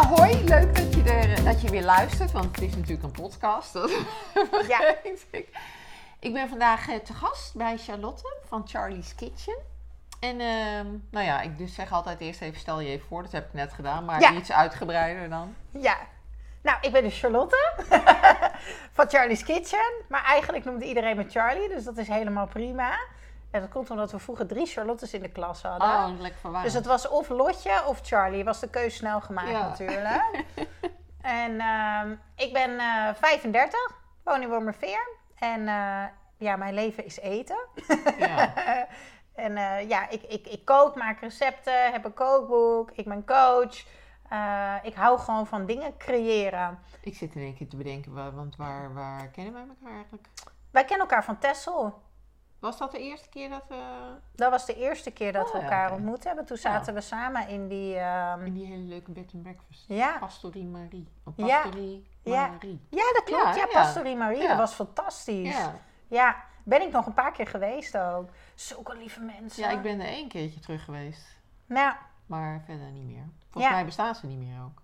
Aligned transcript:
Nou, 0.00 0.20
hoi. 0.20 0.44
Leuk 0.44 0.76
dat 0.76 0.94
je, 0.94 1.02
er, 1.02 1.44
dat 1.44 1.60
je 1.62 1.70
weer 1.70 1.82
luistert, 1.84 2.32
want 2.32 2.44
het 2.56 2.60
is 2.64 2.76
natuurlijk 2.76 3.02
een 3.02 3.10
podcast. 3.22 3.72
Dat 3.72 3.90
Ja. 4.68 4.94
ik. 5.30 5.48
Ik 6.18 6.32
ben 6.32 6.48
vandaag 6.48 6.88
eh, 6.88 6.96
te 6.96 7.12
gast 7.14 7.54
bij 7.54 7.76
Charlotte 7.78 8.36
van 8.48 8.68
Charlie's 8.68 9.14
Kitchen. 9.14 9.56
En 10.20 10.40
ehm, 10.40 10.86
nou 11.10 11.26
ja, 11.26 11.40
ik 11.40 11.58
dus 11.58 11.74
zeg 11.74 11.92
altijd 11.92 12.20
eerst 12.20 12.40
even, 12.40 12.60
stel 12.60 12.80
je 12.80 12.88
even 12.88 13.06
voor. 13.06 13.22
Dat 13.22 13.32
heb 13.32 13.46
ik 13.46 13.52
net 13.52 13.72
gedaan, 13.72 14.04
maar 14.04 14.20
Ja. 14.20 14.32
iets 14.32 14.52
uitgebreider 14.52 15.28
dan. 15.28 15.54
Ja. 15.70 15.96
Nou, 16.62 16.78
ik 16.80 16.92
ben 16.92 17.02
dus 17.02 17.20
Charlotte 17.20 17.72
van 18.96 19.08
Charlie's 19.08 19.44
Kitchen. 19.44 19.92
Maar 20.08 20.24
eigenlijk 20.24 20.64
noemde 20.64 20.84
iedereen 20.84 21.16
me 21.16 21.24
Charlie, 21.28 21.68
dus 21.68 21.84
dat 21.84 21.96
is 21.96 22.08
helemaal 22.08 22.46
prima. 22.46 22.98
En 23.50 23.60
dat 23.60 23.70
komt 23.70 23.90
omdat 23.90 24.12
we 24.12 24.18
vroeger 24.18 24.46
drie 24.46 24.66
Charlottes 24.66 25.12
in 25.12 25.22
de 25.22 25.28
klas 25.28 25.62
hadden. 25.62 25.88
Oh, 25.88 26.20
lekker. 26.20 26.62
Dus 26.62 26.72
het 26.74 26.86
was 26.86 27.08
of 27.08 27.28
Lotje 27.28 27.86
of 27.86 28.00
Charlie. 28.02 28.44
Was 28.44 28.60
de 28.60 28.68
keuze 28.70 28.96
snel 28.96 29.20
gemaakt 29.20 29.48
Ja. 29.48 29.68
natuurlijk. 29.68 30.44
en 31.20 31.60
ehm, 31.60 32.14
ik 32.36 32.52
ben 32.52 32.78
eh 32.78 33.14
35, 33.14 33.78
woon 34.24 34.42
in 34.42 34.48
Wormerveer. 34.48 35.08
En 35.38 35.68
eh, 35.68 36.04
ja, 36.36 36.56
mijn 36.56 36.74
leven 36.74 37.04
is 37.04 37.18
eten. 37.20 37.66
Ja. 38.18 38.54
en 39.34 39.56
eh, 39.56 39.88
ja, 39.88 40.08
ik, 40.08 40.22
ik, 40.22 40.46
ik 40.46 40.64
kook, 40.64 40.94
maak 40.96 41.20
recepten, 41.20 41.92
heb 41.92 42.04
een 42.04 42.14
kookboek, 42.14 42.90
ik 42.90 43.04
ben 43.04 43.24
coach. 43.26 43.84
Eh, 44.28 44.74
ik 44.82 44.94
hou 44.94 45.18
gewoon 45.18 45.46
van 45.46 45.66
dingen 45.66 45.96
creëren. 45.96 46.78
Ik 47.00 47.14
zit 47.16 47.34
in 47.34 47.42
één 47.42 47.54
keer 47.56 47.68
te 47.68 47.76
bedenken, 47.76 48.14
wa- 48.14 48.32
want 48.32 48.56
waar, 48.56 48.94
waar 48.94 49.28
kennen 49.28 49.52
wij 49.52 49.62
elkaar 49.68 49.94
eigenlijk? 49.94 50.26
Wij 50.70 50.84
kennen 50.84 51.06
elkaar 51.06 51.24
van 51.24 51.38
Tessel. 51.38 52.02
Was 52.60 52.78
dat 52.78 52.90
de 52.90 52.98
eerste 52.98 53.28
keer 53.28 53.48
dat 53.48 53.62
we 53.68 53.82
Dat 54.34 54.50
was 54.50 54.66
de 54.66 54.74
eerste 54.74 55.10
keer 55.10 55.32
dat 55.32 55.46
Oh, 55.46 55.52
we 55.52 55.58
ja, 55.58 55.64
elkaar 55.64 55.92
ontmoet 55.92 56.24
hebben. 56.24 56.44
Toen 56.46 56.56
zaten 56.56 56.94
we 56.94 57.00
samen 57.00 57.48
in 57.48 57.68
die... 57.68 57.96
ehm, 57.96 58.44
in 58.44 58.52
die 58.54 58.66
hele 58.66 58.82
leuke 58.82 59.10
bed 59.10 59.30
and 59.34 59.42
breakfast? 59.42 59.84
Ja. 59.88 60.16
Pastorie 60.18 60.66
Marie. 60.66 61.08
Of 61.24 61.32
Ja. 61.36 61.62
Pastorie 61.62 62.06
Ja. 62.22 62.46
Marie. 62.48 62.86
Ja, 62.90 63.12
dat 63.12 63.22
klopt. 63.24 63.56
Ja. 63.56 63.66
Pastorie 63.66 64.16
Marie. 64.16 64.48
Dat 64.48 64.56
was 64.56 64.72
fantastisch. 64.72 65.56
Ja. 65.56 65.72
Ja, 66.08 66.36
ben 66.64 66.82
ik 66.82 66.92
nog 66.92 67.06
een 67.06 67.14
paar 67.14 67.32
keer 67.32 67.46
geweest 67.46 67.98
ook. 67.98 68.30
Zulke 68.54 68.96
lieve 68.96 69.20
mensen. 69.20 69.62
ja, 69.62 69.70
ik 69.70 69.82
ben 69.82 70.00
er 70.00 70.06
één 70.06 70.28
keertje 70.28 70.60
terug 70.60 70.84
geweest. 70.84 71.26
Nou, 71.66 71.94
Maar 72.26 72.62
verder 72.66 72.90
niet 72.90 73.04
meer. 73.06 73.24
Volgens 73.50 73.72
mij 73.74 73.84
bestaan 73.84 74.14
ze 74.14 74.26
niet 74.26 74.38
meer 74.38 74.60
ook. 74.64 74.82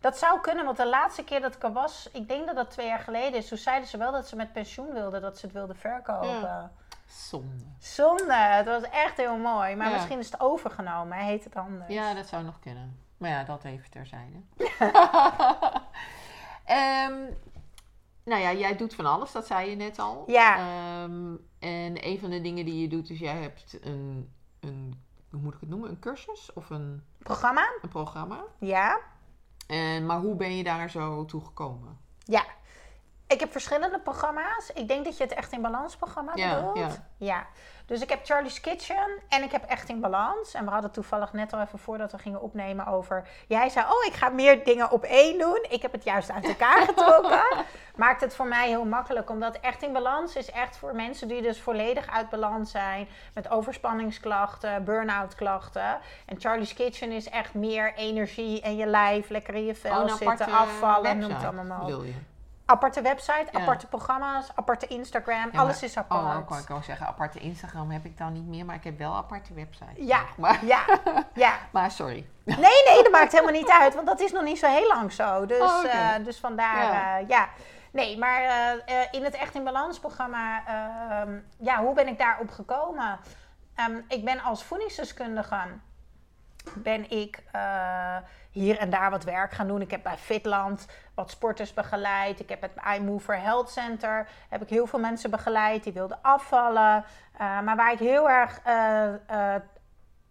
dat 0.00 0.18
zou 0.18 0.40
kunnen, 0.40 0.64
want 0.64 0.76
de 0.76 0.88
laatste 0.88 1.24
keer 1.24 1.40
dat 1.40 1.54
ik 1.54 1.62
er 1.62 1.72
was, 1.72 2.08
ik 2.12 2.28
denk 2.28 2.46
dat 2.46 2.54
dat 2.56 2.70
twee 2.70 2.86
jaar 2.86 2.98
geleden 2.98 3.38
is. 3.38 3.48
Toen 3.48 3.58
zeiden 3.58 3.88
ze 3.88 3.96
wel 3.98 4.12
dat 4.12 4.28
ze 4.28 4.36
met 4.36 4.52
pensioen 4.52 4.92
wilden, 4.92 5.20
dat 5.20 5.38
ze 5.38 5.46
het 5.46 5.54
wilden 5.54 5.76
verkopen. 5.76 6.72
Zonde. 7.10 7.64
Zonde, 7.78 8.34
het 8.34 8.66
was 8.66 8.82
echt 8.82 9.16
heel 9.16 9.36
mooi. 9.36 9.76
Maar 9.76 9.88
Ja. 9.88 9.94
misschien 9.94 10.18
is 10.18 10.30
het 10.30 10.40
overgenomen, 10.40 11.18
hè? 11.18 11.24
heet 11.24 11.44
het 11.44 11.56
anders. 11.56 11.92
Ja, 11.92 12.14
dat 12.14 12.26
zou 12.26 12.44
nog 12.44 12.58
kunnen. 12.58 12.98
Maar 13.16 13.30
ja, 13.30 13.44
dat 13.44 13.64
even 13.64 13.90
terzijde. 13.90 14.36
Ehm 16.64 17.14
nou 18.24 18.42
ja, 18.42 18.52
jij 18.52 18.76
doet 18.76 18.94
van 18.94 19.06
alles, 19.06 19.32
dat 19.32 19.46
zei 19.46 19.70
je 19.70 19.76
net 19.76 19.98
al. 19.98 20.24
Ja. 20.26 20.56
Ehm, 20.56 21.34
en 21.58 22.06
een 22.06 22.18
van 22.20 22.30
de 22.30 22.40
dingen 22.40 22.64
die 22.64 22.80
je 22.80 22.88
doet, 22.88 23.10
is 23.10 23.18
jij 23.18 23.36
hebt 23.42 23.78
een, 23.80 24.32
een 24.60 25.02
hoe 25.30 25.40
moet 25.40 25.54
ik 25.54 25.60
het 25.60 25.68
noemen, 25.68 25.90
een 25.90 25.98
cursus 25.98 26.52
of 26.52 26.70
een, 26.70 27.04
Programma? 27.18 27.62
een 27.82 27.88
programma. 27.88 28.44
Ja. 28.58 28.98
En, 29.66 30.06
maar 30.06 30.18
hoe 30.20 30.34
ben 30.36 30.56
je 30.56 30.62
daar 30.64 30.90
zo 30.90 31.24
toe 31.24 31.44
gekomen? 31.44 31.98
Ja. 32.24 32.44
Ik 33.32 33.40
heb 33.40 33.52
verschillende 33.52 33.98
programma's. 33.98 34.70
Ik 34.74 34.88
denk 34.88 35.04
dat 35.04 35.16
je 35.16 35.22
het 35.24 35.32
Echt 35.34 35.52
in 35.52 35.62
Balans 35.62 35.96
programma 35.96 36.32
Ja, 36.34 36.54
bedoelt. 36.54 36.76
ja. 36.78 36.88
ja. 37.16 37.46
Dus 37.86 38.00
ik 38.02 38.08
heb 38.08 38.26
Charlie's 38.26 38.60
Kitchen 38.60 39.08
en 39.28 39.42
ik 39.42 39.52
heb 39.52 39.64
Echt 39.64 39.88
in 39.88 40.00
Balans. 40.00 40.54
En 40.54 40.64
we 40.64 40.70
hadden 40.70 40.90
toevallig 40.90 41.32
net 41.32 41.52
al 41.52 41.60
even 41.60 41.78
voordat 41.78 42.12
we 42.12 42.18
gingen 42.18 42.40
opnemen 42.40 42.86
over... 42.86 43.28
Jij 43.48 43.68
zei, 43.68 43.86
oh, 43.86 44.04
ik 44.06 44.12
ga 44.12 44.28
meer 44.28 44.64
dingen 44.64 44.90
op 44.90 45.04
één 45.04 45.38
doen. 45.38 45.66
Ik 45.68 45.82
heb 45.82 45.92
het 45.92 46.04
juist 46.04 46.30
uit 46.30 46.48
elkaar 46.48 46.82
getrokken. 46.94 47.42
Maakt 47.96 48.20
het 48.20 48.34
voor 48.34 48.46
mij 48.46 48.68
heel 48.68 48.84
makkelijk. 48.84 49.30
Omdat 49.30 49.60
Echt 49.60 49.82
in 49.82 49.92
Balans 49.92 50.36
is 50.36 50.50
echt 50.50 50.76
voor 50.76 50.94
mensen 50.94 51.28
die 51.28 51.42
dus 51.42 51.60
volledig 51.60 52.10
uit 52.10 52.28
balans 52.28 52.70
zijn. 52.70 53.08
Met 53.34 53.50
overspanningsklachten, 53.50 54.84
burn-out 54.84 55.34
klachten. 55.34 55.98
En 56.26 56.40
Charlie's 56.40 56.74
Kitchen 56.74 57.12
is 57.12 57.28
echt 57.28 57.54
meer 57.54 57.94
energie 57.94 58.60
en 58.60 58.76
je 58.76 58.86
lijf. 58.86 59.28
Lekker 59.28 59.54
in 59.54 59.64
je 59.64 59.74
vel 59.74 60.02
Oh, 60.02 60.14
zitten, 60.14 60.46
afvallen, 60.46 61.18
noem 61.18 61.30
het 61.30 61.44
allemaal 61.44 62.02
je? 62.02 62.14
Aparte 62.70 63.00
website, 63.02 63.46
Ja. 63.52 63.60
aparte 63.60 63.86
programma's, 63.86 64.48
aparte 64.54 64.86
Instagram. 64.86 65.48
Ja, 65.52 65.58
alles 65.60 65.82
is 65.82 65.96
apart. 65.96 66.22
Oh, 66.34 66.38
ik 66.42 66.48
wou- 66.48 66.60
ik 66.60 66.68
wou 66.68 66.82
zeggen, 66.82 67.06
aparte 67.06 67.38
Instagram 67.38 67.90
heb 67.90 68.04
ik 68.04 68.18
dan 68.18 68.32
niet 68.32 68.46
meer, 68.46 68.64
maar 68.64 68.74
ik 68.74 68.84
heb 68.84 68.98
wel 68.98 69.14
aparte 69.14 69.54
websites. 69.54 70.06
Ja, 70.06 70.20
Maar, 70.36 70.64
ja, 70.64 70.80
ja. 71.34 71.52
maar 71.72 71.90
sorry. 71.90 72.26
Nee, 72.44 72.56
nee, 72.86 73.02
dat 73.02 73.12
maakt 73.12 73.32
helemaal 73.32 73.52
niet 73.52 73.70
uit, 73.70 73.94
want 73.94 74.06
dat 74.06 74.20
is 74.20 74.32
nog 74.32 74.42
niet 74.42 74.58
zo 74.58 74.66
heel 74.66 74.86
lang 74.88 75.12
zo. 75.12 75.46
Dus, 75.46 75.60
Oh, 75.60 75.84
eh, 75.84 76.24
dus 76.24 76.38
vandaar, 76.38 76.82
Ja. 76.82 77.16
ja. 77.16 77.24
ja. 77.28 77.48
Nee, 77.92 78.18
maar 78.18 78.40
eh, 78.42 78.70
eh, 78.72 79.08
in 79.10 79.24
het 79.24 79.34
Echt 79.34 79.54
in 79.54 79.64
Balans 79.64 79.98
programma, 79.98 80.62
ehm, 80.66 81.38
ja, 81.58 81.76
hoe 81.82 81.94
ben 81.94 82.08
ik 82.08 82.18
daarop 82.18 82.50
gekomen? 82.50 83.18
Ehm, 83.74 83.92
ik 84.08 84.24
ben 84.24 84.40
als 84.42 84.64
voedingsdeskundige, 84.64 85.60
ben 86.74 87.10
ik 87.10 87.42
eh, 87.52 88.16
hier 88.50 88.78
en 88.78 88.90
daar 88.90 89.10
wat 89.10 89.24
werk 89.24 89.52
gaan 89.52 89.66
doen. 89.66 89.80
Ik 89.80 89.90
heb 89.90 90.02
bij 90.02 90.16
Fitland 90.16 90.86
wat 91.14 91.30
sporters 91.30 91.74
begeleid. 91.74 92.40
Ik 92.40 92.48
heb 92.48 92.62
het 92.62 92.72
iMover 92.96 93.40
Health 93.40 93.70
Center, 93.70 94.28
heb 94.48 94.62
ik 94.62 94.68
heel 94.68 94.86
veel 94.86 94.98
mensen 94.98 95.30
begeleid 95.30 95.84
die 95.84 95.92
wilden 95.92 96.18
afvallen. 96.22 97.04
Eh, 97.32 97.60
maar 97.60 97.76
waar 97.76 97.92
ik 97.92 97.98
heel 97.98 98.30
erg 98.30 98.60
eh, 98.64 99.54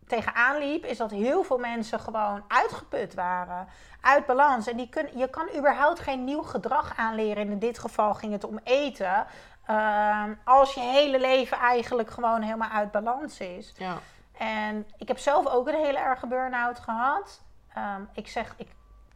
tegenaan 0.07 0.57
liep, 0.57 0.85
is 0.85 0.97
dat 0.97 1.11
heel 1.11 1.43
veel 1.43 1.57
mensen 1.57 1.99
gewoon 1.99 2.43
uitgeput 2.47 3.13
waren. 3.13 3.67
Uit 4.01 4.25
balans. 4.25 4.67
En 4.67 4.77
die 4.77 4.89
kun, 4.89 5.09
je 5.15 5.29
kan 5.29 5.49
überhaupt 5.57 5.99
geen 5.99 6.23
nieuw 6.23 6.41
gedrag 6.41 6.93
aanleren. 6.97 7.43
En 7.43 7.51
in 7.51 7.59
dit 7.59 7.79
geval 7.79 8.13
ging 8.13 8.31
het 8.31 8.43
om 8.43 8.59
eten. 8.63 9.25
Ehm, 9.65 10.33
als 10.43 10.73
je 10.73 10.79
hele 10.79 11.19
leven 11.19 11.57
eigenlijk 11.57 12.09
gewoon 12.09 12.41
helemaal 12.41 12.69
uit 12.69 12.91
balans 12.91 13.39
is. 13.39 13.73
Ja. 13.77 13.97
En 14.39 14.87
ik 14.97 15.07
heb 15.07 15.17
zelf 15.17 15.47
ook 15.47 15.67
een 15.67 15.83
hele 15.85 15.97
erge 15.97 16.27
burn-out 16.27 16.79
gehad. 16.79 17.41
Ehm, 17.73 18.01
ik 18.13 18.27
zeg, 18.27 18.53
ik, 18.57 18.67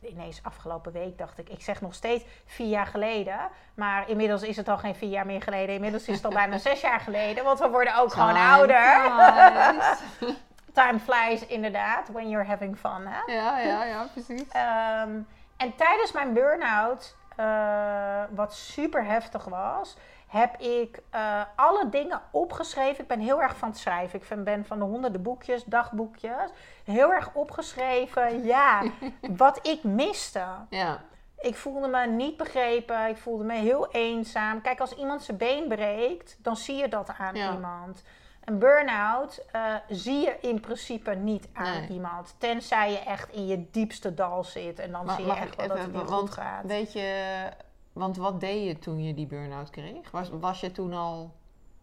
ineens 0.01 0.43
afgelopen 0.43 0.91
week 0.91 1.17
dacht 1.17 1.37
ik, 1.37 1.49
ik 1.49 1.61
zeg 1.61 1.81
nog 1.81 1.93
steeds 1.93 2.23
vier 2.45 2.67
jaar 2.67 2.85
geleden. 2.85 3.39
Maar 3.73 4.09
inmiddels 4.09 4.41
is 4.41 4.57
het 4.57 4.67
al 4.67 4.77
geen 4.77 4.95
vier 4.95 5.09
jaar 5.09 5.25
meer 5.25 5.41
geleden. 5.41 5.75
Inmiddels 5.75 6.07
is 6.07 6.15
het 6.15 6.25
al 6.25 6.31
bijna 6.31 6.57
zes 6.69 6.81
jaar 6.81 6.99
geleden. 6.99 7.43
Want 7.43 7.59
we 7.59 7.69
worden 7.69 7.95
ook 7.95 8.13
gewoon 8.13 8.35
ouder. 8.35 9.01
flies. 10.19 10.35
Time 10.73 10.99
flies 10.99 11.45
inderdaad, 11.45 12.09
when 12.09 12.29
you're 12.29 12.47
having 12.47 12.77
fun. 12.77 13.07
Hè? 13.07 13.33
ja, 13.33 13.59
ja, 13.59 13.83
ja, 13.83 14.07
precies. 14.13 14.47
Ehm, 14.47 15.21
en 15.57 15.75
tijdens 15.75 16.11
mijn 16.11 16.33
burn-out, 16.33 17.15
eh, 17.35 18.23
wat 18.29 18.53
super 18.53 19.05
heftig 19.05 19.43
was, 19.43 19.97
heb 20.33 20.59
ik 20.61 20.99
eh, 21.09 21.41
alle 21.55 21.89
dingen 21.89 22.21
opgeschreven. 22.31 23.01
Ik 23.01 23.07
ben 23.07 23.19
heel 23.19 23.41
erg 23.41 23.57
van 23.57 23.69
het 23.69 23.77
schrijven. 23.77 24.21
Ik 24.21 24.43
ben 24.43 24.65
van 24.65 24.79
de 24.79 24.85
honderden 24.85 25.21
boekjes, 25.21 25.63
dagboekjes. 25.63 26.51
Heel 26.83 27.13
erg 27.13 27.29
opgeschreven, 27.33 28.43
ja, 28.43 28.83
wat 29.43 29.67
ik 29.67 29.83
miste. 29.83 30.43
Ja, 30.69 30.99
Ik 31.39 31.55
voelde 31.55 31.87
me 31.87 32.07
niet 32.07 32.37
begrepen. 32.37 33.07
Ik 33.07 33.17
voelde 33.17 33.43
me 33.43 33.53
heel 33.53 33.91
eenzaam. 33.91 34.61
Kijk, 34.61 34.79
als 34.79 34.95
iemand 34.95 35.23
zijn 35.23 35.37
been 35.37 35.67
breekt, 35.67 36.37
dan 36.39 36.55
zie 36.57 36.75
je 36.75 36.87
dat 36.87 37.09
aan 37.17 37.35
Ja. 37.35 37.51
iemand. 37.53 38.03
Een 38.43 38.59
burn-out 38.59 39.45
eh, 39.51 39.61
zie 39.89 40.19
je 40.19 40.37
in 40.41 40.59
principe 40.59 41.11
niet 41.15 41.47
aan 41.53 41.79
Nee. 41.79 41.89
iemand. 41.89 42.35
Tenzij 42.37 42.91
je 42.91 42.99
echt 42.99 43.31
in 43.31 43.47
je 43.47 43.69
diepste 43.71 44.13
dal 44.13 44.43
zit. 44.43 44.79
En 44.79 44.91
dan 44.91 45.05
Maar 45.05 45.15
zie 45.15 45.25
je 45.25 45.33
echt 45.33 45.55
wel 45.55 45.67
dat 45.67 45.77
het 45.77 45.93
niet 45.93 46.01
goed 46.09 46.31
gaat. 46.31 46.65
weet 46.65 46.93
je, 46.93 47.33
want 47.93 48.17
wat 48.17 48.39
deed 48.39 48.65
je 48.67 48.79
toen 48.79 49.03
je 49.03 49.13
die 49.13 49.27
burn-out 49.27 49.69
kreeg? 49.69 50.11
Was, 50.11 50.29
was 50.31 50.59
je 50.59 50.71
toen 50.71 50.93
al, 50.93 51.31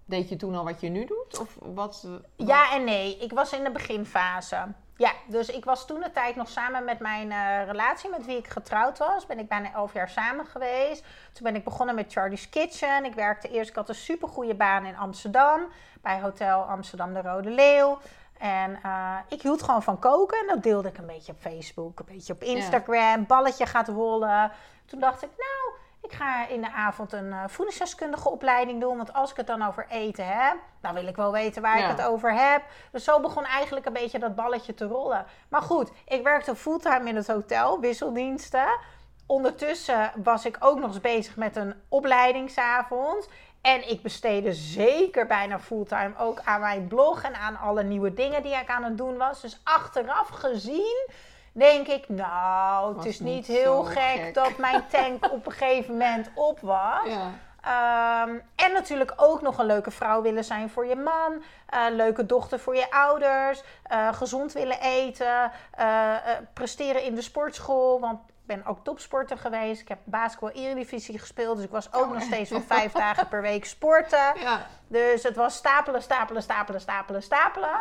deed 0.04 0.28
je 0.28 0.36
toen 0.36 0.54
al 0.54 0.64
wat 0.64 0.80
je 0.80 0.88
nu 0.88 1.04
doet? 1.04 1.38
Of 1.38 1.56
wat? 1.60 2.02
wat- 2.02 2.20
Ja 2.48 2.72
en 2.72 2.84
nee. 2.84 3.16
Ik 3.18 3.32
was 3.32 3.52
in 3.52 3.64
de 3.64 3.70
beginfase. 3.70 4.66
Ja, 4.96 5.12
dus 5.26 5.48
ik 5.48 5.64
was 5.64 5.86
toen 5.86 6.00
de 6.00 6.10
tijd 6.12 6.36
nog 6.36 6.48
samen 6.48 6.84
met 6.84 6.98
mijn 6.98 7.30
eh, 7.32 7.66
relatie 7.66 8.10
met 8.10 8.26
wie 8.26 8.36
ik 8.36 8.48
getrouwd 8.48 8.98
was. 8.98 9.26
Ben 9.26 9.38
ik 9.38 9.48
bijna 9.48 9.72
elf 9.72 9.92
jaar 9.92 10.08
samen 10.08 10.46
geweest. 10.46 11.04
Toen 11.32 11.42
ben 11.44 11.54
ik 11.54 11.64
begonnen 11.64 11.94
met 11.94 12.12
Charlie's 12.12 12.48
Kitchen. 12.48 13.04
Ik 13.04 13.14
werkte 13.14 13.48
eerst, 13.48 13.70
ik 13.70 13.76
had 13.76 13.88
een 13.88 13.94
supergoeie 13.94 14.54
baan 14.54 14.84
in 14.84 14.96
Amsterdam. 14.96 15.60
Bij 16.02 16.20
Hotel 16.20 16.62
Amsterdam 16.62 17.12
de 17.12 17.22
Rode 17.22 17.50
Leeuw. 17.50 17.98
En 18.38 18.78
eh, 18.82 19.16
ik 19.28 19.42
hield 19.42 19.62
gewoon 19.62 19.82
van 19.82 19.98
koken. 19.98 20.38
En 20.38 20.46
dat 20.46 20.62
deelde 20.62 20.88
ik 20.88 20.98
een 20.98 21.06
beetje 21.06 21.32
op 21.32 21.38
Facebook, 21.40 21.98
een 21.98 22.06
beetje 22.14 22.32
op 22.32 22.42
Instagram. 22.42 23.26
Balletje 23.26 23.66
gaat 23.66 23.88
rollen. 23.88 24.52
Toen 24.86 25.00
dacht 25.00 25.22
ik, 25.22 25.28
nou, 25.36 25.78
ik 26.02 26.12
ga 26.12 26.46
in 26.48 26.60
de 26.60 26.72
avond 26.72 27.12
een 27.12 27.32
eh 27.32 27.44
voedingsdeskundige 27.46 28.30
opleiding 28.30 28.80
doen. 28.80 28.96
Want 28.96 29.12
als 29.12 29.30
ik 29.30 29.36
het 29.36 29.46
dan 29.46 29.62
over 29.66 29.86
eten 29.88 30.26
heb, 30.26 30.56
dan 30.80 30.94
wil 30.94 31.06
ik 31.06 31.16
wel 31.16 31.32
weten 31.32 31.62
waar 31.62 31.78
Ja. 31.78 31.84
ik 31.90 31.96
het 31.96 32.06
over 32.06 32.34
heb. 32.34 32.62
Dus 32.92 33.04
zo 33.04 33.20
begon 33.20 33.44
eigenlijk 33.44 33.86
een 33.86 33.92
beetje 33.92 34.18
dat 34.18 34.34
balletje 34.34 34.74
te 34.74 34.86
rollen. 34.86 35.26
Maar 35.48 35.62
goed, 35.62 35.90
ik 36.04 36.22
werkte 36.22 36.56
fulltime 36.56 37.08
in 37.08 37.16
het 37.16 37.26
hotel, 37.26 37.80
wisseldiensten. 37.80 38.78
Ondertussen 39.26 40.12
was 40.22 40.44
ik 40.44 40.56
ook 40.60 40.78
nog 40.78 40.88
eens 40.88 41.00
bezig 41.00 41.36
met 41.36 41.56
een 41.56 41.74
opleidingsavond. 41.88 43.28
En 43.60 43.90
ik 43.90 44.02
besteedde 44.02 44.52
zeker 44.52 45.26
bijna 45.26 45.58
fulltime 45.58 46.12
ook 46.18 46.40
aan 46.44 46.60
mijn 46.60 46.86
blog 46.88 47.22
en 47.22 47.34
aan 47.34 47.56
alle 47.58 47.82
nieuwe 47.82 48.14
dingen 48.14 48.42
die 48.42 48.54
ik 48.56 48.68
aan 48.68 48.84
het 48.84 48.98
doen 48.98 49.16
was. 49.16 49.40
Dus 49.40 49.60
achteraf 49.64 50.28
gezien 50.28 51.08
denk 51.52 51.86
ik, 51.86 52.08
nou, 52.08 52.96
het 52.96 53.04
is 53.04 53.20
niet 53.20 53.46
heel 53.46 53.82
gek, 53.84 53.96
gek. 54.20 54.34
dat 54.34 54.56
mijn 54.58 54.86
tank 54.88 55.32
op 55.32 55.46
een 55.46 55.52
gegeven 55.52 55.92
moment 55.92 56.30
op 56.34 56.60
was. 56.60 57.04
Ja. 57.06 57.30
Ehm, 57.60 58.34
en 58.56 58.72
natuurlijk 58.72 59.12
ook 59.16 59.42
nog 59.42 59.58
een 59.58 59.66
leuke 59.66 59.90
vrouw 59.90 60.22
willen 60.22 60.44
zijn 60.44 60.70
voor 60.70 60.86
je 60.86 60.96
man. 60.96 61.42
eh, 61.66 61.80
leuke 61.90 62.26
dochter 62.26 62.58
voor 62.60 62.76
je 62.76 62.90
ouders. 62.90 63.62
eh, 63.82 64.08
gezond 64.12 64.52
willen 64.52 64.80
eten. 64.80 65.52
eh, 65.70 66.14
presteren 66.54 67.02
in 67.02 67.14
de 67.14 67.22
sportschool. 67.22 68.00
Want 68.00 68.18
ik 68.28 68.56
ben 68.56 68.66
ook 68.66 68.84
topsporter 68.84 69.38
geweest. 69.38 69.80
Ik 69.80 69.88
heb 69.88 69.98
basketbal 70.04 70.50
eredivisie 70.50 71.18
gespeeld. 71.18 71.56
Dus 71.56 71.64
ik 71.64 71.70
was 71.70 71.92
ook 71.92 72.04
Oh, 72.04 72.12
nog 72.12 72.22
steeds 72.22 72.50
wel 72.50 72.60
vijf 72.76 72.92
dagen 72.92 73.28
per 73.28 73.42
week 73.42 73.64
sporten. 73.64 74.32
Ja. 74.40 74.66
Dus 74.86 75.22
het 75.22 75.36
was 75.36 75.54
stapelen, 75.54 76.02
stapelen, 76.02 76.42
stapelen, 76.42 76.80
stapelen, 76.80 77.22
stapelen. 77.22 77.80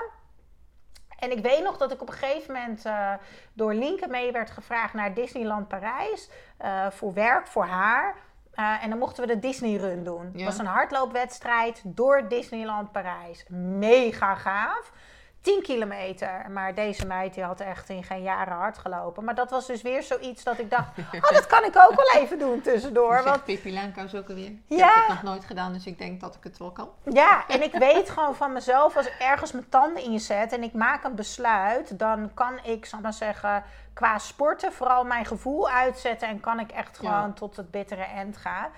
En 1.19 1.31
ik 1.31 1.43
weet 1.43 1.63
nog 1.63 1.77
dat 1.77 1.91
ik 1.91 2.01
op 2.01 2.07
een 2.07 2.13
gegeven 2.13 2.53
moment 2.53 2.85
eh, 2.85 3.13
door 3.53 3.73
Linke 3.73 4.07
mee 4.07 4.31
werd 4.31 4.49
gevraagd 4.51 4.93
naar 4.93 5.13
Disneyland 5.13 5.67
Parijs. 5.67 6.29
eh, 6.57 6.87
voor 6.89 7.13
werk, 7.13 7.47
voor 7.47 7.65
haar. 7.65 8.15
Eh, 8.53 8.83
en 8.83 8.89
dan 8.89 8.99
mochten 8.99 9.27
we 9.27 9.33
de 9.33 9.39
Disney 9.39 9.75
Run 9.75 10.03
doen. 10.03 10.25
Het 10.25 10.39
Ja. 10.39 10.45
was 10.45 10.57
een 10.57 10.65
hardloopwedstrijd 10.65 11.81
door 11.85 12.27
Disneyland 12.27 12.91
Parijs. 12.91 13.45
Mega 13.49 14.35
gaaf. 14.35 14.91
10 15.41 15.61
kilometer. 15.61 16.45
Maar 16.51 16.73
deze 16.75 17.05
meid 17.05 17.33
die 17.33 17.43
had 17.43 17.59
echt 17.59 17.89
in 17.89 18.03
geen 18.03 18.21
jaren 18.21 18.53
hard 18.57 18.77
gelopen. 18.77 19.23
Maar 19.23 19.35
dat 19.35 19.49
was 19.49 19.67
dus 19.67 19.81
weer 19.81 20.03
zoiets 20.03 20.43
dat 20.43 20.59
ik 20.59 20.69
dacht... 20.69 20.87
Oh, 21.13 21.29
dat 21.31 21.47
kan 21.47 21.63
ik 21.63 21.75
ook 21.77 21.95
wel 21.95 22.21
even 22.21 22.39
doen 22.39 22.61
tussendoor. 22.61 23.15
Hoe 23.15 23.23
Want 23.23 23.43
Pippi 23.43 23.79
ook 24.15 24.29
alweer? 24.29 24.45
Ik 24.45 24.59
Ja. 24.65 24.85
heb 24.85 24.95
het 24.95 25.07
nog 25.07 25.23
nooit 25.23 25.45
gedaan, 25.45 25.73
dus 25.73 25.85
ik 25.85 25.97
denk 25.97 26.21
dat 26.21 26.35
ik 26.35 26.43
het 26.43 26.57
wel 26.57 26.71
kan. 26.71 26.89
Ja, 27.03 27.43
en 27.47 27.63
ik 27.63 27.73
weet 27.73 28.09
gewoon 28.09 28.35
van 28.35 28.53
mezelf, 28.53 28.97
als 28.97 29.05
ik 29.07 29.15
ergens 29.19 29.51
mijn 29.51 29.69
tanden 29.69 30.03
inzet 30.03 30.53
en 30.53 30.63
ik 30.63 30.73
maak 30.73 31.03
een 31.03 31.15
besluit, 31.15 31.99
dan 31.99 32.31
kan 32.33 32.59
ik, 32.63 32.85
zal 32.85 32.97
ik 32.97 33.03
maar 33.03 33.13
zeggen, 33.13 33.63
qua 33.93 34.17
sporten 34.17 34.73
vooral 34.73 35.03
mijn 35.03 35.25
gevoel 35.25 35.69
uitzetten 35.69 36.27
en 36.27 36.39
kan 36.39 36.59
ik 36.59 36.71
echt 36.71 36.99
Ja. 37.01 37.09
gewoon 37.11 37.33
tot 37.33 37.55
het 37.55 37.71
bittere 37.71 38.03
eind 38.03 38.37
gaan. 38.37 38.69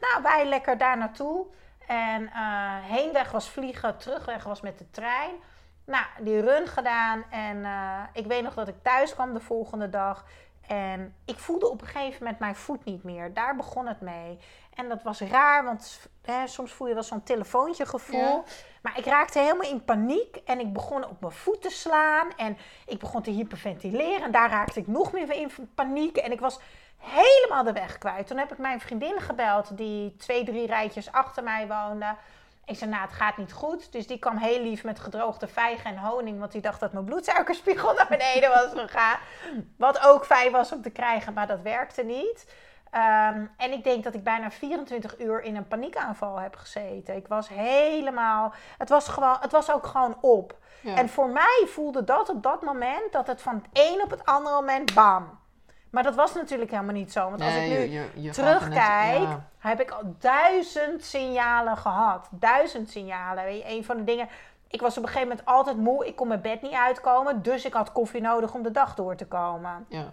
Nou, 0.00 0.22
wij 0.22 0.46
lekker 0.46 0.78
daar 0.78 0.98
naartoe. 0.98 1.46
En 1.86 2.26
eh, 2.26 2.40
heenweg 2.82 3.30
was 3.30 3.50
vliegen, 3.50 3.96
terugweg 3.96 4.44
was 4.44 4.60
met 4.60 4.78
de 4.78 4.90
trein. 4.90 5.30
Nou, 5.88 6.04
die 6.20 6.40
run 6.40 6.66
gedaan 6.66 7.24
en 7.30 7.64
eh, 7.64 8.02
ik 8.12 8.26
weet 8.26 8.42
nog 8.42 8.54
dat 8.54 8.68
ik 8.68 8.82
thuis 8.82 9.14
kwam 9.14 9.32
de 9.32 9.40
volgende 9.40 9.90
dag. 9.90 10.24
En 10.66 11.14
ik 11.24 11.38
voelde 11.38 11.68
op 11.68 11.80
een 11.80 11.86
gegeven 11.86 12.22
moment 12.22 12.38
mijn 12.38 12.54
voet 12.54 12.84
niet 12.84 13.02
meer. 13.02 13.34
Daar 13.34 13.56
begon 13.56 13.86
het 13.86 14.00
mee. 14.00 14.38
En 14.74 14.88
dat 14.88 15.02
was 15.02 15.20
raar, 15.20 15.64
want 15.64 16.08
hè, 16.22 16.46
soms 16.46 16.72
voel 16.72 16.88
je 16.88 16.94
wel 16.94 17.02
zo'n 17.02 17.22
telefoontje 17.22 17.86
gevoel. 17.86 18.20
Ja. 18.20 18.42
Maar 18.82 18.98
ik 18.98 19.04
raakte 19.04 19.38
helemaal 19.38 19.70
in 19.70 19.84
paniek 19.84 20.36
en 20.36 20.60
ik 20.60 20.72
begon 20.72 21.04
op 21.04 21.20
mijn 21.20 21.32
voet 21.32 21.62
te 21.62 21.70
slaan. 21.70 22.28
En 22.36 22.58
ik 22.86 22.98
begon 22.98 23.22
te 23.22 23.30
hyperventileren. 23.30 24.22
En 24.22 24.30
daar 24.30 24.50
raakte 24.50 24.80
ik 24.80 24.86
nog 24.86 25.12
meer 25.12 25.32
in 25.32 25.50
paniek. 25.74 26.16
En 26.16 26.32
ik 26.32 26.40
was 26.40 26.60
helemaal 26.96 27.64
de 27.64 27.72
weg 27.72 27.98
kwijt. 27.98 28.26
Toen 28.26 28.38
heb 28.38 28.52
ik 28.52 28.58
mijn 28.58 28.80
vriendin 28.80 29.20
gebeld, 29.20 29.76
die 29.76 30.16
twee, 30.16 30.44
drie 30.44 30.66
rijtjes 30.66 31.12
achter 31.12 31.42
mij 31.42 31.66
woonde. 31.66 32.14
Ik 32.68 32.76
zei, 32.76 32.90
nou, 32.90 33.02
het 33.02 33.12
gaat 33.12 33.36
niet 33.36 33.52
goed. 33.52 33.92
Dus 33.92 34.06
die 34.06 34.18
kwam 34.18 34.36
heel 34.36 34.62
lief 34.62 34.84
met 34.84 35.00
gedroogde 35.00 35.48
vijgen 35.48 35.90
en 35.90 35.98
honing. 35.98 36.38
Want 36.38 36.52
die 36.52 36.60
dacht 36.60 36.80
dat 36.80 36.92
mijn 36.92 37.04
bloedsuikerspiegel 37.04 37.92
naar 37.96 38.06
beneden 38.08 38.48
was 38.48 38.70
gegaan. 38.74 39.18
Wat 39.76 40.06
ook 40.06 40.26
fijn 40.26 40.52
was 40.52 40.72
om 40.72 40.82
te 40.82 40.90
krijgen, 40.90 41.32
maar 41.32 41.46
dat 41.46 41.60
werkte 41.62 42.02
niet. 42.02 42.46
Ehm, 42.90 43.46
en 43.56 43.72
ik 43.72 43.84
denk 43.84 44.04
dat 44.04 44.14
ik 44.14 44.24
bijna 44.24 44.50
24 44.50 45.18
uur 45.20 45.42
in 45.42 45.56
een 45.56 45.68
paniekaanval 45.68 46.36
heb 46.40 46.56
gezeten. 46.56 47.16
Ik 47.16 47.28
was 47.28 47.48
helemaal... 47.48 48.54
Het 48.78 48.88
was, 48.88 49.08
gewoon, 49.08 49.36
het 49.40 49.52
was 49.52 49.72
ook 49.72 49.86
gewoon 49.86 50.18
op. 50.20 50.56
Ja. 50.80 50.96
En 50.96 51.08
voor 51.08 51.28
mij 51.28 51.66
voelde 51.66 52.04
dat 52.04 52.28
op 52.28 52.42
dat 52.42 52.62
moment 52.62 53.12
dat 53.12 53.26
het 53.26 53.42
van 53.42 53.54
het 53.54 53.66
een 53.72 54.02
op 54.02 54.10
het 54.10 54.24
andere 54.24 54.54
moment 54.54 54.94
bam. 54.94 55.37
Maar 55.90 56.02
dat 56.02 56.14
was 56.14 56.34
natuurlijk 56.34 56.70
helemaal 56.70 56.94
niet 56.94 57.12
zo. 57.12 57.28
Want 57.30 57.40
als 57.42 57.54
ik 57.54 57.60
nu 57.62 57.68
je- 57.78 57.90
je- 57.90 58.10
je 58.14 58.34
gaat 58.34 58.36
er 58.36 58.44
terugkijk, 58.58 59.18
net- 59.18 59.28
ja. 59.28 59.44
heb 59.58 59.80
ik 59.80 59.90
al 59.90 60.14
duizend 60.18 61.04
signalen 61.04 61.76
gehad. 61.76 62.28
Duizend 62.30 62.90
signalen. 62.90 63.44
Weet 63.44 63.62
je, 63.62 63.70
een 63.76 63.84
van 63.84 63.96
de 63.96 64.04
dingen. 64.04 64.28
Ik 64.68 64.80
was 64.80 64.96
op 64.96 65.02
een 65.02 65.08
gegeven 65.08 65.28
moment 65.28 65.46
altijd 65.46 65.76
moe. 65.76 66.06
Ik 66.06 66.16
kon 66.16 66.28
mijn 66.28 66.40
bed 66.40 66.62
niet 66.62 66.72
uitkomen. 66.72 67.42
Dus 67.42 67.64
ik 67.64 67.72
had 67.72 67.92
koffie 67.92 68.20
nodig 68.20 68.54
om 68.54 68.62
de 68.62 68.70
dag 68.70 68.94
door 68.94 69.14
te 69.16 69.26
komen. 69.26 69.86
Ja. 69.88 70.04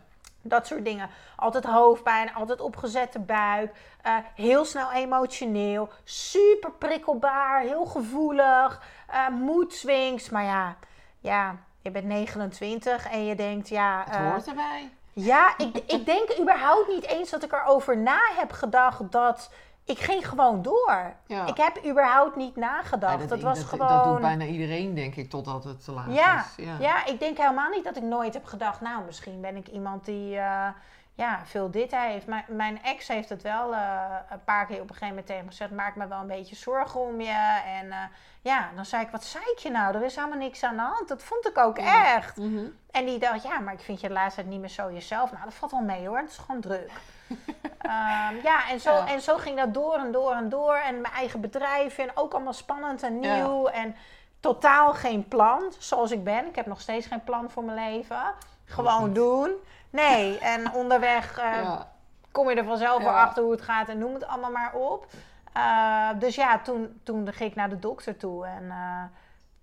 Dat 0.42 0.68
soort 0.68 0.86
dingen. 0.86 1.10
Altijd 1.36 1.63
hoofdpijn, 1.66 2.33
altijd 2.33 2.62
opgezette 2.62 3.19
buik. 3.19 3.75
eh, 4.01 4.13
heel 4.36 4.66
snel 4.66 4.92
emotioneel. 4.92 5.89
Super 6.04 6.72
prikkelbaar, 6.72 7.60
heel 7.62 7.86
gevoelig. 7.86 8.81
eh 9.07 9.27
moedswings. 9.30 10.30
Maar 10.30 10.44
ja, 10.44 10.75
ja, 11.19 11.56
je 11.81 11.92
bent 11.92 12.06
29 12.06 13.10
en 13.10 13.25
je 13.25 13.36
denkt, 13.36 13.69
ja... 13.69 14.04
Het 14.06 14.16
eh, 14.16 14.30
hoort 14.30 14.48
erbij. 14.48 14.92
Ja, 15.15 15.57
ik, 15.57 15.77
ik 15.88 16.06
denk 16.06 16.39
überhaupt 16.39 16.88
niet 16.88 17.06
eens 17.06 17.29
dat 17.29 17.44
ik 17.44 17.51
erover 17.51 17.97
na 17.97 18.19
heb 18.35 18.51
gedacht 18.51 19.12
dat... 19.12 19.51
Ik 19.88 20.00
ging 20.00 20.27
gewoon 20.27 20.62
door. 20.62 21.13
Ja. 21.27 21.45
Ik 21.47 21.57
heb 21.57 21.85
überhaupt 21.85 22.35
niet 22.35 22.56
nagedacht. 22.56 23.21
Ja, 23.21 23.27
dat, 23.27 23.41
was 23.41 23.59
dat, 23.59 23.67
gewoon... 23.67 23.88
dat 23.88 24.03
doet 24.03 24.19
bijna 24.19 24.45
iedereen, 24.45 24.94
denk 24.94 25.15
ik, 25.15 25.29
totdat 25.29 25.63
het 25.63 25.83
te 25.83 25.91
laat 25.91 26.06
Ja, 26.09 26.45
is. 26.57 26.65
Ja. 26.65 26.75
ja. 26.79 27.06
ik 27.06 27.19
denk 27.19 27.38
helemaal 27.38 27.69
niet 27.69 27.83
dat 27.83 27.97
ik 27.97 28.03
nooit 28.03 28.33
heb 28.33 28.45
gedacht, 28.45 28.81
nou, 28.81 29.06
misschien 29.06 29.41
ben 29.41 29.56
ik 29.56 29.67
iemand 29.67 30.06
die 30.06 30.38
eh, 30.38 30.67
ja, 31.15 31.41
veel 31.45 31.71
dit 31.71 31.95
heeft. 31.95 32.25
Mijn 32.47 32.83
ex 32.83 33.07
heeft 33.07 33.29
het 33.29 33.41
wel 33.41 33.73
eh, 33.73 34.15
een 34.29 34.44
paar 34.44 34.65
keer 34.65 34.75
op 34.81 34.81
een 34.81 34.88
gegeven 34.88 35.07
moment 35.07 35.25
tegen 35.27 35.44
me 35.44 35.50
gezegd, 35.50 35.71
maak 35.71 35.95
me 35.95 36.07
wel 36.07 36.19
een 36.19 36.27
beetje 36.27 36.56
zorgen 36.56 37.00
om 37.00 37.21
je. 37.21 37.62
En 37.65 37.91
eh, 37.91 37.97
ja, 38.41 38.69
dan 38.75 38.85
zei 38.85 39.03
ik, 39.03 39.09
wat 39.09 39.23
zei 39.23 39.44
ik 39.44 39.57
je 39.57 39.69
nou? 39.71 39.95
Er 39.95 40.03
is 40.03 40.15
helemaal 40.15 40.38
niks 40.38 40.63
aan 40.63 40.75
de 40.75 40.81
hand. 40.81 41.07
Dat 41.07 41.23
vond 41.23 41.47
ik 41.47 41.57
ook 41.57 41.77
Ja. 41.79 42.15
echt. 42.15 42.38
Mhm. 42.38 42.65
En 42.91 43.06
die 43.06 43.19
dacht, 43.19 43.44
ja, 43.44 43.59
maar 43.59 43.73
ik 43.73 43.79
vind 43.79 44.01
je 44.01 44.07
de 44.07 44.13
laatste 44.13 44.35
tijd 44.41 44.51
niet 44.51 44.59
meer 44.59 44.69
zo 44.69 44.91
jezelf. 44.91 45.31
Nou, 45.31 45.44
dat 45.44 45.53
valt 45.53 45.71
wel 45.71 45.81
mee 45.81 46.07
hoor, 46.07 46.17
het 46.17 46.29
is 46.29 46.38
gewoon 46.38 46.62
druk. 46.62 46.91
Ehm, 47.77 48.35
ja, 48.44 48.69
en 48.69 48.79
zo, 48.79 48.94
Ja. 48.94 49.07
en 49.07 49.21
zo 49.21 49.38
ging 49.38 49.57
dat 49.57 49.73
door 49.73 49.95
en 49.95 50.12
door 50.12 50.31
en 50.33 50.50
door. 50.50 50.75
En 50.75 51.01
mijn 51.01 51.13
eigen 51.13 51.41
bedrijf 51.41 51.97
en 51.97 52.09
ook 52.17 52.33
allemaal 52.33 52.53
spannend 52.53 53.03
en 53.03 53.21
Ja. 53.21 53.35
nieuw. 53.35 53.67
En 53.67 53.95
totaal 54.39 54.94
geen 54.94 55.27
plan, 55.27 55.73
zoals 55.77 56.12
ik 56.12 56.23
ben. 56.23 56.45
Ik 56.47 56.56
heb 56.56 56.65
nog 56.65 56.81
steeds 56.81 57.07
geen 57.07 57.23
plan 57.23 57.50
voor 57.50 57.63
mijn 57.63 57.91
leven. 57.91 58.21
Gewoon 58.65 59.13
doen. 59.13 59.51
Nee, 59.95 60.39
en 60.39 60.71
onderweg 60.74 61.38
eh, 61.38 61.44
Ja. 61.62 61.92
kom 62.31 62.50
je 62.50 62.56
er 62.56 62.63
vanzelf 62.65 63.03
wel 63.03 63.12
Ja. 63.12 63.21
achter 63.21 63.44
hoe 63.44 63.51
het 63.51 63.62
gaat 63.62 63.89
en 63.89 63.97
noem 63.97 64.13
het 64.13 64.27
allemaal 64.27 64.51
maar 64.51 64.74
op. 64.74 65.07
Eh, 65.53 66.09
dus 66.19 66.36
ja, 66.36 66.59
toen, 66.59 67.00
toen 67.03 67.33
ging 67.33 67.50
ik 67.50 67.56
naar 67.56 67.69
de 67.69 67.80
dokter 67.80 68.18
toe 68.18 68.45
en 68.45 68.71
eh, 68.71 69.03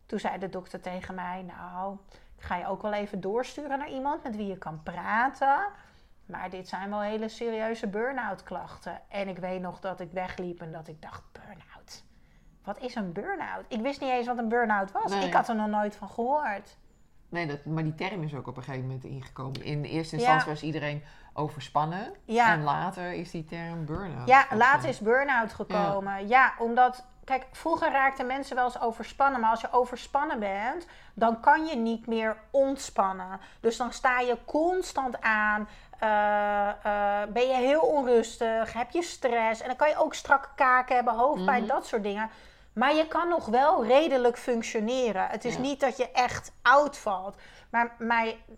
toen 0.07 0.19
zei 0.19 0.39
de 0.39 0.49
dokter 0.49 0.81
tegen 0.81 1.15
mij, 1.15 1.43
nou, 1.43 1.97
ik 2.39 2.45
ga 2.45 2.57
je 2.57 2.67
ook 2.67 2.83
wel 2.83 2.93
even 2.93 3.21
doorsturen 3.21 3.79
naar 3.79 3.91
iemand 3.91 4.23
met 4.23 4.37
wie 4.37 4.47
je 4.47 4.59
kan 4.59 4.83
praten. 4.83 5.59
Maar 6.27 6.51
dit 6.51 6.69
zijn 6.69 6.91
wel 6.91 7.01
hele 7.01 7.29
serieuze 7.29 7.87
burn-out 7.89 8.43
klachten. 8.43 9.01
En 9.09 9.29
ik 9.29 9.39
weet 9.39 9.61
nog 9.61 9.81
dat 9.81 10.01
ik 10.01 10.13
wegliep 10.13 10.61
en 10.61 10.73
dat 10.73 10.89
ik 10.89 11.03
dacht, 11.03 11.23
burn-out? 11.33 12.05
Wat 12.65 12.79
is 12.79 12.95
een 12.95 13.13
burn-out? 13.13 13.65
Ik 13.69 13.81
wist 13.81 14.01
niet 14.01 14.11
eens 14.11 14.27
wat 14.27 14.39
een 14.39 14.49
burn-out 14.49 14.93
was. 14.93 15.11
Nee. 15.13 15.27
Ik 15.27 15.33
had 15.35 15.49
er 15.49 15.55
nog 15.55 15.67
nooit 15.69 15.97
van 15.97 16.09
gehoord. 16.09 16.77
Nee, 17.33 17.47
dat, 17.47 17.65
maar 17.65 17.83
die 17.83 17.95
term 17.95 18.23
is 18.23 18.35
ook 18.35 18.47
op 18.47 18.57
een 18.57 18.63
gegeven 18.63 18.87
moment 18.87 19.05
ingekomen. 19.05 19.63
In 19.63 19.85
eerste 19.85 20.17
Ja. 20.17 20.23
instantie 20.23 20.49
was 20.51 20.63
iedereen 20.63 21.03
overspannen. 21.33 22.13
Ja. 22.25 22.53
En 22.53 22.63
later 22.63 23.13
is 23.13 23.31
die 23.31 23.45
term 23.45 23.85
burn-out. 23.85 24.29
Ja, 24.29 24.47
later 24.55 24.89
is 24.89 24.99
burn-out 24.99 25.53
gekomen. 25.53 26.29
Ja. 26.29 26.53
omdat, 26.59 27.05
kijk, 27.25 27.47
vroeger 27.53 27.91
raakten 27.93 28.27
mensen 28.27 28.57
wel 28.57 28.65
eens 28.65 28.81
overspannen. 28.81 29.41
Maar 29.41 29.51
als 29.51 29.61
je 29.61 29.73
overspannen 29.73 30.39
bent, 30.39 30.87
dan 31.15 31.41
kan 31.41 31.67
je 31.67 31.77
niet 31.77 32.07
meer 32.07 32.37
ontspannen. 32.51 33.41
Dus 33.61 33.77
dan 33.77 33.93
sta 33.93 34.21
je 34.21 34.39
constant 34.45 35.21
aan. 35.21 35.69
eh, 35.99 36.69
eh, 36.69 37.29
ben 37.29 37.47
je 37.49 37.55
heel 37.55 37.81
onrustig, 37.81 38.73
heb 38.73 38.91
je 38.91 39.03
stress. 39.03 39.61
En 39.61 39.67
dan 39.67 39.77
kan 39.77 39.89
je 39.89 39.97
ook 39.97 40.15
strakke 40.15 40.49
kaken 40.57 40.95
hebben, 40.95 41.15
hoofdpijn, 41.15 41.63
Mhm. 41.63 41.73
dat 41.73 41.87
soort 41.87 42.03
dingen. 42.03 42.31
Maar 42.73 42.95
je 42.95 43.09
kan 43.09 43.29
nog 43.29 43.47
wel 43.47 43.85
redelijk 43.87 44.39
functioneren. 44.39 45.27
Het 45.29 45.45
is 45.45 45.55
Ja. 45.55 45.61
niet 45.61 45.81
dat 45.81 45.97
je 45.97 46.11
echt 46.13 46.53
oud 46.63 46.99
valt. 46.99 47.37
Maar 47.71 47.95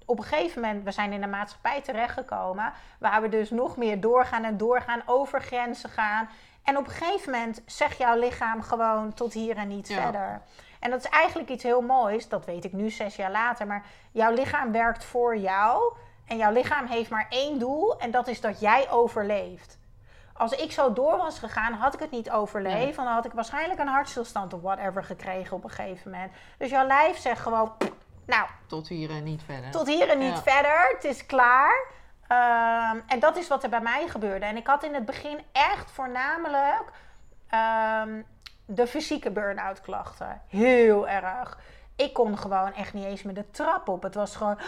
op 0.06 0.18
een 0.18 0.24
gegeven 0.24 0.60
moment, 0.60 0.84
we 0.84 0.90
zijn 0.90 1.12
in 1.12 1.20
de 1.20 1.26
maatschappij 1.26 1.80
terechtgekomen, 1.82 2.72
waar 2.98 3.22
we 3.22 3.28
dus 3.28 3.50
nog 3.50 3.76
meer 3.76 4.00
doorgaan 4.00 4.44
en 4.44 4.56
doorgaan, 4.56 5.02
over 5.06 5.42
grenzen 5.42 5.90
gaan. 5.90 6.28
En 6.62 6.76
op 6.76 6.86
een 6.86 6.92
gegeven 6.92 7.32
moment 7.32 7.62
zegt 7.66 7.98
jouw 7.98 8.18
lichaam 8.18 8.62
gewoon 8.62 9.14
tot 9.14 9.32
hier 9.32 9.56
en 9.56 9.68
niet 9.68 9.88
Ja. 9.88 10.02
verder. 10.02 10.42
En 10.80 10.90
dat 10.90 10.98
is 11.04 11.10
eigenlijk 11.10 11.48
iets 11.50 11.62
heel 11.62 11.80
moois, 11.80 12.28
dat 12.28 12.44
weet 12.44 12.64
ik 12.64 12.72
nu 12.72 12.90
zes 12.90 13.16
jaar 13.16 13.30
later, 13.30 13.66
maar 13.66 13.84
jouw 14.12 14.32
lichaam 14.32 14.72
werkt 14.72 15.04
voor 15.04 15.36
jou. 15.36 15.94
En 16.26 16.36
jouw 16.36 16.52
lichaam 16.52 16.86
heeft 16.86 17.10
maar 17.10 17.26
één 17.28 17.58
doel 17.58 17.98
en 18.00 18.10
dat 18.10 18.28
is 18.28 18.40
dat 18.40 18.60
jij 18.60 18.90
overleeft. 18.90 19.78
Als 20.36 20.52
ik 20.52 20.72
zo 20.72 20.92
door 20.92 21.16
was 21.16 21.38
gegaan, 21.38 21.72
had 21.72 21.94
ik 21.94 22.00
het 22.00 22.10
niet 22.10 22.30
overleefd. 22.30 22.74
Nee. 22.76 22.84
Want 22.94 22.96
dan 23.06 23.16
had 23.16 23.24
ik 23.24 23.32
waarschijnlijk 23.32 23.80
een 23.80 23.86
hartstilstand 23.88 24.52
of 24.52 24.60
whatever 24.60 25.04
gekregen 25.04 25.56
op 25.56 25.64
een 25.64 25.70
gegeven 25.70 26.10
moment. 26.10 26.32
Dus 26.58 26.70
jouw 26.70 26.86
lijf 26.86 27.16
zegt 27.18 27.40
gewoon, 27.40 27.72
nou, 28.26 28.46
Tot 28.66 28.88
hier 28.88 29.10
en 29.10 29.24
niet 29.24 29.42
verder. 29.42 29.70
tot 29.70 29.86
hier 29.86 30.08
en 30.10 30.18
niet 30.18 30.42
Ja. 30.44 30.52
verder. 30.52 30.88
Het 30.94 31.04
is 31.04 31.26
klaar. 31.26 31.86
Ehm, 32.28 32.98
en 33.06 33.18
dat 33.18 33.36
is 33.36 33.48
wat 33.48 33.62
er 33.62 33.68
bij 33.68 33.80
mij 33.80 34.08
gebeurde. 34.08 34.46
En 34.46 34.56
ik 34.56 34.66
had 34.66 34.82
in 34.84 34.94
het 34.94 35.04
begin 35.04 35.40
echt 35.52 35.90
voornamelijk 35.90 36.84
ehm, 37.48 38.22
de 38.66 38.86
fysieke 38.86 39.30
burn-out 39.30 39.80
klachten. 39.80 40.42
Heel 40.48 41.08
erg. 41.08 41.58
Ik 41.96 42.12
kon 42.12 42.38
gewoon 42.38 42.72
echt 42.72 42.94
niet 42.94 43.04
eens 43.04 43.22
meer 43.22 43.34
de 43.34 43.50
trap 43.50 43.88
op. 43.88 44.02
Het 44.02 44.14
was 44.14 44.36
gewoon 44.36 44.58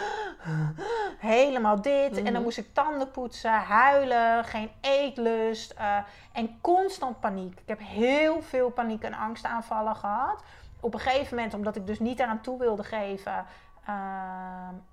helemaal 1.19 1.81
dit. 1.81 2.17
En 2.17 2.23
dan 2.23 2.33
Mhm. 2.33 2.41
moest 2.41 2.57
ik 2.57 2.73
tanden 2.73 3.11
poetsen, 3.11 3.51
huilen, 3.53 4.43
geen 4.45 4.71
eetlust 4.81 5.71
eh, 5.71 5.97
en 6.33 6.57
constant 6.61 7.19
paniek. 7.19 7.59
Ik 7.59 7.67
heb 7.67 7.79
heel 7.81 8.41
veel 8.41 8.69
paniek- 8.69 9.03
en 9.03 9.13
angstaanvallen 9.13 9.95
gehad. 9.95 10.43
Op 10.79 10.93
een 10.93 10.99
gegeven 10.99 11.35
moment, 11.35 11.53
omdat 11.53 11.75
ik 11.75 11.87
dus 11.87 11.99
niet 11.99 12.19
eraan 12.19 12.41
toe 12.41 12.59
wilde 12.59 12.83
geven, 12.83 13.45
eh, 13.85 13.93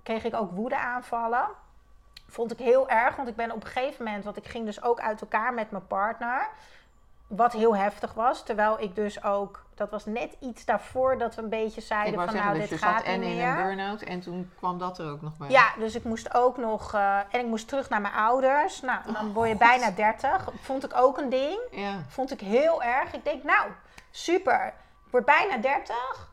kreeg 0.03 0.23
ik 0.23 0.33
ook 0.35 0.51
woedeaanvallen. 0.51 1.47
Vond 2.27 2.51
ik 2.51 2.59
heel 2.59 2.89
erg, 2.89 3.15
want 3.15 3.27
ik 3.27 3.35
ben 3.35 3.51
op 3.51 3.63
een 3.63 3.69
gegeven 3.69 4.03
moment, 4.05 4.23
want 4.23 4.37
ik 4.37 4.47
ging 4.47 4.65
dus 4.65 4.83
ook 4.83 4.99
uit 4.99 5.21
elkaar 5.21 5.53
met 5.53 5.71
mijn 5.71 5.87
partner. 5.87 6.47
Wat 7.27 7.53
heel 7.53 7.75
heftig 7.75 8.13
was, 8.13 8.43
terwijl 8.43 8.79
ik 8.81 8.95
dus 8.95 9.23
ook, 9.23 9.64
dat 9.75 9.89
was 9.89 10.05
net 10.05 10.35
iets 10.39 10.65
daarvoor 10.65 11.17
dat 11.17 11.35
we 11.35 11.41
een 11.41 11.49
beetje 11.49 11.81
zeiden 11.81 12.13
van 12.13 12.23
zeggen, 12.29 12.43
nou, 12.45 12.59
dus 12.59 12.69
dit 12.69 12.79
je 12.79 12.85
zat 12.85 12.95
gaat 12.95 13.03
en 13.03 13.23
in 13.23 13.35
meer. 13.35 13.47
een 13.47 13.55
burn-out 13.55 14.01
en 14.01 14.19
toen 14.19 14.51
kwam 14.57 14.77
dat 14.79 14.97
er 14.99 15.11
ook 15.11 15.21
nog 15.21 15.37
bij. 15.37 15.49
Ja, 15.49 15.73
dus 15.77 15.95
ik 15.95 16.03
moest 16.03 16.33
ook 16.33 16.57
nog. 16.57 16.93
eh, 16.93 17.17
en 17.17 17.39
ik 17.39 17.45
moest 17.45 17.67
terug 17.67 17.89
naar 17.89 18.01
mijn 18.01 18.13
ouders. 18.13 18.81
Nou, 18.81 18.99
dan 19.13 19.33
word 19.33 19.49
je 19.49 19.55
bijna 19.55 19.91
30. 19.91 20.49
Vond 20.61 20.85
ik 20.85 20.91
ook 20.95 21.17
een 21.17 21.29
ding. 21.29 21.59
Ja. 21.71 21.93
Vond 22.07 22.31
ik 22.31 22.39
heel 22.39 22.83
erg. 22.83 23.13
Ik 23.13 23.23
denk, 23.23 23.43
nou, 23.43 23.67
super. 24.11 24.65
Ik 25.05 25.11
word 25.11 25.25
bijna 25.25 25.57
30. 25.57 26.29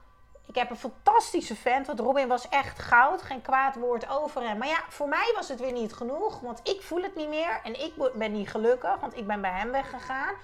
Ik 0.46 0.54
heb 0.54 0.70
een 0.70 0.76
fantastische 0.76 1.56
vent. 1.56 1.86
Want 1.86 2.00
Robin 2.00 2.28
was 2.28 2.48
echt 2.48 2.78
goud. 2.78 3.22
Geen 3.22 3.42
kwaad 3.42 3.74
woord 3.74 4.08
over 4.08 4.42
hem. 4.42 4.58
Maar 4.58 4.68
ja, 4.68 4.80
voor 4.88 5.08
mij 5.08 5.32
was 5.34 5.48
het 5.48 5.60
weer 5.60 5.72
niet 5.72 5.92
genoeg. 5.94 6.40
Want 6.40 6.60
ik 6.62 6.82
voel 6.82 7.02
het 7.02 7.16
niet 7.16 7.28
meer. 7.28 7.60
En 7.64 7.80
ik 7.84 7.92
ben 8.14 8.32
niet 8.32 8.50
gelukkig. 8.50 9.00
Want 9.00 9.16
ik 9.16 9.26
ben 9.26 9.40
bij 9.40 9.50
hem 9.50 9.70
weggegaan. 9.70 10.34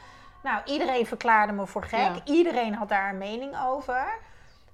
Nou, 0.42 0.62
iedereen 0.64 1.06
verklaarde 1.06 1.52
me 1.52 1.66
voor 1.66 1.82
gek. 1.82 2.14
Ja. 2.14 2.20
Iedereen 2.24 2.74
had 2.74 2.88
daar 2.88 3.10
een 3.10 3.18
mening 3.18 3.56
over. 3.66 4.18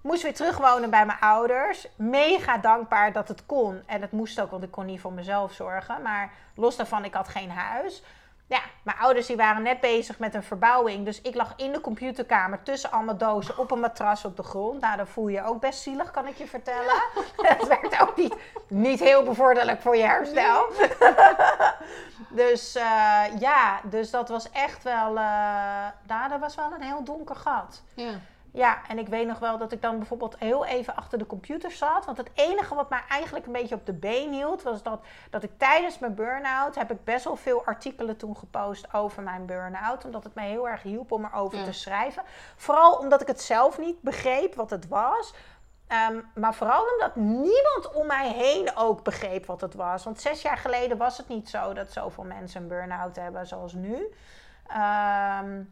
Moest 0.00 0.23
weer 0.23 0.35
terugwonen 0.35 0.90
bij 0.90 1.06
mijn 1.06 1.18
ouders. 1.21 1.87
Mega 1.97 2.59
dankbaar 2.59 3.12
dat 3.12 3.28
het 3.28 3.47
kon. 3.47 3.83
En 3.87 4.00
het 4.00 4.12
moest 4.12 4.40
ook, 4.40 4.50
want 4.50 4.62
ik 4.62 4.71
kon 4.71 4.87
niet 4.87 5.00
voor 5.00 5.12
mezelf 5.12 5.52
zorgen. 5.52 6.02
Maar 6.02 6.33
los 6.54 6.76
daarvan, 6.76 7.04
ik 7.04 7.14
had 7.14 7.28
geen 7.28 7.50
huis. 7.50 8.02
Ja, 8.47 8.61
mijn 8.83 8.97
ouders 8.97 9.27
die 9.27 9.37
waren 9.37 9.63
net 9.63 9.81
bezig 9.81 10.19
met 10.19 10.35
een 10.35 10.43
verbouwing. 10.43 11.05
Dus 11.05 11.21
ik 11.21 11.35
lag 11.35 11.53
in 11.57 11.73
de 11.73 11.81
computerkamer 11.81 12.63
tussen 12.63 12.91
allemaal 12.91 13.17
dozen 13.17 13.59
op 13.59 13.71
een 13.71 13.81
matras 13.81 14.25
op 14.25 14.37
de 14.37 14.43
grond. 14.43 14.81
Nou, 14.81 14.97
dan 14.97 15.07
voel 15.07 15.29
je 15.29 15.35
je 15.35 15.45
ook 15.45 15.61
best 15.61 15.83
zielig, 15.83 16.11
kan 16.11 16.27
ik 16.27 16.37
je 16.37 16.47
vertellen. 16.47 16.95
Het 17.37 17.67
werkt 17.67 18.01
ook 18.01 18.17
niet, 18.17 18.35
niet 18.69 19.01
heel 19.01 19.23
bevorderlijk 19.23 19.81
voor 19.81 19.97
je 19.97 20.05
herstel. 20.05 20.67
dus 22.43 22.75
eh, 22.75 23.23
ja, 23.39 23.81
dus 23.85 24.11
dat 24.11 24.29
was 24.29 24.51
echt 24.51 24.83
wel... 24.83 25.13
nou, 26.07 26.29
dat 26.29 26.41
was 26.41 26.55
wel 26.55 26.73
een 26.73 26.83
heel 26.83 27.05
donker 27.05 27.37
gat. 27.37 27.83
Ja. 27.95 28.13
Ja, 28.57 28.79
en 28.89 28.99
ik 28.99 29.09
weet 29.09 29.27
nog 29.27 29.39
wel 29.39 29.59
dat 29.59 29.73
ik 29.73 29.83
dan 29.83 29.99
bijvoorbeeld 29.99 30.39
heel 30.39 30.65
even 30.65 30.97
achter 30.97 31.19
de 31.19 31.27
computer 31.27 31.71
zat. 31.71 32.05
Want 32.05 32.17
het 32.17 32.31
enige 32.35 32.75
wat 32.75 32.91
mij 32.91 33.03
eigenlijk 33.09 33.47
een 33.47 33.53
beetje 33.53 33.75
op 33.75 33.87
de 33.87 33.93
been 33.93 34.33
hield, 34.33 34.63
was 34.63 34.83
dat, 34.83 35.01
dat 35.31 35.43
ik 35.43 35.51
tijdens 35.59 35.99
mijn 35.99 36.15
burn-out 36.15 36.75
heb 36.75 36.91
ik 36.91 37.05
best 37.05 37.25
wel 37.25 37.37
veel 37.37 37.65
artikelen 37.65 38.17
toen 38.17 38.37
gepost 38.37 38.95
over 38.95 39.23
mijn 39.23 39.47
burn-out. 39.47 40.05
Omdat 40.05 40.25
het 40.25 40.35
mij 40.35 40.49
heel 40.49 40.69
erg 40.69 40.83
hielp 40.83 41.13
om 41.13 41.25
erover 41.25 41.59
Ja. 41.59 41.65
te 41.65 41.73
schrijven. 41.73 42.23
Vooral 42.57 42.93
omdat 42.95 43.21
ik 43.21 43.27
het 43.27 43.41
zelf 43.43 43.79
niet 43.79 44.03
begreep 44.03 44.55
wat 44.55 44.71
het 44.71 44.89
was. 44.89 45.35
Ehm, 45.87 46.21
maar 46.35 46.55
vooral 46.55 46.85
omdat 46.93 47.17
niemand 47.17 47.93
om 47.95 48.07
mij 48.07 48.29
heen 48.29 48.77
ook 48.77 49.03
begreep 49.05 49.47
wat 49.47 49.61
het 49.61 49.75
was. 49.75 50.05
Want 50.05 50.21
zes 50.21 50.43
jaar 50.43 50.59
geleden 50.59 50.97
was 50.97 51.17
het 51.17 51.29
niet 51.29 51.49
zo 51.49 51.73
dat 51.73 51.93
zoveel 51.93 52.25
mensen 52.25 52.63
een 52.63 52.69
burn-out 52.69 53.17
hebben 53.17 53.47
zoals 53.47 53.73
nu. 53.73 54.15
Ehm, 54.67 55.63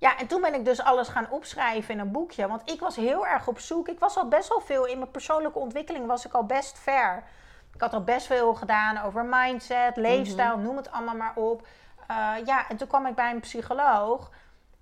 ja, 0.00 0.18
en 0.18 0.26
toen 0.26 0.40
ben 0.40 0.54
ik 0.54 0.64
dus 0.64 0.82
alles 0.82 1.08
gaan 1.08 1.30
opschrijven 1.30 1.94
in 1.94 2.00
een 2.00 2.12
boekje. 2.12 2.48
Want 2.48 2.70
ik 2.70 2.80
was 2.80 2.96
heel 2.96 3.26
erg 3.26 3.46
op 3.46 3.58
zoek. 3.58 3.88
Ik 3.88 3.98
was 3.98 4.16
al 4.16 4.28
best 4.28 4.48
wel 4.48 4.60
veel 4.60 4.86
in 4.86 4.98
mijn 4.98 5.10
persoonlijke 5.10 5.58
ontwikkeling, 5.58 6.06
was 6.06 6.26
ik 6.26 6.32
al 6.32 6.44
best 6.44 6.78
ver. 6.78 7.22
Ik 7.74 7.80
had 7.80 7.92
al 7.92 8.04
best 8.04 8.26
veel 8.26 8.54
gedaan 8.54 9.02
over 9.02 9.24
mindset, 9.24 9.96
leefstijl, 9.96 10.58
noem 10.58 10.76
het 10.76 10.92
allemaal 10.92 11.16
maar 11.16 11.34
op. 11.34 11.66
Eh, 12.06 12.32
ja, 12.44 12.68
en 12.68 12.76
toen 12.76 12.88
kwam 12.88 13.06
ik 13.06 13.14
bij 13.14 13.30
een 13.30 13.40
psycholoog. 13.40 14.30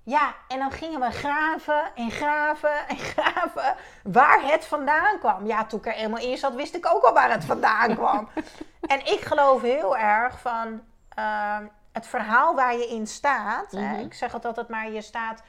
Ja, 0.02 0.34
en 0.48 0.58
dan 0.58 0.70
gingen 0.70 1.00
we 1.00 1.10
graven 1.10 1.94
en 1.94 2.10
graven 2.10 2.88
en 2.88 2.96
graven 3.14 3.74
waar 4.02 4.42
het 4.42 4.64
vandaan 4.64 5.18
kwam. 5.18 5.46
Ja, 5.46 5.64
toen 5.64 5.78
ik 5.78 5.86
er 5.86 5.94
eenmaal 5.94 6.20
in 6.20 6.38
zat, 6.38 6.54
wist 6.54 6.74
ik 6.74 6.94
ook 6.94 7.02
al 7.02 7.12
waar 7.12 7.30
het 7.30 7.44
vandaan 7.44 7.94
kwam. 7.94 8.28
en 8.92 8.98
ik 8.98 9.20
geloof 9.20 9.62
heel 9.62 9.96
erg 9.96 10.40
van 10.40 10.80
ehm, 11.08 11.64
het 11.92 12.06
verhaal 12.06 12.54
waar 12.54 12.76
je 12.76 12.86
in 12.88 13.06
staat. 13.06 13.72
hè. 13.72 13.92
Mhm. 13.92 14.00
Ik 14.00 14.14
zeg 14.14 14.32
het 14.32 14.44
altijd 14.44 14.68
maar, 14.68 14.90
je 14.90 15.02
staat 15.02 15.42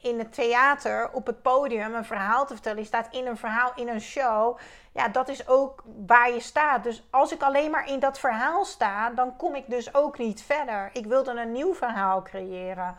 in 0.00 0.18
het 0.18 0.34
theater 0.34 1.10
op 1.12 1.26
het 1.26 1.42
podium 1.42 1.94
een 1.94 2.04
verhaal 2.04 2.46
te 2.46 2.52
vertellen. 2.52 2.78
Je 2.78 2.86
staat 2.86 3.08
in 3.10 3.26
een 3.26 3.36
verhaal, 3.36 3.72
in 3.74 3.88
een 3.88 4.00
show. 4.00 4.58
Ja, 4.92 5.08
dat 5.08 5.28
is 5.28 5.48
ook 5.48 5.82
waar 6.06 6.30
je 6.32 6.40
staat. 6.40 6.84
Dus 6.84 7.02
als 7.10 7.32
ik 7.32 7.42
alleen 7.42 7.70
maar 7.70 7.88
in 7.88 8.00
dat 8.00 8.18
verhaal 8.18 8.64
sta, 8.64 9.10
dan 9.10 9.36
kom 9.36 9.54
ik 9.54 9.64
dus 9.70 9.94
ook 9.94 10.18
niet 10.18 10.42
verder. 10.42 10.90
Ik 10.92 11.06
wilde 11.06 11.30
een 11.30 11.52
nieuw 11.52 11.74
verhaal 11.74 12.22
creëren. 12.22 12.96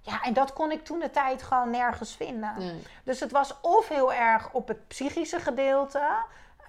Ja, 0.00 0.22
en 0.22 0.32
dat 0.32 0.52
kon 0.52 0.70
ik 0.72 0.84
toen 0.84 0.98
de 0.98 1.10
tijd 1.10 1.42
gewoon 1.42 1.70
nergens 1.70 2.16
vinden. 2.16 2.54
Nee. 2.58 2.82
Dus 3.04 3.20
het 3.20 3.30
was 3.30 3.60
of 3.60 3.88
heel 3.88 4.12
erg 4.12 4.52
op 4.52 4.68
het 4.68 4.88
psychische 4.88 5.40
gedeelte. 5.40 6.08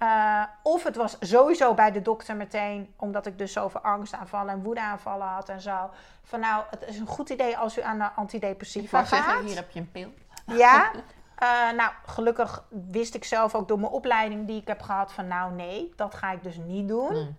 Eh, 0.02 0.42
of 0.62 0.82
het 0.82 0.96
was 0.96 1.16
sowieso 1.20 1.74
bij 1.74 1.90
de 1.90 2.02
dokter 2.02 2.36
meteen, 2.36 2.94
omdat 2.96 3.26
ik 3.26 3.38
dus 3.38 3.52
zoveel 3.52 3.80
angstaanvallen 3.80 4.52
en 4.52 4.62
woedeaanvallen 4.62 5.26
had 5.26 5.48
en 5.48 5.60
zo. 5.60 5.90
Van 6.22 6.40
nou, 6.40 6.64
het 6.70 6.84
is 6.86 6.98
een 6.98 7.06
goed 7.06 7.30
idee 7.30 7.56
als 7.56 7.78
u 7.78 7.82
aan 7.82 7.98
de 7.98 8.04
Ik 8.04 8.10
antidepressiva 8.14 8.96
wou 8.96 9.06
gaat. 9.06 9.24
zeggen, 9.24 9.44
hier 9.44 9.56
heb 9.56 9.70
je 9.70 9.80
een 9.80 9.90
pil. 9.90 10.12
Ja. 10.46 10.90
Eh, 11.36 11.70
nou, 11.76 11.92
gelukkig 12.06 12.64
wist 12.90 13.14
ik 13.14 13.24
zelf 13.24 13.54
ook 13.54 13.68
door 13.68 13.78
mijn 13.78 13.92
opleiding 13.92 14.46
die 14.46 14.60
ik 14.60 14.66
heb 14.66 14.82
gehad 14.82 15.12
van 15.12 15.26
nou 15.26 15.52
nee, 15.52 15.92
dat 15.96 16.14
ga 16.14 16.32
ik 16.32 16.42
dus 16.42 16.56
niet 16.56 16.88
doen. 16.88 17.12
Nee. 17.12 17.34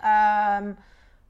Ehm, 0.00 0.72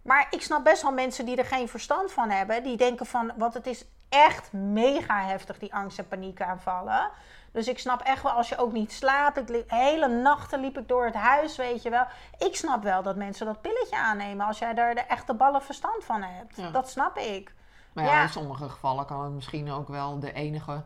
maar 0.03 0.27
ik 0.31 0.43
snap 0.43 0.65
best 0.65 0.83
wel 0.83 0.93
mensen 0.93 1.25
die 1.25 1.37
er 1.37 1.45
geen 1.45 1.69
verstand 1.69 2.13
van 2.13 2.31
hebben. 2.31 2.63
Die 2.63 2.77
denken 2.77 3.07
van, 3.07 3.33
want 3.37 3.55
het 3.55 3.67
is 3.67 3.85
echt 4.09 4.53
mega 4.53 5.23
heftig, 5.23 5.59
die 5.59 5.75
angst- 5.75 5.99
en 5.99 6.09
paniekaanvallen. 6.09 7.11
Dus 7.53 7.69
ik 7.69 7.79
snap 7.79 8.01
echt 8.01 8.23
wel, 8.23 8.33
als 8.33 8.49
je 8.49 8.57
ook 8.59 8.73
niet 8.73 8.93
slaapt. 8.93 9.37
Ik 9.37 9.49
liep, 9.49 9.71
hele 9.71 10.09
nachten 10.09 10.61
liep 10.61 10.79
ik 10.79 10.89
door 10.89 11.05
het 11.05 11.15
huis, 11.15 11.57
weet 11.57 11.83
je 11.83 11.91
wel. 11.91 12.05
Ik 12.39 12.57
snap 12.57 12.83
wel 12.83 13.03
dat 13.03 13.17
mensen 13.17 13.47
dat 13.47 13.61
pilletje 13.61 13.97
aannemen 13.97 14.47
als 14.47 14.59
jij 14.59 14.75
daar 14.75 14.95
de 14.95 15.01
echte 15.01 15.35
ballen 15.35 15.63
verstand 15.63 16.05
van 16.05 16.23
hebt. 16.23 16.57
Ja. 16.57 16.71
Dat 16.71 16.91
snap 16.91 17.17
ik. 17.17 17.55
Maar 17.93 18.05
ja, 18.05 18.13
Ja. 18.13 18.23
in 18.23 18.29
sommige 18.29 18.69
gevallen 18.69 19.07
kan 19.07 19.25
het 19.25 19.33
misschien 19.33 19.71
ook 19.71 19.89
wel 19.89 20.19
de 20.19 20.33
enige 20.33 20.83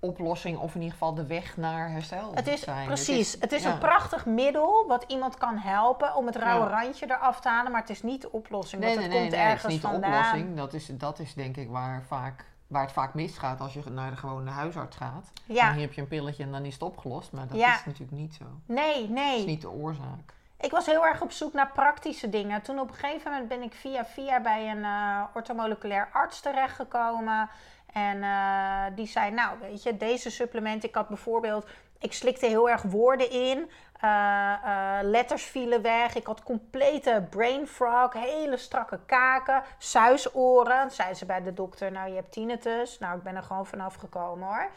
oplossing, 0.00 0.58
of 0.58 0.74
in 0.74 0.80
ieder 0.80 0.92
geval 0.92 1.14
de 1.14 1.26
weg 1.26 1.56
naar 1.56 1.90
herstel 1.90 2.30
Het 2.34 2.46
is 2.46 2.60
zijn. 2.60 2.86
precies, 2.86 3.36
het 3.40 3.52
is 3.52 3.62
ja. 3.62 3.72
een 3.72 3.78
prachtig 3.78 4.26
middel 4.26 4.84
wat 4.88 5.04
iemand 5.08 5.36
kan 5.38 5.56
helpen 5.56 6.14
om 6.14 6.26
het 6.26 6.36
rauwe 6.36 6.68
Ja. 6.70 6.80
randje 6.80 7.06
eraf 7.10 7.40
te 7.40 7.48
halen. 7.48 7.72
Maar 7.72 7.80
het 7.80 7.90
is 7.90 8.02
niet 8.02 8.22
de 8.22 8.32
oplossing, 8.32 8.82
Nee, 8.82 8.94
want 8.96 9.08
nee, 9.08 9.18
het 9.18 9.18
nee, 9.18 9.28
komt 9.28 9.40
nee, 9.40 9.48
het 9.48 9.56
is 9.58 9.64
ergens 9.64 9.82
niet 9.82 9.92
de 10.02 10.06
oplossing. 10.06 10.56
Dat 10.56 10.72
is, 10.74 10.86
dat 10.86 11.18
is 11.18 11.34
denk 11.34 11.56
ik 11.56 11.70
waar, 11.70 12.02
vaak, 12.06 12.44
waar 12.66 12.82
het 12.82 12.92
vaak 12.92 13.14
misgaat 13.14 13.60
als 13.60 13.72
je 13.72 13.82
naar 13.90 14.10
de 14.10 14.16
gewone 14.16 14.50
huisarts 14.50 14.96
gaat. 14.96 15.30
Ja. 15.44 15.64
Dan 15.64 15.72
hier 15.72 15.82
heb 15.82 15.92
je 15.92 16.00
een 16.00 16.08
pilletje 16.08 16.42
en 16.42 16.52
dan 16.52 16.64
is 16.64 16.72
het 16.72 16.82
opgelost. 16.82 17.32
Maar 17.32 17.46
dat 17.48 17.56
Ja. 17.58 17.74
is 17.74 17.84
natuurlijk 17.84 18.18
niet 18.18 18.34
zo. 18.34 18.44
Nee, 18.66 19.00
Dat 19.00 19.08
nee. 19.10 19.38
is 19.38 19.44
niet 19.44 19.60
de 19.60 19.70
oorzaak. 19.70 20.36
Ik 20.60 20.70
was 20.70 20.86
heel 20.86 21.06
erg 21.06 21.20
op 21.22 21.32
zoek 21.32 21.52
naar 21.52 21.70
praktische 21.72 22.28
dingen. 22.28 22.62
Toen 22.62 22.78
op 22.78 22.88
een 22.88 22.94
gegeven 22.94 23.30
moment 23.30 23.48
ben 23.48 23.62
ik 23.62 23.72
via 23.74 24.04
via 24.04 24.40
bij 24.40 24.70
een 24.70 24.84
eh 24.84 25.22
ortomoleculair 25.34 26.08
arts 26.12 26.40
terechtgekomen. 26.40 27.48
En 27.92 28.22
eh, 28.22 28.84
die 28.94 29.06
zei, 29.06 29.30
nou 29.30 29.58
weet 29.60 29.82
je, 29.82 29.96
deze 29.96 30.30
supplement. 30.30 30.84
Ik 30.84 30.94
had 30.94 31.08
bijvoorbeeld, 31.08 31.66
ik 31.98 32.12
slikte 32.12 32.46
heel 32.46 32.70
erg 32.70 32.82
woorden 32.82 33.30
in. 33.30 33.70
Eh, 34.00 34.52
eh, 34.52 34.98
letters 35.02 35.42
vielen 35.44 35.82
weg. 35.82 36.14
Ik 36.14 36.26
had 36.26 36.42
complete 36.42 37.26
brain 37.30 37.66
fog, 37.66 38.12
hele 38.12 38.56
strakke 38.56 38.98
kaken, 39.06 39.62
suisoren. 39.78 40.80
Toen 40.80 40.90
zei 40.90 41.14
ze 41.14 41.26
bij 41.26 41.42
de 41.42 41.54
dokter, 41.54 41.92
nou 41.92 42.08
je 42.08 42.14
hebt 42.14 42.32
tinnitus. 42.32 42.98
Nou, 42.98 43.16
ik 43.16 43.22
ben 43.22 43.36
er 43.36 43.42
gewoon 43.42 43.66
vanaf 43.66 43.94
gekomen 43.94 44.46
hoor. 44.48 44.68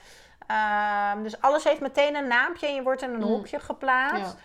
Ehm, 0.47 1.23
dus 1.23 1.41
alles 1.41 1.63
heeft 1.63 1.81
meteen 1.81 2.15
een 2.15 2.27
naampje 2.27 2.67
en 2.67 2.73
je 2.75 2.83
wordt 2.83 3.01
in 3.01 3.09
een 3.09 3.15
Mm. 3.19 3.23
hokje 3.23 3.59
geplaatst. 3.59 4.33
Ja. 4.33 4.39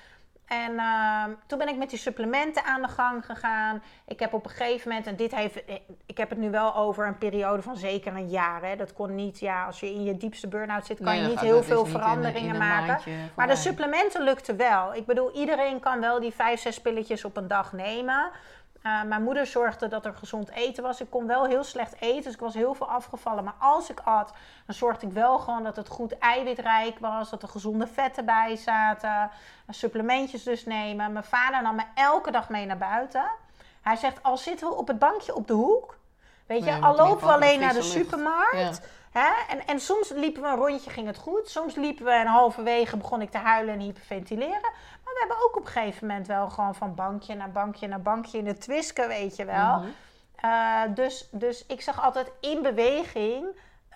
En 0.46 0.78
ehm, 0.78 1.30
toen 1.46 1.58
ben 1.58 1.68
ik 1.68 1.76
met 1.76 1.90
die 1.90 1.98
supplementen 1.98 2.64
aan 2.64 2.82
de 2.82 2.88
gang 2.88 3.24
gegaan. 3.26 3.82
Ik 4.06 4.20
heb 4.20 4.32
op 4.32 4.44
een 4.44 4.50
gegeven 4.50 4.88
moment, 4.88 5.06
en 5.06 5.16
dit 5.16 5.34
heeft, 5.34 5.64
eh, 5.64 5.74
ik 6.06 6.18
heb 6.18 6.28
het 6.30 6.38
nu 6.38 6.50
wel 6.50 6.76
over 6.76 7.06
een 7.06 7.18
periode 7.18 7.62
van 7.62 7.76
zeker 7.76 8.14
een 8.14 8.28
jaar. 8.28 8.62
Hè. 8.62 8.76
Dat 8.76 8.92
kon 8.92 9.14
niet, 9.14 9.38
ja, 9.38 9.64
als 9.66 9.80
je 9.80 9.94
in 9.94 10.04
je 10.04 10.16
diepste 10.16 10.48
burn-out 10.48 10.86
zit, 10.86 10.96
kan 10.96 11.06
Nee, 11.12 11.20
je 11.22 11.28
niet 11.28 11.40
heel 11.40 11.58
is 11.58 11.66
veel 11.66 11.82
niet 11.84 11.88
in 11.88 11.94
een- 11.94 12.00
veranderingen 12.00 12.42
in 12.42 12.50
een 12.50 12.58
maken. 12.68 13.00
Maar 13.36 13.46
de 13.46 13.56
supplementen 13.56 14.22
lukten 14.22 14.56
wel. 14.56 14.94
Ik 14.94 15.06
bedoel, 15.06 15.30
iedereen 15.36 15.80
kan 15.80 16.00
wel 16.00 16.20
die 16.20 16.32
vijf, 16.34 16.60
zes 16.60 16.80
pilletjes 16.80 17.24
op 17.24 17.36
een 17.36 17.48
dag 17.48 17.72
nemen. 17.72 18.30
Eh, 18.86 19.02
mijn 19.02 19.22
moeder 19.22 19.46
zorgde 19.46 19.88
dat 19.88 20.04
er 20.04 20.14
gezond 20.14 20.50
eten 20.50 20.82
was. 20.82 21.00
Ik 21.00 21.10
kon 21.10 21.26
wel 21.26 21.44
heel 21.44 21.64
slecht 21.64 22.00
eten, 22.00 22.22
dus 22.22 22.32
ik 22.32 22.40
was 22.40 22.54
heel 22.54 22.74
veel 22.74 22.88
afgevallen. 22.88 23.44
Maar 23.44 23.54
als 23.58 23.90
ik 23.90 24.00
at, 24.00 24.32
dan 24.66 24.74
zorgde 24.74 25.06
ik 25.06 25.12
wel 25.12 25.38
gewoon 25.38 25.64
dat 25.64 25.76
het 25.76 25.88
goed 25.88 26.18
eiwitrijk 26.18 26.98
was. 26.98 27.30
Dat 27.30 27.42
er 27.42 27.48
gezonde 27.48 27.86
vetten 27.86 28.24
bij 28.24 28.56
zaten. 28.56 29.30
Supplementjes 29.68 30.42
dus 30.42 30.64
nemen. 30.64 31.12
Mijn 31.12 31.24
vader 31.24 31.62
nam 31.62 31.76
me 31.76 31.82
elke 31.94 32.30
dag 32.30 32.48
mee 32.48 32.66
naar 32.66 32.78
buiten. 32.78 33.24
Hij 33.82 33.96
zegt, 33.96 34.22
al 34.22 34.36
zitten 34.36 34.68
we 34.68 34.74
op 34.74 34.88
het 34.88 34.98
bankje 34.98 35.34
op 35.34 35.46
de 35.46 35.52
hoek. 35.52 35.96
Weet 36.46 36.64
je, 36.64 36.70
Nee, 36.70 36.82
al 36.82 36.96
lopen 36.96 37.26
we 37.26 37.32
alleen 37.32 37.60
naar 37.60 37.74
de 37.74 37.82
supermarkt. 37.82 38.80
Ja. 39.12 39.20
Hè? 39.20 39.54
En, 39.54 39.66
en 39.66 39.80
soms 39.80 40.08
liepen 40.08 40.42
we 40.42 40.48
een 40.48 40.56
rondje, 40.56 40.90
ging 40.90 41.06
het 41.06 41.16
goed. 41.16 41.48
Soms 41.48 41.74
liepen 41.74 42.04
we 42.04 42.10
en 42.10 42.26
halverwege 42.26 42.96
begon 42.96 43.22
ik 43.22 43.30
te 43.30 43.38
huilen 43.38 43.74
en 43.74 43.80
hyperventileren. 43.80 44.70
We 45.16 45.24
hebben 45.26 45.44
ook 45.44 45.56
op 45.56 45.66
een 45.66 45.72
gegeven 45.72 46.06
moment 46.06 46.26
wel 46.26 46.48
gewoon 46.50 46.74
van 46.74 46.94
bankje 46.94 47.34
naar 47.34 47.50
bankje 47.50 47.86
naar 47.86 48.02
bankje 48.02 48.38
in 48.38 48.46
het 48.46 48.60
twisken, 48.60 49.08
weet 49.08 49.36
je 49.36 49.44
wel. 49.44 49.78
Mhm. 49.78 49.88
Uh, 50.44 50.82
dus, 50.94 51.28
dus 51.30 51.66
ik 51.66 51.80
zeg 51.80 52.02
altijd 52.02 52.32
in 52.40 52.62
beweging. 52.62 53.46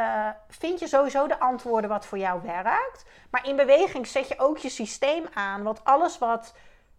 Uh, 0.01 0.29
vind 0.49 0.79
je 0.79 0.87
sowieso 0.87 1.27
de 1.27 1.39
antwoorden 1.39 1.91
wat 1.91 2.07
voor 2.07 2.19
jou 2.19 2.43
werkt. 2.43 3.05
Maar 3.31 3.47
in 3.47 3.57
beweging 3.57 4.07
zet 4.07 4.29
je 4.29 4.39
ook 4.39 4.59
je 4.59 4.69
systeem 4.69 5.25
aan. 5.35 5.63
Want 5.63 5.85
alles 5.85 6.19
wat, 6.19 6.55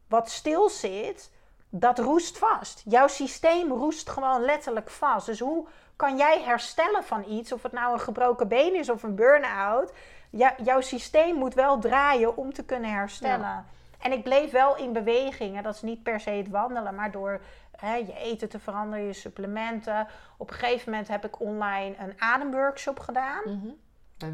wat 0.07 0.29
stil 0.29 0.69
zit, 0.69 1.31
dat 1.69 1.99
roest 1.99 2.37
vast. 2.37 2.81
Jouw 2.85 3.07
systeem 3.07 3.71
roest 3.71 4.09
gewoon 4.09 4.41
letterlijk 4.41 4.89
vast. 4.89 5.25
Dus 5.25 5.39
hoe 5.39 5.67
kan 5.95 6.17
jij 6.17 6.41
herstellen 6.41 7.03
van 7.03 7.23
iets? 7.27 7.51
Of 7.51 7.63
het 7.63 7.71
nou 7.71 7.93
een 7.93 7.99
gebroken 7.99 8.47
been 8.47 8.75
is 8.75 8.89
of 8.89 9.03
een 9.03 9.15
burn-out. 9.15 9.93
Ja, 10.29 10.55
jouw 10.63 10.81
systeem 10.81 11.35
moet 11.35 11.53
wel 11.53 11.79
draaien 11.79 12.37
om 12.37 12.53
te 12.53 12.63
kunnen 12.63 12.91
herstellen. 12.91 13.39
Ja. 13.39 13.65
En 14.01 14.11
ik 14.11 14.23
bleef 14.23 14.51
wel 14.51 14.77
in 14.77 14.93
beweging. 14.93 15.57
En 15.57 15.63
dat 15.63 15.75
is 15.75 15.81
niet 15.81 16.03
per 16.03 16.19
se 16.19 16.29
het 16.29 16.49
wandelen, 16.49 16.95
maar 16.95 17.11
door 17.11 17.41
hè, 17.75 17.95
je 17.95 18.13
eten 18.17 18.49
te 18.49 18.59
veranderen, 18.59 19.05
je 19.05 19.13
supplementen. 19.13 20.07
Op 20.37 20.49
een 20.49 20.55
gegeven 20.55 20.91
moment 20.91 21.07
heb 21.07 21.25
ik 21.25 21.39
online 21.39 21.95
een 21.99 22.13
ademworkshop 22.17 22.99
gedaan. 22.99 23.41
Mhm. 23.45 23.67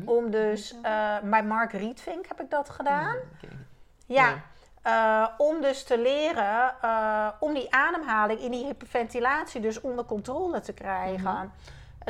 Om 0.05 0.31
dus, 0.31 0.73
uh, 0.73 1.17
bij 1.23 1.43
Mark 1.43 1.71
Rietvink 1.71 2.27
heb 2.27 2.41
ik 2.41 2.49
dat 2.49 2.69
gedaan. 2.69 3.15
Ja, 3.15 3.21
oké. 3.35 3.55
Ja. 4.05 4.27
Ja. 4.27 4.41
Uh, 4.87 5.27
om 5.37 5.61
dus 5.61 5.83
te 5.83 5.99
leren 5.99 6.75
uh, 6.83 7.27
om 7.39 7.53
die 7.53 7.73
ademhaling 7.73 8.39
in 8.39 8.51
die 8.51 8.65
hyperventilatie 8.65 9.61
dus 9.61 9.81
onder 9.81 10.05
controle 10.05 10.59
te 10.59 10.73
krijgen. 10.73 11.33
Mhm. 11.33 11.47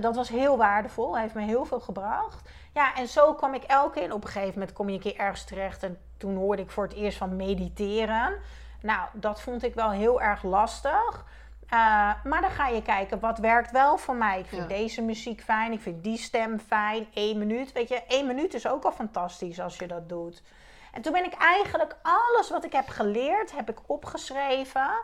Dat 0.01 0.15
was 0.15 0.29
heel 0.29 0.57
waardevol, 0.57 1.17
heeft 1.17 1.33
me 1.33 1.41
heel 1.41 1.65
veel 1.65 1.79
gebracht. 1.79 2.49
Ja, 2.73 2.95
en 2.95 3.07
zo 3.07 3.33
kwam 3.33 3.53
ik 3.53 3.63
elke 3.63 3.99
keer. 3.99 4.13
Op 4.13 4.23
een 4.23 4.29
gegeven 4.29 4.53
moment 4.53 4.73
kom 4.73 4.89
je 4.89 4.93
een 4.93 5.01
keer 5.01 5.15
ergens 5.15 5.43
terecht 5.43 5.83
en 5.83 5.97
toen 6.17 6.35
hoorde 6.35 6.61
ik 6.61 6.71
voor 6.71 6.83
het 6.83 6.93
eerst 6.93 7.17
van 7.17 7.35
mediteren. 7.35 8.33
Nou, 8.81 9.07
dat 9.13 9.41
vond 9.41 9.63
ik 9.63 9.73
wel 9.73 9.89
heel 9.91 10.21
erg 10.21 10.43
lastig. 10.43 11.25
Uh, 11.73 12.13
maar 12.23 12.41
dan 12.41 12.49
ga 12.49 12.67
je 12.67 12.81
kijken, 12.81 13.19
wat 13.19 13.37
werkt 13.37 13.71
wel 13.71 13.97
voor 13.97 14.15
mij? 14.15 14.39
Ik 14.39 14.45
vind 14.45 14.61
Ja. 14.61 14.67
deze 14.67 15.01
muziek 15.01 15.41
fijn, 15.41 15.71
ik 15.71 15.81
vind 15.81 16.03
die 16.03 16.17
stem 16.17 16.59
fijn. 16.59 17.07
Eén 17.13 17.37
minuut, 17.37 17.71
weet 17.71 17.89
je, 17.89 18.03
één 18.07 18.27
minuut 18.27 18.53
is 18.53 18.67
ook 18.67 18.83
al 18.83 18.91
fantastisch 18.91 19.59
als 19.59 19.77
je 19.77 19.87
dat 19.87 20.09
doet. 20.09 20.43
En 20.91 21.01
toen 21.01 21.13
ben 21.13 21.25
ik 21.25 21.33
eigenlijk 21.33 21.95
alles 22.01 22.49
wat 22.49 22.63
ik 22.65 22.71
heb 22.73 22.87
geleerd, 22.87 23.55
heb 23.55 23.69
ik 23.69 23.79
opgeschreven. 23.85 25.03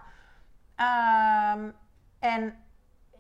Ehm, 0.76 1.70
en 2.20 2.56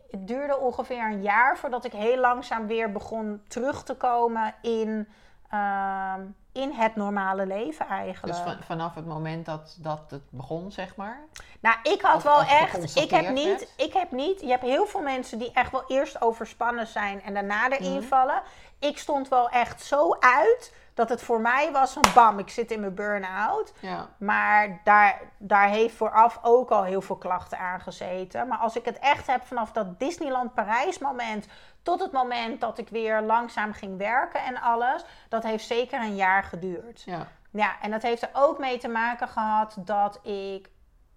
het 0.10 0.28
duurde 0.28 0.58
ongeveer 0.58 1.06
een 1.12 1.22
jaar 1.22 1.58
voordat 1.58 1.86
ik 1.86 1.92
heel 1.92 2.18
langzaam 2.20 2.68
weer 2.68 2.92
begon 2.92 3.44
terug 3.48 3.84
te 3.84 3.96
komen 3.96 4.54
in, 4.62 5.08
ehm, 5.50 6.22
in 6.54 6.72
het 6.72 6.96
normale 6.96 7.46
leven 7.46 7.88
eigenlijk. 7.88 8.34
Dus 8.36 8.44
van- 8.44 8.64
vanaf 8.64 8.96
het 8.96 9.06
moment 9.06 9.46
dat, 9.46 9.76
dat 9.80 10.02
het 10.08 10.22
begon, 10.30 10.72
zeg 10.72 10.96
maar. 10.96 11.20
Nou, 11.60 11.76
ik 11.84 12.02
had 12.02 12.16
Of- 12.16 12.24
wel 12.24 12.42
echt. 12.42 12.96
Ik 12.96 13.10
heb, 13.10 13.30
niet, 13.30 13.46
werd. 13.46 13.74
ik 13.78 13.94
heb 13.94 14.12
niet. 14.12 14.42
Je 14.42 14.48
hebt 14.48 14.64
heel 14.64 14.86
veel 14.86 15.02
mensen 15.02 15.38
die 15.38 15.52
echt 15.54 15.72
wel 15.72 15.84
eerst 15.88 16.22
overspannen 16.22 16.88
zijn 16.88 17.22
en 17.24 17.34
daarna 17.34 17.70
erin 17.70 17.98
Mhm. 17.98 18.04
vallen. 18.08 18.42
Ik 18.80 18.98
stond 18.98 19.28
wel 19.28 19.50
echt 19.50 19.84
zo 19.84 20.16
uit 20.20 20.74
dat 20.94 21.10
het 21.10 21.22
voor 21.22 21.42
mij 21.42 21.72
was 21.72 21.94
van 21.94 22.04
bam, 22.14 22.40
ik 22.40 22.50
zit 22.50 22.72
in 22.72 22.80
mijn 22.80 22.96
burn-out. 22.96 23.74
Ja. 23.80 24.08
Maar 24.18 24.82
daar, 24.84 25.22
daar 25.38 25.70
heeft 25.70 25.96
vooraf 25.96 26.40
ook 26.42 26.70
al 26.70 26.84
heel 26.84 27.02
veel 27.02 27.16
klachten 27.16 27.60
aan 27.60 27.80
gezeten. 27.80 28.48
Maar 28.48 28.58
als 28.58 28.76
ik 28.76 28.86
het 28.86 29.00
echt 29.00 29.28
heb 29.28 29.46
vanaf 29.46 29.72
dat 29.72 30.00
Disneyland 30.00 30.54
Parijs 30.54 31.00
moment 31.00 31.48
tot 31.84 32.02
het 32.02 32.12
moment 32.12 32.62
dat 32.62 32.78
ik 32.78 32.90
weer 32.90 33.22
langzaam 33.22 33.74
ging 33.74 33.98
werken 33.98 34.44
en 34.44 34.62
alles, 34.62 35.06
dat 35.30 35.44
heeft 35.44 35.66
zeker 35.66 36.02
een 36.02 36.16
jaar 36.16 36.44
geduurd. 36.44 37.02
Ja. 37.02 37.28
Ja, 37.54 37.82
en 37.82 37.92
dat 37.92 38.02
heeft 38.02 38.22
er 38.22 38.30
ook 38.34 38.60
mee 38.60 38.78
te 38.78 38.88
maken 38.88 39.28
gehad 39.28 39.76
dat 39.80 40.20
ik, 40.26 40.70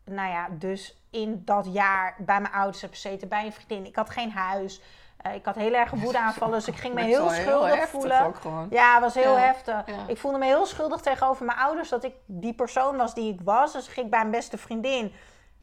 nou 0.04 0.30
ja, 0.30 0.49
dus 0.50 1.02
in 1.11 1.42
dat 1.44 1.72
jaar 1.72 2.14
bij 2.18 2.40
mijn 2.40 2.55
ouders 2.55 2.81
heb 2.81 2.90
gezeten, 2.90 3.29
bij 3.29 3.44
een 3.44 3.53
vriendin. 3.53 3.87
Ik 3.87 3.96
had 3.96 4.11
geen 4.11 4.33
huis. 4.33 4.81
Eh, 5.16 5.35
ik 5.35 5.44
had 5.44 5.55
heel 5.55 5.74
erg 5.74 5.90
woedeaanvallen, 5.90 6.55
dus 6.55 6.68
ik 6.68 6.76
ging 6.76 6.94
me 6.94 7.00
Dat 7.00 7.09
heel 7.09 7.31
schuldig 7.31 7.88
voelen. 7.88 8.24
ook 8.24 8.37
gewoon. 8.37 8.66
Ja, 8.70 8.92
het 8.92 9.02
was 9.02 9.14
heel 9.14 9.33
Ja, 9.37 9.38
heftig. 9.38 9.83
ja. 9.87 9.94
Ik 10.07 10.18
voelde 10.18 10.38
me 10.38 10.44
heel 10.44 10.66
schuldig 10.66 11.00
tegenover 11.00 11.44
mijn 11.46 11.59
ouders 11.59 11.88
dat 11.88 12.05
ik 12.05 12.14
die 12.26 12.55
persoon 12.55 12.96
was 12.96 13.14
die 13.14 13.33
ik 13.33 13.40
was. 13.44 13.72
Dus 13.72 13.87
ging 13.88 14.05
ik 14.07 14.11
bij 14.11 14.20
mijn 14.20 14.31
beste 14.31 14.59
vriendin. 14.59 15.12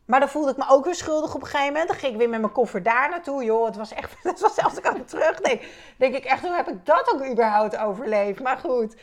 Maar 0.05 0.19
dan 0.19 0.29
voelde 0.29 0.51
ik 0.51 0.57
me 0.57 0.65
ook 0.69 0.85
weer 0.85 0.95
schuldig 0.95 1.35
op 1.35 1.41
een 1.41 1.47
gegeven 1.47 1.67
moment. 1.71 1.87
Dan 1.87 1.97
ging 1.97 2.11
ik 2.11 2.17
weer 2.17 2.29
met 2.29 2.39
mijn 2.39 2.51
koffer 2.51 2.83
daar 2.83 3.09
naartoe. 3.09 3.43
Joh, 3.43 3.65
het 3.65 3.75
was 3.75 3.93
echt... 3.93 4.15
Het 4.23 4.39
was 4.39 4.53
zelfs 4.53 4.69
als 4.69 4.77
ik 4.77 4.87
aan 4.87 4.97
het 4.97 5.07
terugdenk, 5.07 5.61
denk 5.97 6.15
ik 6.15 6.23
echt, 6.25 6.41
hoe 6.41 6.55
heb 6.55 6.67
ik 6.67 6.85
dat 6.85 7.13
ook 7.13 7.25
überhaupt 7.25 7.77
overleefd? 7.77 8.41
Maar 8.41 8.57
goed, 8.57 8.95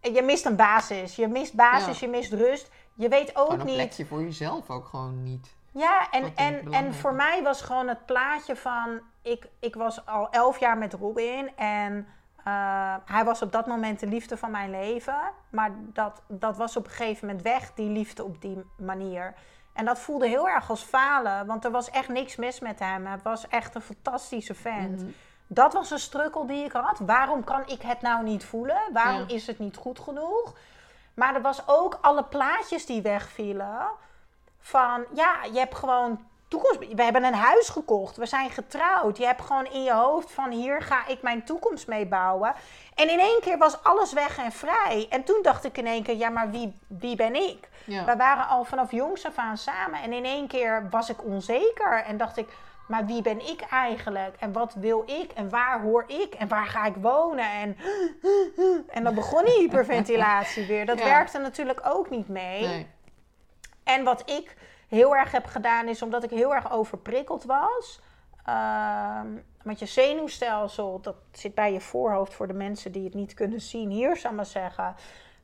je 0.00 0.22
mist 0.22 0.46
een 0.46 0.56
basis. 0.56 1.16
Je 1.16 1.28
mist 1.28 1.54
basis, 1.54 2.00
je 2.00 2.08
mist 2.08 2.32
rust. 2.32 2.70
Je 2.94 3.08
weet 3.08 3.36
ook 3.36 3.44
Gewoon 3.44 3.60
een 3.60 3.66
niet... 3.66 3.74
plekje 3.74 4.06
voor 4.06 4.22
jezelf 4.22 4.70
ook 4.70 4.86
gewoon 4.86 5.22
niet. 5.22 5.54
Ja, 5.72 6.10
en, 6.10 6.32
en, 6.36 6.72
en 6.72 6.94
voor 6.94 7.14
mij 7.14 7.42
was 7.42 7.60
gewoon 7.62 7.88
het 7.88 8.06
plaatje 8.06 8.56
van... 8.56 9.00
Ik, 9.24 9.48
ik 9.58 9.74
was 9.74 10.06
al 10.06 10.30
elf 10.30 10.58
jaar 10.60 10.78
met 10.78 10.92
Robin 10.92 11.56
en 11.56 12.06
eh, 12.44 12.94
hij 13.04 13.24
was 13.24 13.42
op 13.42 13.52
dat 13.52 13.66
moment 13.66 14.00
de 14.00 14.06
liefde 14.06 14.36
van 14.36 14.50
mijn 14.50 14.70
leven. 14.70 15.20
Maar 15.50 15.70
dat, 15.76 16.22
dat 16.28 16.56
was 16.56 16.76
op 16.76 16.84
een 16.84 16.90
gegeven 16.90 17.26
moment 17.26 17.44
weg, 17.44 17.72
die 17.74 17.90
liefde 17.90 18.24
op 18.24 18.40
die 18.40 18.64
manier. 18.76 19.34
En 19.72 19.84
dat 19.84 19.98
voelde 19.98 20.28
heel 20.28 20.48
erg 20.48 20.70
als 20.70 20.82
falen, 20.82 21.46
want 21.46 21.64
er 21.64 21.70
was 21.70 21.90
echt 21.90 22.08
niks 22.08 22.36
mis 22.36 22.60
met 22.60 22.78
hem. 22.78 23.06
Hij 23.06 23.18
was 23.22 23.48
echt 23.48 23.74
een 23.74 23.80
fantastische 23.80 24.54
vent. 24.54 25.02
Mhm. 25.02 25.10
Dat 25.46 25.72
was 25.72 25.90
een 25.90 25.98
struggle 25.98 26.46
die 26.46 26.64
ik 26.64 26.72
had. 26.72 26.98
Waarom 26.98 27.44
kan 27.44 27.62
ik 27.66 27.82
het 27.82 28.00
nou 28.00 28.22
niet 28.24 28.44
voelen? 28.44 28.78
Waarom 28.92 29.28
Ja. 29.28 29.34
is 29.34 29.46
het 29.46 29.58
niet 29.58 29.76
goed 29.76 29.98
genoeg? 29.98 30.54
Maar 31.14 31.34
er 31.34 31.42
was 31.42 31.62
ook 31.68 31.98
alle 32.00 32.24
plaatjes 32.24 32.86
die 32.86 33.02
wegvielen. 33.02 33.86
Van 34.58 35.04
ja, 35.14 35.34
je 35.52 35.58
hebt 35.58 35.74
gewoon 35.74 36.26
toekomst. 36.54 36.94
We 36.94 37.02
hebben 37.02 37.24
een 37.24 37.34
huis 37.34 37.68
gekocht. 37.68 38.16
We 38.16 38.26
zijn 38.26 38.50
getrouwd. 38.50 39.16
Je 39.16 39.26
hebt 39.26 39.40
gewoon 39.40 39.66
in 39.66 39.82
je 39.82 39.92
hoofd 39.92 40.32
van 40.32 40.50
hier 40.50 40.82
ga 40.82 41.06
ik 41.06 41.22
mijn 41.22 41.44
toekomst 41.44 41.86
mee 41.86 42.06
bouwen. 42.06 42.54
En 42.94 43.10
in 43.10 43.18
één 43.20 43.40
keer 43.40 43.58
was 43.58 43.82
alles 43.82 44.12
weg 44.12 44.38
en 44.38 44.52
vrij. 44.52 45.06
En 45.10 45.24
toen 45.24 45.38
dacht 45.42 45.64
ik 45.64 45.78
in 45.78 45.86
één 45.86 46.02
keer, 46.02 46.16
ja, 46.16 46.28
maar 46.28 46.50
wie, 46.50 46.78
wie 46.86 47.16
ben 47.16 47.34
ik? 47.34 47.68
Ja. 47.84 48.04
We 48.04 48.16
waren 48.16 48.48
al 48.48 48.64
vanaf 48.64 48.90
jongs 48.90 49.26
af 49.26 49.38
aan 49.38 49.56
samen. 49.56 50.02
En 50.02 50.12
in 50.12 50.24
één 50.24 50.46
keer 50.46 50.86
was 50.90 51.08
ik 51.10 51.24
onzeker. 51.24 52.04
En 52.06 52.16
dacht 52.16 52.36
ik, 52.36 52.48
maar 52.88 53.06
wie 53.06 53.22
ben 53.22 53.46
ik 53.48 53.60
eigenlijk? 53.60 54.36
En 54.38 54.52
wat 54.52 54.74
wil 54.74 55.02
ik? 55.06 55.32
En 55.32 55.48
waar 55.50 55.80
hoor 55.80 56.04
ik? 56.06 56.34
En 56.34 56.48
waar 56.48 56.66
ga 56.66 56.84
ik 56.84 56.94
wonen? 57.00 57.50
En, 57.50 57.76
en 58.88 59.04
dan 59.04 59.14
begon 59.14 59.44
die 59.44 59.58
hyperventilatie 59.58 60.66
weer. 60.66 60.86
Dat 60.86 60.98
Ja. 61.04 61.04
werkte 61.04 61.38
natuurlijk 61.38 61.80
ook 61.84 62.10
niet 62.10 62.28
mee. 62.28 62.66
Nee. 62.66 62.86
En 63.84 64.04
wat 64.04 64.30
ik 64.30 64.56
heel 64.88 65.16
erg 65.16 65.30
heb 65.32 65.46
gedaan 65.46 65.88
is 65.88 66.02
omdat 66.02 66.22
ik 66.24 66.30
heel 66.30 66.54
erg 66.54 66.72
overprikkeld 66.72 67.44
was. 67.44 68.00
ehm, 68.46 69.26
met 69.62 69.78
je 69.78 69.86
zenuwstelsel, 69.86 71.00
dat 71.00 71.14
zit 71.32 71.54
bij 71.54 71.72
je 71.72 71.80
voorhoofd 71.80 72.34
voor 72.34 72.46
de 72.46 72.52
mensen 72.52 72.92
die 72.92 73.04
het 73.04 73.14
niet 73.14 73.34
kunnen 73.34 73.60
zien. 73.60 73.90
Hier 73.90 74.16
zou 74.16 74.28
ik 74.28 74.36
maar 74.36 74.46
zeggen. 74.46 74.94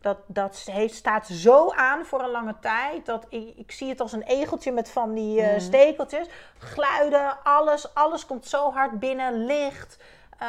Dat, 0.00 0.16
dat 0.26 0.56
heeft, 0.56 0.94
staat 0.94 1.26
zo 1.26 1.70
aan 1.70 2.04
voor 2.04 2.22
een 2.22 2.30
lange 2.30 2.54
tijd. 2.60 3.06
Dat 3.06 3.26
ik, 3.28 3.52
ik 3.56 3.70
zie 3.72 3.88
het 3.88 4.00
als 4.00 4.12
een 4.12 4.22
egeltje 4.22 4.72
met 4.72 4.90
van 4.90 5.14
die 5.14 5.40
eh, 5.42 5.50
Mhm. 5.50 5.60
stekeltjes. 5.60 6.26
Geluiden, 6.58 7.42
alles, 7.42 7.94
alles 7.94 8.26
komt 8.26 8.46
zo 8.46 8.72
hard 8.72 8.98
binnen. 8.98 9.44
Licht, 9.46 9.98
eh, 10.38 10.48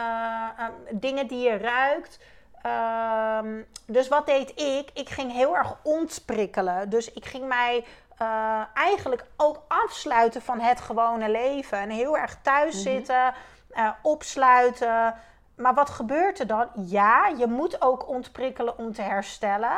ehm, 0.58 0.72
dingen 0.92 1.28
die 1.28 1.50
je 1.50 1.58
ruikt. 1.58 2.20
Ehm, 2.62 3.62
dus 3.86 4.08
wat 4.08 4.26
deed 4.26 4.50
ik? 4.60 4.90
Ik 4.94 5.10
ging 5.10 5.32
heel 5.32 5.56
erg 5.58 5.76
ontsprikkelen. 5.84 6.90
Dus 6.90 7.12
ik 7.14 7.26
ging 7.26 7.48
mij 7.48 7.86
eh, 8.22 8.62
eigenlijk 8.74 9.26
ook 9.38 9.62
afsluiten 9.68 10.42
van 10.42 10.60
het 10.60 10.82
gewone 10.82 11.30
leven. 11.30 11.78
En 11.78 11.90
heel 11.90 12.18
erg 12.18 12.38
thuis 12.42 12.74
Mhm. 12.74 12.84
zitten, 12.84 13.34
eh, 13.70 13.90
opsluiten. 14.02 15.14
Maar 15.56 15.74
wat 15.74 15.90
gebeurt 15.90 16.40
er 16.40 16.48
dan? 16.48 16.68
Ja, 16.76 17.28
je 17.38 17.48
moet 17.48 17.82
ook 17.82 18.08
ontprikkelen 18.08 18.78
om 18.78 18.94
te 18.94 19.02
herstellen. 19.02 19.78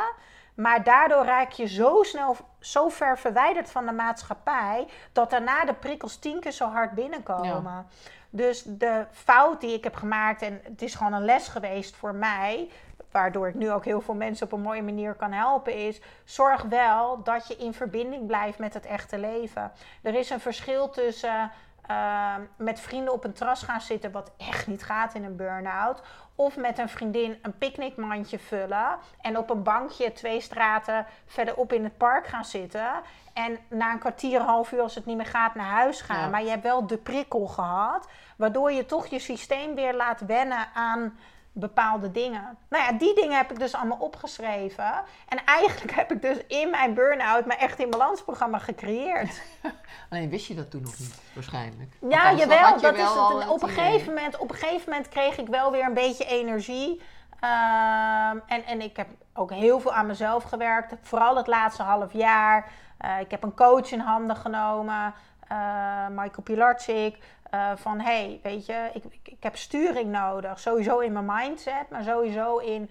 Maar 0.54 0.82
daardoor 0.82 1.24
raak 1.24 1.50
je 1.50 1.66
zo 1.68 2.02
snel, 2.02 2.36
zo 2.60 2.88
ver 2.88 3.18
verwijderd 3.18 3.70
van 3.70 3.86
de 3.86 3.92
maatschappij... 3.92 4.88
dat 5.12 5.30
daarna 5.30 5.64
de 5.64 5.74
prikkels 5.74 6.16
tien 6.16 6.40
keer 6.40 6.52
zo 6.52 6.68
hard 6.68 6.90
binnenkomen. 6.92 7.86
Dus 8.30 8.62
de 8.62 9.06
fout 9.12 9.60
die 9.60 9.74
ik 9.74 9.84
heb 9.84 9.94
gemaakt, 9.96 10.42
en 10.42 10.60
het 10.62 10.82
is 10.82 10.94
gewoon 10.94 11.12
een 11.12 11.24
les 11.24 11.48
geweest 11.48 11.96
voor 11.96 12.14
mij, 12.14 12.70
waardoor 13.14 13.48
ik 13.48 13.54
nu 13.54 13.70
ook 13.70 13.84
heel 13.84 14.00
veel 14.00 14.14
mensen 14.14 14.46
op 14.46 14.52
een 14.52 14.60
mooie 14.60 14.82
manier 14.82 15.14
kan 15.14 15.32
helpen, 15.32 15.74
is 15.74 16.00
zorg 16.24 16.62
wel 16.62 17.22
dat 17.22 17.46
je 17.46 17.56
in 17.56 17.74
verbinding 17.74 18.26
blijft 18.26 18.58
met 18.58 18.74
het 18.74 18.86
echte 18.86 19.18
leven. 19.18 19.72
Er 20.02 20.14
is 20.14 20.30
een 20.30 20.40
verschil 20.40 20.90
tussen 20.90 21.50
eh, 21.86 22.34
met 22.56 22.80
vrienden 22.80 23.12
op 23.12 23.24
een 23.24 23.32
terras 23.32 23.62
gaan 23.62 23.80
zitten, 23.80 24.12
wat 24.12 24.32
echt 24.36 24.66
niet 24.66 24.84
gaat 24.84 25.14
in 25.14 25.24
een 25.24 25.36
burn-out. 25.36 26.02
Of 26.34 26.56
met 26.56 26.78
een 26.78 26.88
vriendin 26.88 27.38
een 27.42 27.58
picknickmandje 27.58 28.38
vullen 28.38 28.98
en 29.20 29.38
op 29.38 29.50
een 29.50 29.62
bankje 29.62 30.12
twee 30.12 30.40
straten 30.40 31.06
verderop 31.26 31.72
in 31.72 31.84
het 31.84 31.96
park 31.96 32.26
gaan 32.26 32.44
zitten. 32.44 32.90
En 33.32 33.58
na 33.68 33.92
een 33.92 33.98
kwartier, 33.98 34.40
een 34.40 34.46
half 34.46 34.72
uur, 34.72 34.80
als 34.80 34.94
het 34.94 35.06
niet 35.06 35.16
meer 35.16 35.26
gaat, 35.26 35.54
naar 35.54 35.70
huis 35.70 36.00
gaan. 36.00 36.20
Ja. 36.20 36.28
Maar 36.28 36.42
je 36.42 36.50
hebt 36.50 36.62
wel 36.62 36.86
de 36.86 36.98
prikkel 36.98 37.46
gehad, 37.46 38.08
waardoor 38.36 38.72
je 38.72 38.86
toch 38.86 39.06
je 39.06 39.18
systeem 39.18 39.74
weer 39.74 39.94
laat 39.94 40.20
wennen 40.20 40.68
aan 40.74 41.18
bepaalde 41.56 42.10
dingen. 42.10 42.58
Nou 42.68 42.84
ja, 42.84 42.92
die 42.92 43.14
dingen 43.14 43.36
heb 43.36 43.50
ik 43.50 43.58
dus 43.58 43.74
allemaal 43.74 43.98
opgeschreven. 43.98 44.92
En 45.28 45.44
eigenlijk 45.44 45.92
heb 45.94 46.12
ik 46.12 46.22
dus 46.22 46.36
in 46.46 46.70
mijn 46.70 46.94
burn-out 46.94 47.46
mijn 47.46 47.58
Echt 47.58 47.78
in 47.78 47.90
Balans 47.90 48.22
programma 48.22 48.58
gecreëerd. 48.58 49.42
Alleen 50.10 50.30
wist 50.30 50.46
je 50.46 50.54
dat 50.54 50.70
toen 50.70 50.82
nog 50.82 50.98
niet, 50.98 51.20
waarschijnlijk. 51.34 51.92
Ja, 52.08 52.32
jawel. 52.32 52.74
je 52.74 52.80
Dat 52.80 52.96
wel 52.96 53.38
is 53.38 53.42
het. 53.42 53.52
Op 53.52 53.62
een, 53.62 53.68
idee. 53.68 53.84
gegeven 53.84 54.14
moment, 54.14 54.38
op 54.38 54.50
een 54.50 54.56
gegeven 54.56 54.90
moment 54.90 55.08
kreeg 55.08 55.38
ik 55.38 55.48
wel 55.48 55.70
weer 55.70 55.84
een 55.84 55.94
beetje 55.94 56.24
energie. 56.24 57.00
Ehm, 57.40 58.38
en, 58.46 58.64
en 58.66 58.80
ik 58.80 58.96
heb 58.96 59.08
ook 59.34 59.50
heel 59.52 59.80
veel 59.80 59.92
aan 59.92 60.06
mezelf 60.06 60.42
gewerkt. 60.44 60.94
Vooral 61.02 61.36
het 61.36 61.46
laatste 61.46 61.82
half 61.82 62.12
jaar. 62.12 62.68
Eh, 62.98 63.20
ik 63.20 63.30
heb 63.30 63.42
een 63.42 63.54
coach 63.54 63.90
in 63.92 64.00
handen 64.00 64.36
genomen. 64.36 65.14
eh, 65.48 66.06
Michael 66.08 66.42
Pilarczyk. 66.42 67.18
Eh, 67.54 67.70
van, 67.74 68.00
hey, 68.00 68.40
weet 68.42 68.66
je, 68.66 68.90
ik, 68.94 69.04
ik, 69.22 69.42
heb 69.42 69.56
sturing 69.56 70.10
nodig. 70.10 70.60
Sowieso 70.60 70.98
in 70.98 71.12
mijn 71.12 71.24
mindset, 71.24 71.90
maar 71.90 72.02
sowieso 72.02 72.56
in... 72.58 72.90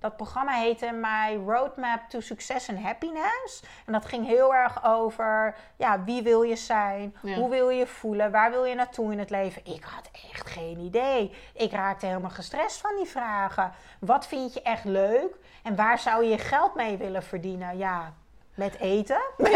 Dat 0.00 0.16
programma 0.16 0.52
heette 0.52 0.92
My 0.92 1.36
Roadmap 1.46 2.00
to 2.08 2.20
Success 2.20 2.68
and 2.68 2.78
Happiness. 2.78 3.62
En 3.86 3.92
dat 3.92 4.04
ging 4.04 4.26
heel 4.26 4.54
erg 4.54 4.84
over, 4.84 5.54
ja, 5.76 6.04
wie 6.04 6.22
wil 6.22 6.42
je 6.42 6.56
zijn? 6.56 7.16
Ja. 7.22 7.34
Hoe 7.34 7.50
wil 7.50 7.68
je 7.68 7.78
je 7.78 7.86
voelen? 7.86 8.30
Waar 8.30 8.50
wil 8.50 8.64
je 8.64 8.74
naartoe 8.74 9.12
in 9.12 9.18
het 9.18 9.30
leven? 9.30 9.62
Ik 9.64 9.84
had 9.84 10.10
echt 10.32 10.50
geen 10.50 10.78
idee. 10.78 11.32
Ik 11.54 11.72
raakte 11.72 12.06
helemaal 12.06 12.30
gestrest 12.30 12.80
van 12.80 12.96
die 12.96 13.06
vragen. 13.06 13.72
Wat 14.00 14.26
vind 14.26 14.54
je 14.54 14.62
echt 14.62 14.84
leuk? 14.84 15.36
En 15.62 15.76
waar 15.76 15.98
zou 15.98 16.24
je 16.24 16.30
je 16.30 16.38
geld 16.38 16.74
mee 16.74 16.96
willen 16.96 17.22
verdienen? 17.22 17.78
Ja, 17.78 18.12
met 18.58 18.78
eten. 18.78 19.20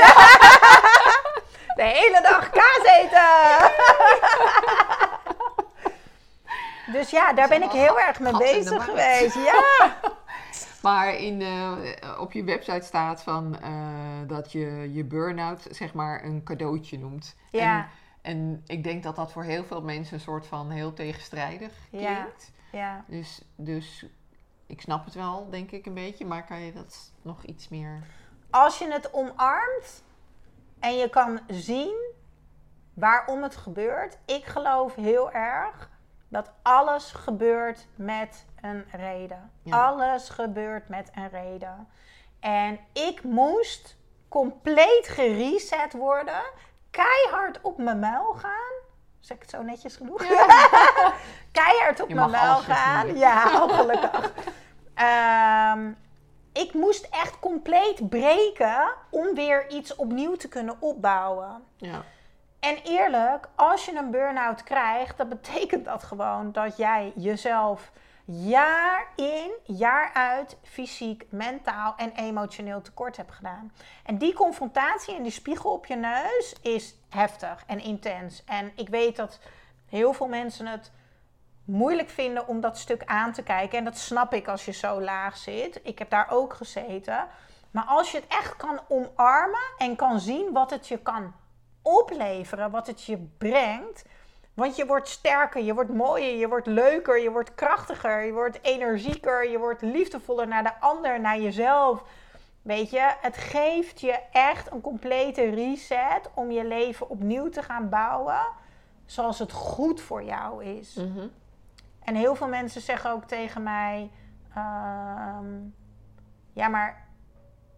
De 1.77 1.83
hele 1.83 2.21
dag 2.23 2.51
kaas 2.51 2.85
eten. 2.85 3.71
Dus 6.93 7.11
ja, 7.11 7.33
daar 7.33 7.49
ben 7.49 7.63
ik 7.63 7.71
heel 7.71 8.01
erg 8.01 8.21
mee 8.21 8.37
bezig 8.37 8.85
geweest. 8.85 9.35
Ja. 9.35 9.63
Maar 10.83 11.15
in, 11.15 11.43
op 12.19 12.33
je 12.33 12.45
website 12.45 12.87
staat 12.87 13.23
van, 13.23 13.61
eh, 13.61 13.71
dat 14.27 14.53
je 14.53 14.91
je 14.93 15.05
burn-out 15.05 15.67
zeg 15.71 15.95
maar 15.95 16.25
een 16.25 16.43
cadeautje 16.45 16.99
noemt. 16.99 17.37
Ja. 17.51 17.89
En, 18.23 18.33
en 18.33 18.63
ik 18.67 18.85
denk 18.85 19.03
dat 19.03 19.17
dat 19.17 19.33
voor 19.33 19.45
heel 19.45 19.65
veel 19.65 19.83
mensen 19.83 20.15
een 20.15 20.21
soort 20.21 20.47
van 20.47 20.71
heel 20.71 20.93
tegenstrijdig 20.93 21.73
Ja. 21.91 22.15
klinkt. 22.15 22.53
ja. 22.73 23.05
Dus, 23.07 23.41
dus 23.57 24.07
ik 24.67 24.81
snap 24.81 25.05
het 25.05 25.15
wel, 25.15 25.51
denk 25.51 25.71
ik 25.71 25.87
een 25.87 25.95
beetje. 25.95 26.25
Maar 26.25 26.45
kan 26.47 26.61
je 26.61 26.73
dat 26.73 27.13
nog 27.23 27.45
iets 27.45 27.69
meer... 27.69 28.03
Als 28.53 28.79
je 28.79 28.93
het 28.93 29.13
omarmt 29.13 30.05
en 30.81 30.97
je 30.97 31.09
kan 31.11 31.41
zien 31.47 32.13
waarom 32.95 33.43
het 33.43 33.57
gebeurt. 33.57 34.19
Ik 34.25 34.45
geloof 34.45 34.95
heel 34.95 35.31
erg 35.31 35.91
dat 36.29 36.51
alles 36.63 37.13
gebeurt 37.13 37.87
met 37.95 38.47
een 38.61 38.85
reden. 38.91 39.51
Ja. 39.63 39.87
Alles 39.87 40.29
gebeurt 40.29 40.89
met 40.89 41.11
een 41.15 41.29
reden. 41.29 41.89
En 42.41 42.79
ik 42.93 43.23
moest 43.23 43.97
compleet 44.29 45.09
gereset 45.09 45.93
worden. 45.93 46.43
Keihard 46.91 47.61
op 47.61 47.79
mijn 47.79 47.99
muil 47.99 48.33
gaan. 48.33 48.73
Zeg 49.21 49.37
ik 49.37 49.43
het 49.43 49.51
zo 49.51 49.63
netjes 49.63 49.97
genoeg? 49.97 50.25
Keihard 51.53 52.01
op 52.01 52.09
Je 52.09 52.15
mijn 52.15 52.31
muil 52.31 52.57
gaan. 52.57 53.17
Ja, 53.17 53.65
oh, 53.65 53.77
gelukkig. 53.79 54.33
Ehm, 54.95 55.93
ik 56.53 56.75
moest 56.75 57.09
echt 57.11 57.39
compleet 57.41 58.09
breken 58.09 58.93
om 59.11 59.35
weer 59.35 59.71
iets 59.71 59.95
opnieuw 59.95 60.37
te 60.37 60.49
kunnen 60.49 60.77
opbouwen. 60.81 61.65
Ja. 61.77 62.05
En 62.61 62.77
eerlijk, 62.85 63.49
als 63.55 63.85
je 63.85 63.97
een 63.97 64.11
burn-out 64.11 64.63
krijgt, 64.63 65.17
dan 65.17 65.29
betekent 65.29 65.85
dat 65.85 66.03
gewoon 66.03 66.53
dat 66.53 66.77
jij 66.77 67.13
jezelf 67.17 67.93
jaar 68.25 69.13
in, 69.17 69.53
jaar 69.65 70.11
uit 70.13 70.57
fysiek, 70.63 71.27
mentaal 71.29 71.95
en 71.97 72.13
emotioneel 72.13 72.81
tekort 72.81 73.17
hebt 73.17 73.33
gedaan. 73.33 73.73
En 74.05 74.19
die 74.19 74.35
confrontatie 74.35 75.15
en 75.17 75.23
die 75.23 75.33
spiegel 75.33 75.73
op 75.73 75.87
je 75.87 75.97
neus 75.97 76.55
is 76.63 76.95
heftig 77.09 77.65
en 77.67 77.81
intens. 77.81 78.45
En 78.45 78.73
ik 78.77 78.89
weet 78.89 79.17
dat 79.17 79.41
heel 79.89 80.13
veel 80.13 80.29
mensen 80.29 80.67
het 80.67 80.91
moeilijk 81.73 82.09
vinden 82.09 82.49
om 82.49 82.61
dat 82.61 82.79
stuk 82.79 83.03
aan 83.05 83.33
te 83.33 83.43
kijken. 83.43 83.79
En 83.79 83.85
dat 83.85 83.99
snap 83.99 84.35
ik 84.35 84.49
als 84.49 84.65
je 84.65 84.73
zo 84.73 85.01
laag 85.01 85.37
zit. 85.37 85.81
Ik 85.83 85.99
heb 85.99 86.11
daar 86.11 86.31
ook 86.31 86.55
gezeten. 86.55 87.27
Maar 87.71 87.85
als 87.85 88.11
je 88.11 88.17
het 88.17 88.27
echt 88.29 88.57
kan 88.57 88.81
omarmen 88.89 89.61
en 89.79 89.97
kan 89.97 90.21
zien 90.21 90.53
wat 90.53 90.71
het 90.71 90.89
je 90.89 90.99
kan 90.99 91.35
opleveren, 91.83 92.71
wat 92.71 92.87
het 92.87 93.05
je 93.05 93.29
brengt. 93.39 94.05
Want 94.55 94.77
je 94.77 94.87
wordt 94.87 95.09
sterker, 95.09 95.63
je 95.63 95.75
wordt 95.75 95.95
mooier, 95.95 96.39
je 96.39 96.49
wordt 96.49 96.67
leuker, 96.67 97.21
je 97.21 97.31
wordt 97.31 97.55
krachtiger, 97.55 98.25
je 98.25 98.33
wordt 98.33 98.59
energieker, 98.63 99.51
je 99.51 99.59
wordt 99.59 99.83
liefdevoller 99.83 100.49
naar 100.49 100.63
de 100.63 100.81
ander, 100.81 101.21
naar 101.21 101.41
jezelf. 101.41 102.03
Weet 102.63 102.91
je, 102.91 103.15
het 103.21 103.37
geeft 103.37 104.01
je 104.01 104.19
echt 104.33 104.73
een 104.73 104.81
complete 104.81 105.51
reset 105.51 106.31
om 106.35 106.51
je 106.51 106.65
leven 106.65 107.09
opnieuw 107.09 107.49
te 107.49 107.63
gaan 107.63 107.89
bouwen 107.89 108.41
zoals 109.07 109.39
het 109.39 109.53
goed 109.53 110.01
voor 110.01 110.23
jou 110.23 110.65
is. 110.65 110.95
Mhm. 110.95 111.27
En 112.05 112.15
heel 112.15 112.35
veel 112.35 112.49
mensen 112.49 112.81
zeggen 112.81 113.11
ook 113.11 113.25
tegen 113.25 113.63
mij: 113.63 114.11
ehm, 114.55 115.61
Ja, 116.53 116.69
maar 116.69 117.09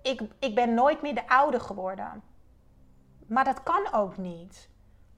ik, 0.02 0.20
ik 0.38 0.54
ben 0.54 0.74
nooit 0.74 1.02
meer 1.02 1.14
de 1.14 1.28
oude 1.28 1.60
geworden. 1.60 2.22
Maar 3.26 3.44
dat 3.44 3.62
kan 3.62 3.92
ook 3.92 4.16
niet. 4.16 4.68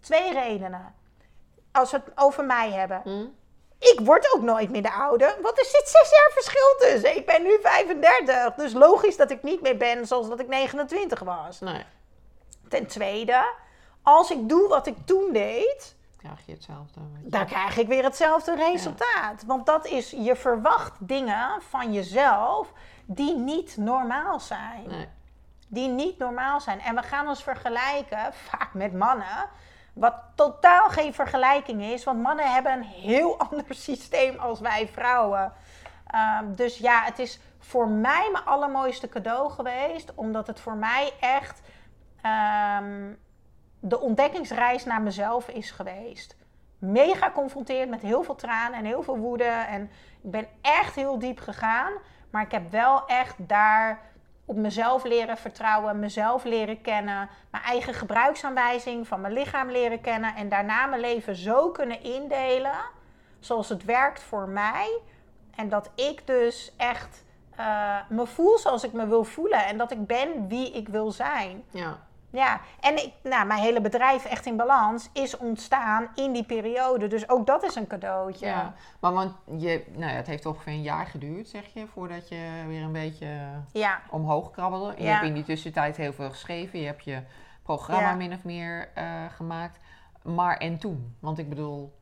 Twee 0.00 0.32
redenen. 0.32 0.94
Als 1.72 1.90
we 1.90 1.96
het 1.96 2.12
over 2.14 2.44
mij 2.44 2.72
hebben. 2.72 3.00
Hm? 3.04 3.26
Ik 3.78 4.00
word 4.04 4.34
ook 4.34 4.42
nooit 4.42 4.70
meer 4.70 4.82
de 4.82 4.92
oude, 4.92 5.36
want 5.42 5.58
er 5.58 5.64
zit 5.64 5.88
zes 5.88 6.10
jaar 6.10 6.30
verschil 6.32 6.76
tussen. 6.78 7.16
Ik 7.16 7.26
ben 7.26 7.42
nu 7.42 7.58
35, 7.62 8.54
dus 8.54 8.72
logisch 8.72 9.16
dat 9.16 9.30
ik 9.30 9.42
niet 9.42 9.62
meer 9.62 9.76
ben 9.76 10.06
zoals 10.06 10.28
dat 10.28 10.40
ik 10.40 10.48
29 10.48 11.20
was. 11.20 11.60
Nee, 11.60 11.84
Ten 12.68 12.86
tweede, 12.86 13.52
als 14.02 14.30
ik 14.30 14.48
doe 14.48 14.68
wat 14.68 14.86
ik 14.86 14.96
toen 15.04 15.32
deed, 15.32 15.95
krijg 16.26 16.46
je 16.46 16.52
hetzelfde. 16.52 17.00
je. 17.22 17.28
dan 17.30 17.46
krijg 17.46 17.76
ik 17.76 17.88
weer 17.88 18.04
hetzelfde 18.04 18.54
resultaat. 18.54 19.44
Want 19.46 19.66
dat 19.66 19.86
is, 19.86 20.10
je 20.10 20.36
verwacht 20.36 20.92
dingen 20.98 21.62
van 21.62 21.92
jezelf 21.92 22.72
die 23.04 23.36
niet 23.36 23.76
normaal 23.76 24.40
zijn. 24.40 24.88
Nee. 24.88 25.08
Die 25.68 25.88
niet 25.88 26.18
normaal 26.18 26.60
zijn. 26.60 26.80
En 26.80 26.94
we 26.94 27.02
gaan 27.02 27.28
ons 27.28 27.42
vergelijken, 27.42 28.32
vaak 28.32 28.74
met 28.74 28.92
mannen, 28.92 29.48
wat 29.92 30.14
totaal 30.34 30.88
geen 30.88 31.14
vergelijking 31.14 31.82
is. 31.82 32.04
Want 32.04 32.22
mannen 32.22 32.52
hebben 32.52 32.72
een 32.72 32.82
heel 32.82 33.38
ander 33.50 33.64
systeem 33.68 34.38
als 34.38 34.60
wij 34.60 34.88
vrouwen. 34.88 35.52
Ehm, 36.06 36.54
dus 36.54 36.78
ja, 36.78 37.02
het 37.02 37.18
is 37.18 37.40
voor 37.58 37.88
mij 37.88 38.28
mijn 38.32 38.44
allermooiste 38.44 39.08
cadeau 39.08 39.50
geweest. 39.50 40.14
Omdat 40.14 40.46
het 40.46 40.60
voor 40.60 40.76
mij 40.76 41.12
echt 41.20 41.60
ehm, 42.22 43.12
de 43.80 44.00
ontdekkingsreis 44.00 44.84
naar 44.84 45.02
mezelf 45.02 45.48
is 45.48 45.70
geweest. 45.70 46.36
Mega 46.78 47.26
geconfronteerd 47.26 47.88
met 47.88 48.02
heel 48.02 48.22
veel 48.22 48.34
tranen 48.34 48.78
en 48.78 48.84
heel 48.84 49.02
veel 49.02 49.16
woede. 49.16 49.44
En 49.44 49.90
ik 50.22 50.30
ben 50.30 50.46
echt 50.60 50.94
heel 50.94 51.18
diep 51.18 51.38
gegaan. 51.40 51.92
Maar 52.30 52.42
ik 52.42 52.52
heb 52.52 52.70
wel 52.70 53.06
echt 53.06 53.34
daar 53.38 54.00
op 54.44 54.56
mezelf 54.56 55.04
leren 55.04 55.36
vertrouwen, 55.36 55.98
mezelf 55.98 56.44
leren 56.44 56.80
kennen, 56.80 57.28
mijn 57.50 57.64
eigen 57.64 57.94
gebruiksaanwijzing 57.94 59.06
van 59.06 59.20
mijn 59.20 59.32
lichaam 59.32 59.70
leren 59.70 60.00
kennen 60.00 60.34
en 60.34 60.48
daarna 60.48 60.86
mijn 60.86 61.00
leven 61.00 61.36
zo 61.36 61.70
kunnen 61.70 62.02
indelen 62.02 62.94
zoals 63.40 63.68
het 63.68 63.84
werkt 63.84 64.22
voor 64.22 64.48
mij. 64.48 65.00
En 65.54 65.68
dat 65.68 65.90
ik 65.94 66.26
dus 66.26 66.72
echt 66.76 67.24
eh, 67.56 67.96
me 68.08 68.26
voel 68.26 68.58
zoals 68.58 68.84
ik 68.84 68.92
me 68.92 69.06
wil 69.06 69.24
voelen 69.24 69.66
en 69.66 69.76
dat 69.76 69.90
ik 69.90 70.06
ben 70.06 70.48
wie 70.48 70.72
ik 70.72 70.88
wil 70.88 71.10
zijn. 71.10 71.64
Ja. 71.70 71.98
Ja, 72.36 72.60
en 72.80 72.96
ik, 72.96 73.12
nou, 73.22 73.46
mijn 73.46 73.60
hele 73.60 73.80
bedrijf 73.80 74.24
Echt 74.24 74.46
in 74.46 74.56
Balans 74.56 75.08
is 75.12 75.36
ontstaan 75.36 76.08
in 76.14 76.32
die 76.32 76.44
periode. 76.44 77.06
Dus 77.06 77.28
ook 77.28 77.46
dat 77.46 77.62
is 77.62 77.74
een 77.74 77.86
cadeautje. 77.86 78.46
Ja, 78.46 78.74
maar 79.00 79.12
want 79.12 79.32
je, 79.58 79.84
nou 79.92 80.10
ja, 80.10 80.16
het 80.16 80.26
heeft 80.26 80.46
ongeveer 80.46 80.72
een 80.72 80.82
jaar 80.82 81.06
geduurd, 81.06 81.48
zeg 81.48 81.66
je, 81.72 81.86
voordat 81.86 82.28
je 82.28 82.64
weer 82.66 82.82
een 82.82 82.92
beetje 82.92 83.38
Ja, 83.72 84.00
omhoog 84.10 84.50
krabbelde. 84.50 84.94
Je 84.96 85.02
Ja. 85.04 85.10
hebt 85.12 85.24
in 85.24 85.34
die 85.34 85.44
tussentijd 85.44 85.96
heel 85.96 86.12
veel 86.12 86.30
geschreven, 86.30 86.78
je 86.78 86.86
hebt 86.86 87.04
je 87.04 87.22
programma 87.62 88.08
Ja. 88.08 88.14
min 88.14 88.32
of 88.32 88.44
meer 88.44 88.88
eh, 88.94 89.04
gemaakt. 89.36 89.78
Maar 90.22 90.56
en 90.56 90.78
toen? 90.78 91.16
Want 91.20 91.38
ik 91.38 91.48
bedoel, 91.48 91.98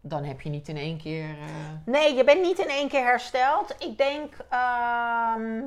dan 0.00 0.24
heb 0.24 0.40
je 0.40 0.48
niet 0.50 0.68
in 0.68 0.76
één 0.76 0.98
keer... 0.98 1.28
eh, 1.30 1.46
Nee, 1.84 2.14
je 2.14 2.24
bent 2.24 2.40
niet 2.42 2.58
in 2.58 2.68
één 2.68 2.88
keer 2.88 3.04
hersteld. 3.04 3.74
Ik 3.78 3.98
denk. 3.98 4.34
ehm, 4.50 5.60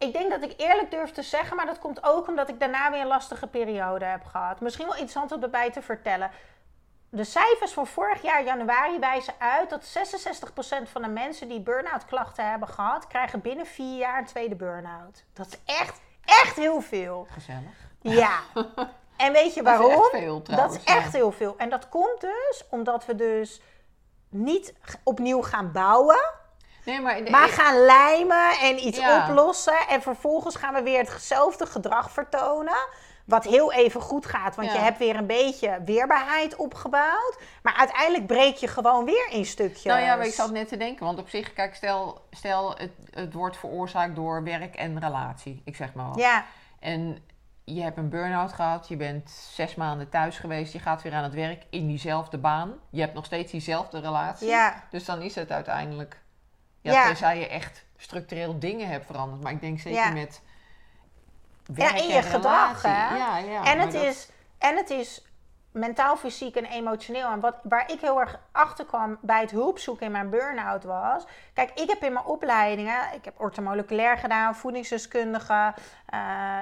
ik 0.00 0.12
denk 0.12 0.30
dat 0.30 0.42
ik 0.42 0.54
eerlijk 0.56 0.90
durf 0.90 1.10
te 1.10 1.22
zeggen, 1.22 1.56
maar 1.56 1.66
dat 1.66 1.78
komt 1.78 2.04
ook 2.04 2.28
omdat 2.28 2.48
ik 2.48 2.60
daarna 2.60 2.90
weer 2.90 3.00
een 3.00 3.06
lastige 3.06 3.46
periode 3.46 4.04
heb 4.04 4.24
gehad. 4.24 4.60
Misschien 4.60 4.84
wel 4.86 4.94
interessant 4.94 5.32
om 5.32 5.42
erbij 5.42 5.70
te 5.70 5.82
vertellen. 5.82 6.30
De 7.10 7.24
cijfers 7.24 7.72
van 7.72 7.86
vorig 7.86 8.22
jaar 8.22 8.44
januari 8.44 8.98
wijzen 8.98 9.34
uit 9.38 9.70
dat 9.70 9.98
66% 10.86 10.90
van 10.90 11.02
de 11.02 11.08
mensen 11.08 11.48
die 11.48 11.60
burn-out 11.60 12.04
klachten 12.04 12.50
hebben 12.50 12.68
gehad, 12.68 13.06
krijgen 13.06 13.40
binnen 13.40 13.66
vier 13.66 13.98
jaar 13.98 14.18
een 14.18 14.24
tweede 14.24 14.54
burn-out. 14.54 15.24
Dat 15.32 15.46
is 15.46 15.74
echt, 15.74 16.00
echt 16.24 16.56
heel 16.56 16.80
veel. 16.80 17.26
gezellig. 17.30 17.88
Ja. 18.00 18.38
En 19.16 19.32
weet 19.32 19.54
je 19.54 19.62
Dat 19.62 19.72
is 19.72 19.78
waarom? 19.78 20.00
echt 20.00 20.10
veel 20.10 20.42
Dat 20.42 20.74
is 20.74 20.84
echt 20.84 21.12
heel 21.12 21.32
veel. 21.32 21.54
En 21.58 21.70
dat 21.70 21.88
komt 21.88 22.20
dus 22.20 22.64
omdat 22.70 23.06
we 23.06 23.14
dus 23.14 23.60
niet 24.28 24.74
opnieuw 25.02 25.42
gaan 25.42 25.72
bouwen, 25.72 26.32
Nee, 26.84 27.00
maar, 27.00 27.22
maar 27.30 27.48
gaan 27.48 27.84
lijmen 27.84 28.50
en 28.62 28.86
iets 28.86 28.98
Ja. 28.98 29.28
oplossen. 29.28 29.78
En 29.88 30.02
vervolgens 30.02 30.56
gaan 30.56 30.74
we 30.74 30.82
weer 30.82 30.98
hetzelfde 31.12 31.66
gedrag 31.66 32.10
vertonen. 32.10 32.76
Wat 33.24 33.44
heel 33.44 33.72
even 33.72 34.00
goed 34.00 34.26
gaat, 34.26 34.56
want 34.56 34.68
Ja. 34.68 34.74
je 34.74 34.80
hebt 34.80 34.98
weer 34.98 35.16
een 35.16 35.26
beetje 35.26 35.78
weerbaarheid 35.84 36.56
opgebouwd. 36.56 37.38
Maar 37.62 37.74
uiteindelijk 37.74 38.26
breek 38.26 38.56
je 38.56 38.68
gewoon 38.68 39.04
weer 39.04 39.28
in 39.30 39.44
stukjes. 39.46 39.84
Nou 39.84 40.00
ja, 40.00 40.16
maar 40.16 40.26
ik 40.26 40.32
zat 40.32 40.50
net 40.50 40.68
te 40.68 40.76
denken, 40.76 41.04
want 41.04 41.18
op 41.18 41.28
zich, 41.28 41.52
kijk, 41.52 41.74
stel, 41.74 42.24
stel 42.30 42.74
het, 42.78 42.90
het 43.10 43.32
wordt 43.34 43.56
veroorzaakt 43.56 44.16
door 44.16 44.42
werk 44.44 44.74
en 44.74 45.00
relatie, 45.00 45.62
ik 45.64 45.76
zeg 45.76 45.94
maar 45.94 46.06
wat. 46.08 46.18
Ja, 46.18 46.44
En 46.80 47.24
je 47.64 47.82
hebt 47.82 47.96
een 47.96 48.08
burn-out 48.08 48.52
gehad, 48.52 48.88
je 48.88 48.96
bent 48.96 49.30
zes 49.30 49.74
maanden 49.74 50.08
thuis 50.08 50.38
geweest, 50.38 50.72
je 50.72 50.78
gaat 50.78 51.02
weer 51.02 51.12
aan 51.14 51.22
het 51.24 51.34
werk 51.34 51.62
in 51.70 51.86
diezelfde 51.86 52.38
baan. 52.38 52.72
Je 52.90 53.00
hebt 53.00 53.14
nog 53.14 53.24
steeds 53.24 53.50
diezelfde 53.52 54.00
relatie. 54.00 54.48
ja, 54.48 54.82
Dus 54.90 55.04
dan 55.04 55.22
is 55.22 55.34
het 55.34 55.50
uiteindelijk, 55.50 56.20
ja, 56.80 56.92
Ja. 56.92 57.04
tenzij 57.06 57.38
je 57.38 57.48
echt 57.48 57.84
structureel 57.96 58.58
dingen 58.58 58.88
hebt 58.88 59.06
veranderd. 59.06 59.42
Maar 59.42 59.52
ik 59.52 59.60
denk 59.60 59.78
zeker 59.80 59.98
Ja. 60.00 60.10
met 60.12 60.42
Ja, 61.64 61.74
werk 61.74 61.98
in 62.00 62.08
je 62.08 62.14
en 62.14 62.22
gedrag, 62.22 62.82
hè? 62.82 63.16
Ja, 63.16 63.36
ja. 63.38 63.64
en, 63.64 63.78
het 63.80 63.92
dat- 63.92 64.02
is, 64.02 64.28
en 64.58 64.76
het 64.76 64.90
is 64.90 65.24
mentaal, 65.72 66.16
fysiek 66.16 66.56
en 66.56 66.64
emotioneel. 66.64 67.30
En 67.30 67.40
wat, 67.40 67.54
waar 67.62 67.90
ik 67.92 68.00
heel 68.00 68.20
erg 68.20 68.40
achter 68.52 68.84
kwam 68.84 69.18
bij 69.20 69.40
het 69.40 69.50
hulpzoeken 69.50 70.06
in 70.06 70.12
mijn 70.12 70.30
burn-out 70.30 70.84
was... 70.84 71.24
Kijk, 71.54 71.70
ik 71.70 71.88
heb 71.88 72.02
in 72.02 72.12
mijn 72.12 72.24
opleidingen... 72.24 73.14
Ik 73.14 73.24
heb 73.24 73.40
orthomoleculair 73.40 74.16
gedaan, 74.18 74.56
voedingsdeskundige... 74.56 75.74
eh, 76.06 76.58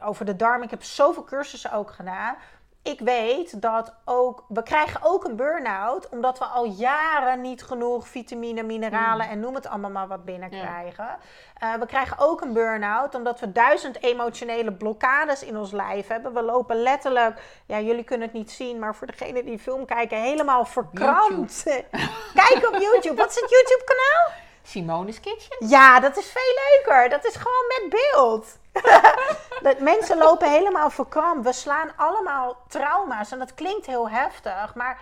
over 0.00 0.24
de 0.24 0.36
darm. 0.36 0.62
Ik 0.62 0.70
heb 0.70 0.82
zoveel 0.82 1.24
cursussen 1.24 1.72
ook 1.72 1.90
gedaan. 1.90 2.36
Ik 2.86 3.00
weet 3.00 3.62
dat 3.62 3.94
ook... 4.04 4.44
We 4.48 4.62
krijgen 4.62 5.00
ook 5.02 5.24
een 5.24 5.36
burn-out... 5.36 6.08
omdat 6.08 6.38
we 6.38 6.44
al 6.44 6.64
jaren 6.64 7.40
niet 7.40 7.62
genoeg 7.62 8.08
vitamine, 8.08 8.62
mineralen... 8.62 9.28
en 9.28 9.40
noem 9.40 9.54
het 9.54 9.66
allemaal 9.66 9.90
maar 9.90 10.08
wat 10.08 10.24
binnenkrijgen. 10.24 11.18
Eh, 11.58 11.74
we 11.74 11.86
krijgen 11.86 12.18
ook 12.18 12.40
een 12.40 12.52
burn-out 12.52 13.14
omdat 13.14 13.40
we 13.40 13.52
duizend 13.52 14.02
emotionele 14.02 14.72
blokkades 14.72 15.42
in 15.42 15.56
ons 15.56 15.72
lijf 15.72 16.06
hebben. 16.08 16.34
We 16.34 16.42
lopen 16.42 16.76
letterlijk, 16.76 17.40
ja, 17.66 17.80
jullie 17.80 18.04
kunnen 18.04 18.26
het 18.26 18.36
niet 18.36 18.50
zien, 18.50 18.78
maar 18.78 18.94
voor 18.94 19.06
degenen 19.06 19.44
die 19.44 19.58
film 19.58 19.84
kijken, 19.84 20.18
helemaal 20.18 20.64
verkrampt. 20.64 21.62
Kijk 22.34 22.68
op 22.68 22.76
YouTube. 22.80 23.16
Wat 23.16 23.28
is 23.28 23.40
het 23.40 23.50
YouTube-kanaal? 23.50 24.30
Simone's 24.66 25.20
Kitchen? 25.20 25.68
Ja, 25.68 26.00
dat 26.00 26.16
is 26.16 26.26
veel 26.26 26.54
leuker. 26.68 27.08
Dat 27.08 27.24
is 27.24 27.36
gewoon 27.36 27.66
met 27.68 28.00
beeld. 28.12 28.58
mensen 29.94 30.18
lopen 30.18 30.50
helemaal 30.50 30.90
verkrampt. 30.90 31.44
We 31.44 31.52
slaan 31.52 31.92
allemaal 31.96 32.56
trauma's 32.68 33.32
en 33.32 33.38
dat 33.38 33.54
klinkt 33.54 33.86
heel 33.86 34.10
heftig, 34.10 34.74
maar 34.74 35.00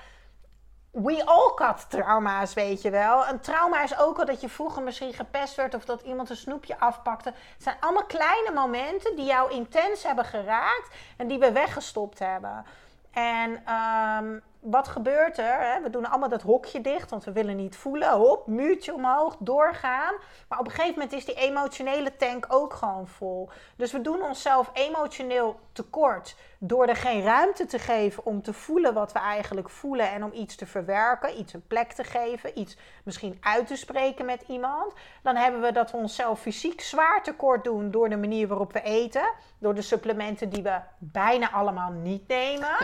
we 0.90 1.24
all 1.24 1.52
got 1.54 1.90
trauma's, 1.90 2.54
weet 2.54 2.82
je 2.82 2.90
wel. 2.90 3.26
Een 3.26 3.40
trauma 3.40 3.82
is 3.82 3.98
ook 3.98 4.18
al 4.18 4.24
dat 4.24 4.40
je 4.40 4.48
vroeger 4.48 4.82
misschien 4.82 5.12
gepest 5.12 5.54
werd 5.54 5.74
of 5.74 5.84
dat 5.84 6.02
iemand 6.02 6.30
een 6.30 6.36
snoepje 6.36 6.78
afpakte. 6.78 7.28
Het 7.28 7.62
zijn 7.62 7.76
allemaal 7.80 8.04
kleine 8.04 8.50
momenten 8.54 9.16
die 9.16 9.24
jou 9.24 9.50
intens 9.50 10.02
hebben 10.02 10.24
geraakt 10.24 10.88
en 11.16 11.26
die 11.26 11.38
we 11.38 11.52
weggestopt 11.52 12.18
hebben. 12.18 12.64
En 13.12 13.62
ehm, 13.64 14.38
wat 14.64 14.88
gebeurt 14.88 15.38
er? 15.38 15.60
Hè? 15.60 15.80
We 15.82 15.90
doen 15.90 16.06
allemaal 16.06 16.28
dat 16.28 16.42
hokje 16.42 16.80
dicht, 16.80 17.10
want 17.10 17.24
we 17.24 17.32
willen 17.32 17.56
niet 17.56 17.76
voelen. 17.76 18.12
Hop, 18.12 18.46
muurtje 18.46 18.94
omhoog, 18.94 19.36
doorgaan. 19.38 20.14
Maar 20.48 20.58
op 20.58 20.66
een 20.66 20.72
gegeven 20.72 20.92
moment 20.92 21.12
is 21.12 21.24
die 21.24 21.34
emotionele 21.34 22.16
tank 22.16 22.46
ook 22.48 22.72
gewoon 22.72 23.08
vol. 23.08 23.50
Dus 23.76 23.92
we 23.92 24.00
doen 24.00 24.22
onszelf 24.22 24.70
emotioneel 24.72 25.60
tekort 25.72 26.36
door 26.58 26.86
er 26.86 26.96
geen 26.96 27.22
ruimte 27.22 27.66
te 27.66 27.78
geven 27.78 28.26
om 28.26 28.42
te 28.42 28.52
voelen 28.52 28.94
wat 28.94 29.12
we 29.12 29.18
eigenlijk 29.18 29.70
voelen 29.70 30.10
en 30.10 30.24
om 30.24 30.32
iets 30.32 30.56
te 30.56 30.66
verwerken, 30.66 31.38
iets 31.38 31.52
een 31.52 31.66
plek 31.66 31.92
te 31.92 32.04
geven, 32.04 32.58
iets 32.58 32.76
misschien 33.04 33.38
uit 33.40 33.66
te 33.66 33.76
spreken 33.76 34.24
met 34.24 34.44
iemand. 34.48 34.92
Dan 35.22 35.36
hebben 35.36 35.60
we 35.60 35.72
dat 35.72 35.90
we 35.90 35.96
onszelf 35.96 36.40
fysiek 36.40 36.80
zwaar 36.80 37.22
tekort 37.22 37.64
doen 37.64 37.90
door 37.90 38.08
de 38.08 38.16
manier 38.16 38.48
waarop 38.48 38.72
we 38.72 38.82
eten, 38.82 39.30
door 39.58 39.74
de 39.74 39.82
supplementen 39.82 40.48
die 40.48 40.62
we 40.62 40.80
bijna 40.98 41.50
allemaal 41.50 41.90
niet 41.90 42.28
nemen, 42.28 42.76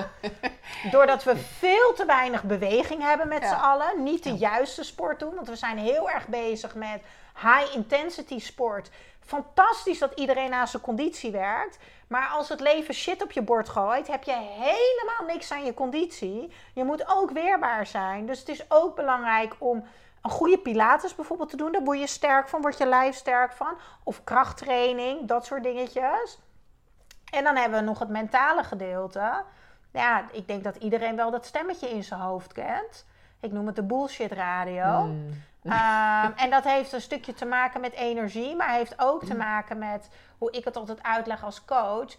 doordat 0.93 1.25
we 1.25 1.37
veel 1.37 1.70
te 1.97 2.05
weinig 2.07 2.43
beweging 2.43 3.03
hebben 3.03 3.29
met 3.29 3.43
Ja. 3.43 3.49
z'n 3.49 3.65
allen, 3.65 4.03
niet 4.03 4.23
de 4.23 4.35
juiste 4.37 4.85
sport 4.85 5.19
doen, 5.19 5.35
want 5.35 5.49
we 5.49 5.57
zijn 5.57 5.79
heel 5.79 6.11
erg 6.11 6.27
bezig 6.27 6.75
met 6.75 7.03
high 7.43 7.75
intensity 7.75 8.39
sport. 8.39 8.91
Fantastisch 9.21 9.99
dat 9.99 10.13
iedereen 10.15 10.53
aan 10.53 10.69
zijn 10.69 10.83
conditie 10.83 11.31
werkt. 11.31 11.79
Maar 12.09 12.29
als 12.29 12.49
het 12.49 12.61
leven 12.61 12.95
shit 12.95 13.23
op 13.23 13.33
je 13.33 13.43
bord 13.43 13.69
gooit, 13.69 14.07
heb 14.07 14.23
je 14.23 14.37
helemaal 14.37 15.35
niks 15.35 15.53
aan 15.53 15.65
je 15.65 15.75
conditie. 15.75 16.53
Je 16.75 16.85
moet 16.85 17.09
ook 17.09 17.31
weerbaar 17.31 17.87
zijn. 17.87 18.27
Dus 18.27 18.39
het 18.39 18.49
is 18.49 18.65
ook 18.71 18.97
belangrijk 18.97 19.55
om 19.59 19.85
een 20.23 20.31
goede 20.31 20.59
pilates 20.59 21.15
bijvoorbeeld 21.15 21.51
te 21.51 21.57
doen. 21.57 21.73
Daar 21.73 21.83
word 21.83 21.99
je 21.99 22.07
sterk 22.07 22.49
van, 22.49 22.61
wordt 22.61 22.79
je 22.79 22.87
lijf 22.87 23.15
sterk 23.17 23.53
van. 23.53 23.79
Of 24.05 24.25
krachttraining, 24.25 25.29
dat 25.29 25.47
soort 25.47 25.63
dingetjes. 25.63 26.39
En 27.33 27.45
dan 27.45 27.57
hebben 27.57 27.79
we 27.79 27.85
nog 27.85 27.99
het 27.99 28.09
mentale 28.09 28.65
gedeelte. 28.65 29.43
Ja, 29.93 30.25
ik 30.33 30.47
denk 30.47 30.65
dat 30.65 30.77
iedereen 30.77 31.17
wel 31.17 31.31
dat 31.31 31.47
stemmetje 31.47 31.91
in 31.91 32.05
zijn 32.05 32.21
hoofd 32.21 32.53
kent. 32.53 33.07
Ik 33.41 33.53
noem 33.53 33.67
het 33.67 33.77
de 33.77 33.83
bullshit 33.83 34.33
radio. 34.33 35.05
Mm. 35.05 35.43
Ehm, 35.63 36.31
en 36.45 36.51
dat 36.51 36.65
heeft 36.65 36.93
een 36.93 37.01
stukje 37.01 37.35
te 37.35 37.45
maken 37.45 37.81
met 37.81 37.93
energie, 37.93 38.57
maar 38.57 38.71
heeft 38.71 38.95
ook 38.97 39.25
te 39.25 39.37
maken 39.37 39.79
met 39.79 40.11
hoe 40.39 40.51
ik 40.51 40.65
het 40.65 40.77
altijd 40.77 41.03
uitleg 41.03 41.45
als 41.45 41.65
coach. 41.65 42.17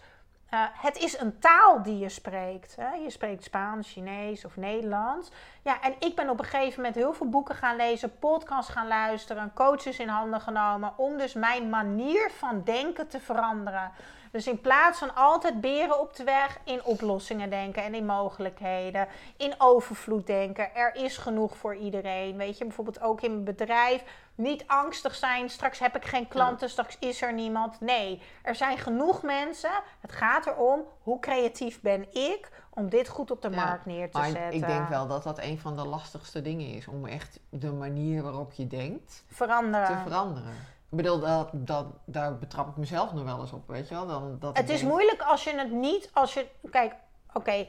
Eh, 0.52 0.60
het 0.72 0.96
is 0.96 1.18
een 1.18 1.38
taal 1.38 1.82
die 1.82 1.98
je 1.98 2.08
spreekt. 2.08 2.76
Hè? 2.76 2.94
Je 2.94 3.10
spreekt 3.10 3.44
Spaans, 3.44 3.92
Chinees 3.92 4.44
of 4.44 4.56
Nederlands. 4.56 5.30
Ja, 5.62 5.80
en 5.80 5.94
ik 5.98 6.16
ben 6.16 6.30
op 6.30 6.38
een 6.38 6.44
gegeven 6.44 6.76
moment 6.76 6.94
heel 6.94 7.12
veel 7.12 7.28
boeken 7.28 7.54
gaan 7.54 7.76
lezen, 7.76 8.18
podcasts 8.18 8.72
gaan 8.72 8.88
luisteren, 8.88 9.52
coaches 9.54 9.98
in 9.98 10.08
handen 10.08 10.40
genomen 10.40 10.92
om 10.96 11.18
dus 11.18 11.32
mijn 11.32 11.70
manier 11.70 12.30
van 12.30 12.62
denken 12.64 13.08
te 13.08 13.20
veranderen. 13.20 13.90
Dus 14.32 14.46
in 14.46 14.60
plaats 14.60 14.98
van 14.98 15.14
altijd 15.14 15.60
beren 15.60 16.00
op 16.00 16.16
de 16.16 16.24
weg, 16.24 16.58
in 16.64 16.84
oplossingen 16.84 17.50
denken 17.50 17.82
en 17.82 17.94
in 17.94 18.06
mogelijkheden, 18.06 19.08
in 19.36 19.54
overvloed 19.58 20.26
denken. 20.26 20.74
Er 20.74 20.94
is 20.94 21.16
genoeg 21.16 21.56
voor 21.56 21.76
iedereen. 21.76 22.36
Weet 22.36 22.58
je, 22.58 22.64
bijvoorbeeld 22.64 23.00
ook 23.00 23.20
in 23.20 23.30
mijn 23.32 23.44
bedrijf. 23.44 24.04
Niet 24.34 24.64
angstig 24.66 25.14
zijn, 25.14 25.50
straks 25.50 25.78
heb 25.78 25.96
ik 25.96 26.04
geen 26.04 26.28
klanten, 26.28 26.70
straks 26.70 26.96
is 27.00 27.22
er 27.22 27.32
niemand. 27.32 27.80
Nee, 27.80 28.22
er 28.42 28.54
zijn 28.54 28.78
genoeg 28.78 29.22
mensen. 29.22 29.70
Het 30.00 30.12
gaat 30.12 30.46
erom, 30.46 30.80
hoe 31.02 31.20
creatief 31.20 31.80
ben 31.80 32.06
ik 32.14 32.50
om 32.74 32.88
dit 32.88 33.08
goed 33.08 33.30
op 33.30 33.42
de 33.42 33.50
Ja, 33.50 33.64
markt 33.64 33.86
neer 33.86 34.10
te 34.10 34.18
Maar 34.18 34.28
zetten. 34.30 34.52
ik 34.52 34.66
denk 34.66 34.88
wel 34.88 35.06
dat 35.06 35.22
dat 35.22 35.38
een 35.38 35.58
van 35.58 35.76
de 35.76 35.86
lastigste 35.86 36.42
dingen 36.42 36.66
is. 36.66 36.88
Om 36.88 37.06
echt 37.06 37.40
de 37.48 37.72
manier 37.72 38.22
waarop 38.22 38.52
je 38.52 38.66
denkt 38.66 39.24
Veranderen. 39.26 39.86
te 39.86 40.02
veranderen. 40.02 40.54
Ik 40.92 40.98
bedoel, 40.98 41.20
dat, 41.20 41.48
dat, 41.52 41.86
daar 42.04 42.38
betrap 42.38 42.68
ik 42.68 42.76
mezelf 42.76 43.12
nog 43.12 43.24
wel 43.24 43.40
eens 43.40 43.52
op, 43.52 43.68
weet 43.68 43.88
je 43.88 43.94
wel. 43.94 44.06
Dan, 44.06 44.36
dat 44.38 44.56
Het 44.56 44.68
is 44.68 44.78
denk, 44.80 44.92
moeilijk 44.92 45.22
als 45.22 45.44
je 45.44 45.58
het 45.58 45.70
niet, 45.70 46.10
als 46.12 46.34
je, 46.34 46.46
kijk, 46.70 46.94
oké, 47.32 47.66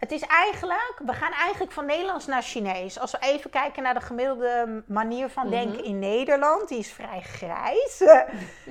het 0.00 0.10
is 0.12 0.20
eigenlijk, 0.22 1.00
we 1.06 1.12
gaan 1.12 1.32
eigenlijk 1.32 1.72
van 1.72 1.86
Nederlands 1.86 2.26
naar 2.26 2.42
Chinees. 2.42 2.98
Als 2.98 3.10
we 3.10 3.18
even 3.20 3.50
kijken 3.50 3.82
naar 3.82 3.94
de 3.94 4.00
gemiddelde 4.00 4.82
manier 4.86 5.28
van 5.28 5.42
Mhm. 5.46 5.54
denken 5.54 5.84
in 5.84 5.98
Nederland, 5.98 6.68
die 6.68 6.78
is 6.78 6.92
vrij 6.92 7.20
grijs, 7.20 8.02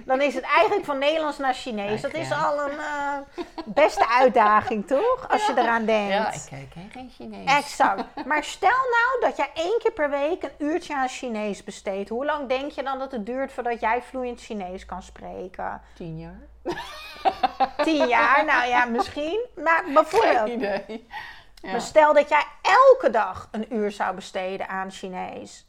dan 0.06 0.22
is 0.22 0.34
het 0.36 0.44
eigenlijk 0.44 0.86
van 0.86 0.98
Nederlands 0.98 1.38
naar 1.38 1.54
Chinees. 1.54 2.02
Dat 2.02 2.14
is 2.14 2.32
al 2.32 2.60
een 2.70 2.80
eh, 2.80 3.18
beste 3.66 4.08
uitdaging, 4.10 4.88
toch? 4.88 5.28
Als 5.30 5.46
je 5.46 5.54
eraan 5.58 5.86
denkt. 5.86 6.12
Ja, 6.14 6.32
ik 6.58 6.70
kijk 6.74 6.92
geen 6.92 7.12
Chinees. 7.18 7.52
Exact. 7.58 8.26
Maar 8.26 8.44
stel 8.44 8.70
nou 8.70 9.20
dat 9.22 9.38
jij 9.38 9.50
één 9.54 9.80
keer 9.80 9.92
per 9.94 10.10
week 10.10 10.44
een 10.44 10.52
uurtje 10.58 10.96
aan 10.96 11.08
Chinees 11.08 11.64
besteedt. 11.64 12.10
Hoe 12.10 12.26
lang 12.26 12.48
denk 12.50 12.72
je 12.72 12.84
dan 12.84 13.00
dat 13.00 13.12
het 13.12 13.26
duurt 13.26 13.52
voordat 13.52 13.80
jij 13.80 14.02
vloeiend 14.02 14.42
Chinees 14.42 14.86
kan 14.86 15.02
spreken? 15.04 15.82
Tien 15.96 16.20
jaar? 16.20 16.40
Tien 17.86 18.08
jaar? 18.08 18.46
Nou 18.46 18.68
ja, 18.68 18.86
misschien. 18.86 19.46
Maar 19.56 19.84
bijvoorbeeld, 19.94 20.50
Geen 20.50 20.52
idee. 20.52 21.08
Ja. 21.62 21.72
maar 21.72 21.82
stel 21.82 22.14
dat 22.14 22.30
jij 22.30 22.44
elke 22.62 23.10
dag 23.10 23.48
een 23.52 23.74
uur 23.74 23.92
zou 23.92 24.16
besteden 24.16 24.68
aan 24.68 24.92
Chinees. 24.92 25.68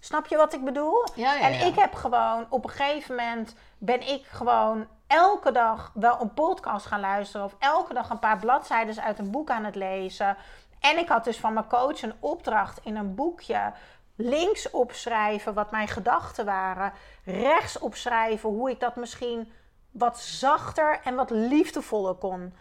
Snap 0.00 0.26
je 0.26 0.36
wat 0.36 0.52
ik 0.52 0.64
bedoel? 0.64 1.06
Ja, 1.14 1.34
ja, 1.34 1.40
En 1.40 1.66
ik 1.66 1.74
heb 1.74 1.94
gewoon, 1.94 2.46
op 2.48 2.64
een 2.64 2.70
gegeven 2.70 3.14
moment 3.14 3.54
ben 3.78 4.08
ik 4.08 4.26
gewoon 4.26 4.86
elke 5.06 5.52
dag 5.52 5.90
wel 5.94 6.20
een 6.20 6.34
podcast 6.34 6.86
gaan 6.86 7.00
luisteren. 7.00 7.46
Of 7.46 7.54
elke 7.58 7.94
dag 7.94 8.10
een 8.10 8.18
paar 8.18 8.38
bladzijden 8.38 9.02
uit 9.02 9.18
een 9.18 9.30
boek 9.30 9.50
aan 9.50 9.64
het 9.64 9.74
lezen. 9.74 10.36
En 10.80 10.98
ik 10.98 11.08
had 11.08 11.24
dus 11.24 11.38
van 11.38 11.52
mijn 11.52 11.66
coach 11.66 12.02
een 12.02 12.14
opdracht 12.20 12.80
in 12.82 12.96
een 12.96 13.14
boekje. 13.14 13.72
Links 14.16 14.70
opschrijven 14.70 15.54
wat 15.54 15.70
mijn 15.70 15.88
gedachten 15.88 16.44
waren. 16.44 16.92
Rechts 17.24 17.78
opschrijven 17.78 18.48
hoe 18.48 18.70
ik 18.70 18.80
dat 18.80 18.96
misschien 18.96 19.52
wat 19.94 20.18
zachter 20.20 21.00
en 21.04 21.14
wat 21.14 21.30
liefdevoller 21.30 22.14
kon 22.14 22.54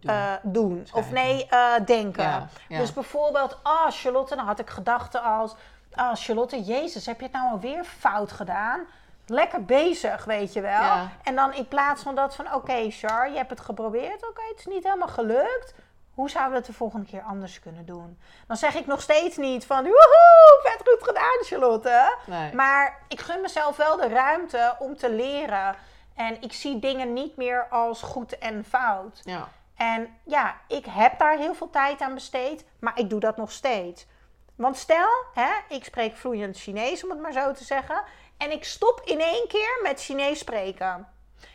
Doen. 0.00 0.10
eh, 0.14 0.32
doen. 0.42 0.86
Of 0.92 1.10
nee, 1.10 1.46
eh, 1.46 1.72
denken. 1.84 2.22
Ja, 2.22 2.48
ja. 2.68 2.78
Dus 2.78 2.92
bijvoorbeeld, 2.92 3.58
ah, 3.62 3.90
Charlotte, 3.90 4.36
dan 4.36 4.46
had 4.46 4.58
ik 4.58 4.70
gedachten 4.70 5.22
als, 5.22 5.54
ah, 5.94 6.14
Charlotte, 6.14 6.62
Jezus, 6.62 7.06
heb 7.06 7.18
je 7.18 7.24
het 7.24 7.32
nou 7.34 7.50
alweer 7.50 7.84
fout 7.84 8.32
gedaan? 8.32 8.86
Lekker 9.26 9.64
bezig, 9.64 10.24
weet 10.24 10.52
je 10.52 10.60
wel. 10.60 10.70
Ja. 10.82 11.08
En 11.22 11.34
dan 11.34 11.54
in 11.54 11.68
plaats 11.68 12.02
van 12.02 12.14
dat 12.14 12.34
van, 12.34 12.54
oké, 12.54 12.90
Char, 12.90 13.30
je 13.30 13.36
hebt 13.36 13.50
het 13.50 13.60
geprobeerd, 13.60 14.28
oké, 14.28 14.42
het 14.48 14.58
is 14.58 14.66
niet 14.66 14.84
helemaal 14.84 15.08
gelukt. 15.08 15.74
hoe 16.14 16.30
zouden 16.30 16.52
we 16.52 16.58
het 16.58 16.66
de 16.66 16.72
volgende 16.72 17.06
keer 17.06 17.22
anders 17.22 17.60
kunnen 17.60 17.86
doen? 17.86 18.18
Dan 18.46 18.56
zeg 18.56 18.74
ik 18.74 18.86
nog 18.86 19.00
steeds 19.00 19.36
niet 19.36 19.66
van, 19.66 19.82
woehoe, 19.82 20.60
vet 20.62 20.88
goed 20.88 21.08
gedaan 21.08 21.44
Charlotte. 21.44 22.16
Nee. 22.26 22.54
Maar 22.54 22.98
ik 23.08 23.20
gun 23.20 23.40
mezelf 23.40 23.76
wel 23.76 23.96
de 23.96 24.08
ruimte 24.08 24.74
om 24.78 24.96
te 24.96 25.10
leren. 25.10 25.76
En 26.20 26.42
ik 26.42 26.52
zie 26.52 26.78
dingen 26.78 27.12
niet 27.12 27.36
meer 27.36 27.66
als 27.68 28.02
goed 28.02 28.38
en 28.38 28.64
fout. 28.64 29.20
Ja. 29.24 29.48
En 29.76 30.18
ja, 30.24 30.60
ik 30.68 30.84
heb 30.88 31.18
daar 31.18 31.36
heel 31.36 31.54
veel 31.54 31.70
tijd 31.70 32.00
aan 32.00 32.14
besteed, 32.14 32.64
maar 32.80 32.98
ik 32.98 33.10
doe 33.10 33.20
dat 33.20 33.36
nog 33.36 33.52
steeds. 33.52 34.06
Want 34.54 34.76
stel, 34.76 35.08
hè, 35.34 35.50
ik 35.68 35.84
spreek 35.84 36.16
vloeiend 36.16 36.56
Chinees, 36.56 37.04
om 37.04 37.10
het 37.10 37.20
maar 37.20 37.32
zo 37.32 37.52
te 37.52 37.64
zeggen. 37.64 38.02
En 38.36 38.50
ik 38.52 38.64
stop 38.64 39.00
in 39.04 39.20
één 39.20 39.48
keer 39.48 39.80
met 39.82 40.02
Chinees 40.02 40.38
spreken. 40.38 41.08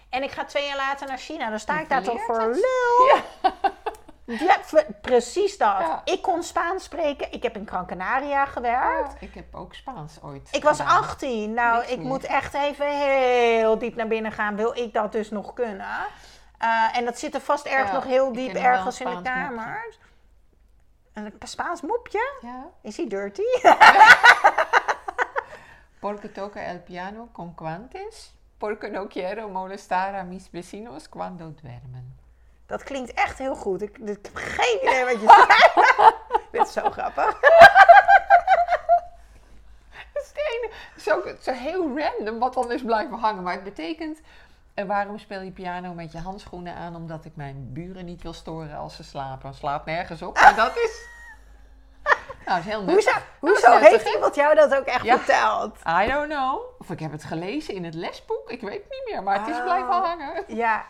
En 0.10 0.23
ik 0.23 0.32
ga 0.32 0.45
twee 0.45 0.65
jaar 0.65 0.78
later 0.78 1.08
naar 1.08 1.17
China. 1.17 1.49
Dan 1.49 1.60
sta 1.60 1.80
ik 1.80 1.89
daar 1.89 2.04
toch 2.04 2.21
voor 2.25 2.41
het. 2.41 2.56
lul. 2.56 3.08
Ja, 3.08 3.23
precies 5.01 5.57
dat. 5.57 5.79
Ja. 5.79 6.01
Ik 6.03 6.21
kon 6.21 6.43
Spaans 6.43 6.83
spreken. 6.83 7.31
Ik 7.31 7.43
heb 7.43 7.55
in 7.55 7.67
Gran 7.67 7.85
Canaria 7.85 8.45
gewerkt. 8.45 9.21
Ik 9.21 9.33
heb 9.33 9.55
ook 9.55 9.73
Spaans 9.73 10.21
ooit. 10.21 10.49
Ik 10.51 10.63
was 10.63 10.79
gedaan. 10.79 10.97
18. 10.97 11.53
Nou, 11.53 11.77
Niks 11.77 11.91
ik 11.91 11.97
meer. 11.97 12.07
moet 12.07 12.23
echt 12.23 12.53
even 12.53 12.88
heel 12.97 13.77
diep 13.77 13.95
naar 13.95 14.07
binnen 14.07 14.31
gaan. 14.31 14.55
Wil 14.55 14.77
ik 14.77 14.93
dat 14.93 15.11
dus 15.11 15.29
nog 15.29 15.53
kunnen? 15.53 15.88
Eh, 16.57 16.97
en 16.97 17.05
dat 17.05 17.19
zit 17.19 17.33
er 17.33 17.41
vast 17.41 17.69
Ja, 17.69 17.91
nog 17.91 18.03
heel 18.03 18.33
diep 18.33 18.53
ergens 18.55 18.99
in 19.01 19.09
de 19.15 19.21
kamer. 19.21 19.95
Een 21.13 21.33
Spaans 21.39 21.81
mopje? 21.81 22.33
Is 22.81 22.97
hij 22.97 23.07
dirty? 23.07 23.41
Porque 25.99 26.31
toca 26.31 26.61
el 26.61 26.79
piano 26.79 27.29
con 27.31 27.53
guantes. 27.55 28.33
Porque 28.57 28.89
no 28.89 29.07
quiero 29.07 29.49
molestar 29.49 30.15
a 30.15 30.23
mis 30.23 30.49
vecinos 30.49 31.09
cuando 31.09 31.53
duermen. 31.61 32.14
Dat 32.67 32.84
klinkt 32.84 33.13
echt 33.13 33.38
heel 33.38 33.56
goed. 33.56 33.82
Ik, 33.82 33.97
ik 33.97 34.08
heb 34.25 34.36
geen 34.36 34.80
idee 34.82 35.04
wat 35.04 35.21
je 35.21 35.28
zegt. 35.47 35.73
Dit 36.51 36.67
is 36.67 36.73
zo 36.73 36.89
grappig. 36.91 37.39
Dat 40.13 40.23
is 40.23 40.28
het 40.28 40.38
enige. 40.54 40.73
Zo, 40.99 41.21
zo 41.51 41.51
heel 41.60 41.99
random 41.99 42.39
wat 42.39 42.54
dan 42.54 42.71
is 42.71 42.82
blijven 42.84 43.17
hangen. 43.17 43.43
Maar 43.43 43.54
het 43.54 43.63
betekent, 43.63 44.19
eh, 44.73 44.86
waarom 44.86 45.17
speel 45.19 45.41
je 45.41 45.51
piano 45.51 45.93
met 45.93 46.12
je 46.12 46.19
handschoenen 46.19 46.75
aan? 46.75 46.95
Omdat 46.95 47.25
ik 47.25 47.36
mijn 47.36 47.69
buren 47.73 48.06
niet 48.06 48.21
wil 48.21 48.34
storen 48.34 48.78
als 48.78 48.95
ze 48.95 49.04
slapen. 49.04 49.54
Slaat 49.54 49.86
nergens 49.86 50.21
op, 50.21 50.39
maar 50.39 50.56
dat 50.56 50.75
is... 50.75 51.04
Nou, 52.45 52.60
is 52.60 52.65
heel 52.65 52.80
Hoezo, 52.80 52.93
nuttig. 52.95 53.23
hoezo 53.39 53.54
is 53.73 53.82
nuttig, 53.82 53.89
heeft 53.89 54.13
iemand 54.13 54.36
jou 54.36 54.56
dat 54.56 54.75
ook 54.75 54.86
echt 54.86 55.04
Ja. 55.04 55.17
verteld? 55.17 55.78
I 56.04 56.08
don't 56.12 56.30
know. 56.30 56.62
Of 56.80 56.89
ik 56.89 56.99
heb 56.99 57.12
het 57.12 57.23
gelezen 57.23 57.73
in 57.73 57.84
het 57.84 57.93
lesboek. 57.93 58.49
Ik 58.49 58.62
weet 58.62 58.73
het 58.84 58.89
niet 58.89 59.04
meer, 59.13 59.23
maar 59.23 59.39
het 59.39 59.47
is 59.47 59.56
Oh. 59.58 59.63
blijven 59.63 59.91
hangen. 59.93 60.43
Ja. 60.47 60.86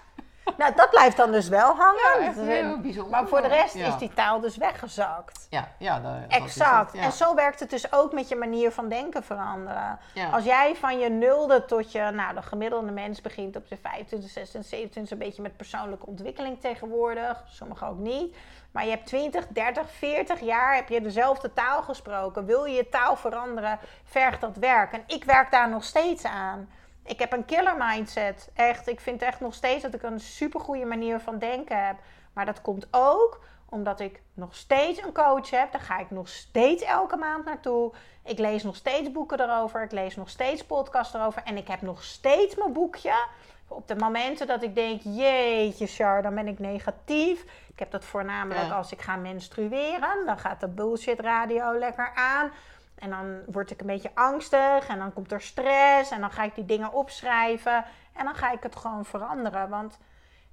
Nou, 0.57 0.75
dat 0.75 0.89
blijft 0.89 1.17
dan 1.17 1.31
dus 1.31 1.47
wel 1.47 1.75
hangen. 1.75 2.19
Ja, 2.19 2.25
echt 2.27 2.35
Dat 2.35 2.45
is- 2.45 2.51
heel 2.59 2.79
bijzonder. 2.79 3.11
Maar 3.11 3.27
voor 3.27 3.41
de 3.41 3.47
rest 3.47 3.73
Ja. 3.73 3.87
is 3.87 3.97
die 3.97 4.13
taal 4.13 4.39
dus 4.39 4.57
weggezakt. 4.57 5.47
Ja, 5.49 5.67
ja 5.77 5.99
dat, 5.99 6.29
dat 6.29 6.41
Exact. 6.41 6.91
het, 6.91 6.99
ja. 7.01 7.05
En 7.05 7.11
zo 7.11 7.35
werkt 7.35 7.59
het 7.59 7.69
dus 7.69 7.91
ook 7.93 8.13
met 8.13 8.29
je 8.29 8.35
manier 8.35 8.71
van 8.71 8.89
denken 8.89 9.23
veranderen. 9.23 9.99
Als 10.31 10.43
jij 10.43 10.75
van 10.75 10.99
je 10.99 11.09
nulde 11.09 11.65
tot 11.65 11.91
je, 11.91 11.99
nou 12.13 12.33
de 12.35 12.41
gemiddelde 12.41 12.91
mens 12.91 13.21
begint 13.21 13.55
op 13.55 13.63
zijn 13.67 13.79
25, 13.83 14.29
26, 14.29 14.69
27, 14.71 15.11
een 15.11 15.17
beetje 15.25 15.41
met 15.41 15.57
persoonlijke 15.57 16.05
ontwikkeling 16.05 16.61
tegenwoordig. 16.61 17.43
Sommigen 17.47 17.87
ook 17.87 17.97
niet. 17.97 18.35
Maar 18.71 18.83
je 18.83 18.89
hebt 18.89 19.05
20, 19.05 19.47
30, 19.47 19.91
40 19.91 20.39
jaar 20.39 20.75
heb 20.75 20.89
je 20.89 21.01
dezelfde 21.01 21.53
taal 21.53 21.81
gesproken. 21.83 22.45
Wil 22.45 22.65
je 22.65 22.75
je 22.75 22.89
taal 22.89 23.15
veranderen, 23.15 23.79
vergt 24.03 24.41
dat 24.41 24.57
werk. 24.57 24.93
En 24.93 25.03
ik 25.07 25.23
werk 25.23 25.51
daar 25.51 25.69
nog 25.69 25.83
steeds 25.83 26.23
aan. 26.23 26.69
Ik 27.05 27.19
heb 27.19 27.31
een 27.33 27.45
killer 27.45 27.75
mindset. 27.77 28.49
Echt, 28.53 28.87
ik 28.87 28.99
vind 28.99 29.21
echt 29.21 29.39
nog 29.39 29.53
steeds 29.53 29.83
dat 29.83 29.93
ik 29.93 30.03
een 30.03 30.19
supergoeie 30.19 30.85
manier 30.85 31.19
van 31.19 31.39
denken 31.39 31.85
heb. 31.85 31.95
Maar 32.33 32.45
dat 32.45 32.61
komt 32.61 32.87
ook 32.91 33.39
omdat 33.69 33.99
ik 33.99 34.21
nog 34.33 34.55
steeds 34.55 35.03
een 35.03 35.13
coach 35.13 35.49
heb. 35.49 35.71
Daar 35.71 35.81
ga 35.81 35.97
ik 35.99 36.11
nog 36.11 36.27
steeds 36.27 36.83
elke 36.83 37.17
maand 37.17 37.45
naartoe. 37.45 37.93
Ik 38.23 38.39
lees 38.39 38.63
nog 38.63 38.75
steeds 38.75 39.11
boeken 39.11 39.39
erover. 39.39 39.83
Ik 39.83 39.91
lees 39.91 40.15
nog 40.15 40.29
steeds 40.29 40.65
podcasts 40.65 41.13
erover. 41.13 41.41
En 41.45 41.57
ik 41.57 41.67
heb 41.67 41.81
nog 41.81 42.03
steeds 42.03 42.55
mijn 42.55 42.73
boekje. 42.73 43.25
Op 43.67 43.87
de 43.87 43.95
momenten 43.95 44.47
dat 44.47 44.63
ik 44.63 44.75
denk, 44.75 45.01
jeetje 45.03 45.87
Char, 45.87 46.21
dan 46.21 46.35
ben 46.35 46.47
ik 46.47 46.59
negatief. 46.59 47.41
Ik 47.73 47.79
heb 47.79 47.91
dat 47.91 48.05
voornamelijk 48.05 48.67
Ja. 48.67 48.75
als 48.75 48.91
ik 48.91 49.01
ga 49.01 49.15
menstrueren. 49.15 50.25
Dan 50.25 50.37
gaat 50.37 50.59
de 50.59 50.67
bullshit 50.67 51.19
radio 51.19 51.77
lekker 51.77 52.11
aan. 52.15 52.51
En 52.95 53.09
dan 53.09 53.41
word 53.45 53.71
ik 53.71 53.79
een 53.79 53.87
beetje 53.87 54.11
angstig. 54.15 54.87
En 54.87 54.99
dan 54.99 55.13
komt 55.13 55.31
er 55.31 55.41
stress. 55.41 56.11
En 56.11 56.21
dan 56.21 56.31
ga 56.31 56.43
ik 56.43 56.55
die 56.55 56.65
dingen 56.65 56.93
opschrijven. 56.93 57.85
En 58.13 58.25
dan 58.25 58.35
ga 58.35 58.51
ik 58.51 58.63
het 58.63 58.75
gewoon 58.75 59.05
veranderen. 59.05 59.69
Want 59.69 59.97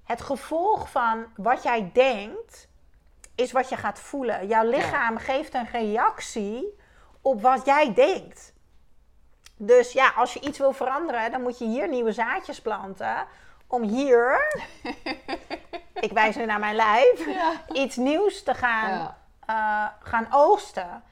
het 0.04 0.20
gevolg 0.22 0.90
van 0.90 1.24
wat 1.36 1.62
jij 1.62 1.90
denkt, 1.92 2.68
is 3.34 3.52
wat 3.52 3.68
je 3.68 3.76
gaat 3.76 3.98
voelen. 4.00 4.46
Jouw 4.46 4.64
lichaam 4.68 5.16
geeft 5.18 5.54
een 5.54 5.68
reactie 5.72 6.78
op 7.20 7.42
wat 7.42 7.64
jij 7.66 7.94
denkt. 7.94 8.52
Dus 9.56 9.92
ja, 9.92 10.12
als 10.16 10.32
je 10.32 10.40
iets 10.40 10.58
wil 10.58 10.72
veranderen, 10.72 11.30
dan 11.30 11.42
moet 11.42 11.58
je 11.58 11.64
hier 11.64 11.88
nieuwe 11.88 12.12
zaadjes 12.12 12.60
planten. 12.62 13.26
Om 13.66 13.82
hier, 13.82 14.40
ik 16.06 16.12
wijs 16.12 16.36
nu 16.36 16.44
naar 16.44 16.58
mijn 16.58 16.76
lijf, 16.76 17.26
Ja. 17.26 17.52
iets 17.72 17.96
nieuws 17.96 18.42
te 18.42 18.54
gaan, 18.54 18.90
Ja. 18.90 19.16
eh, 19.46 20.06
gaan 20.08 20.26
oogsten. 20.30 21.02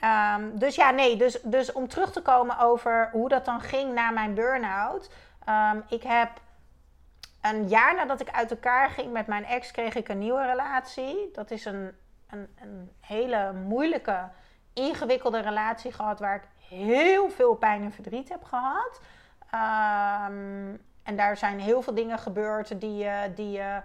Ehm, 0.00 0.42
dus 0.52 0.74
ja, 0.74 0.90
nee, 0.90 1.16
dus, 1.16 1.38
dus 1.42 1.72
om 1.72 1.88
terug 1.88 2.12
te 2.12 2.22
komen 2.22 2.58
over 2.58 3.08
hoe 3.12 3.28
dat 3.28 3.44
dan 3.44 3.60
ging 3.60 3.94
na 3.94 4.10
mijn 4.10 4.34
burn-out. 4.34 5.10
Ehm, 5.44 5.80
ik 5.88 6.02
heb 6.02 6.30
een 7.42 7.68
jaar 7.68 7.94
nadat 7.94 8.20
ik 8.20 8.30
uit 8.30 8.50
elkaar 8.50 8.90
ging 8.90 9.12
met 9.12 9.26
mijn 9.26 9.44
ex, 9.44 9.70
kreeg 9.70 9.94
ik 9.94 10.08
een 10.08 10.18
nieuwe 10.18 10.46
relatie. 10.46 11.30
Dat 11.32 11.50
is 11.50 11.64
een, 11.64 11.92
een, 12.30 12.48
een 12.60 12.90
hele 13.00 13.52
moeilijke, 13.52 14.28
ingewikkelde 14.72 15.40
relatie 15.40 15.92
gehad 15.92 16.18
waar 16.18 16.34
ik 16.34 16.48
heel 16.68 17.30
veel 17.30 17.54
pijn 17.54 17.82
en 17.82 17.92
verdriet 17.92 18.28
heb 18.28 18.44
gehad. 18.44 19.00
Ehm, 19.50 20.74
en 21.02 21.16
daar 21.16 21.36
zijn 21.36 21.60
heel 21.60 21.82
veel 21.82 21.94
dingen 21.94 22.18
gebeurd 22.18 22.80
die, 22.80 23.04
eh, 23.04 23.20
die, 23.34 23.58
eh, 23.58 23.76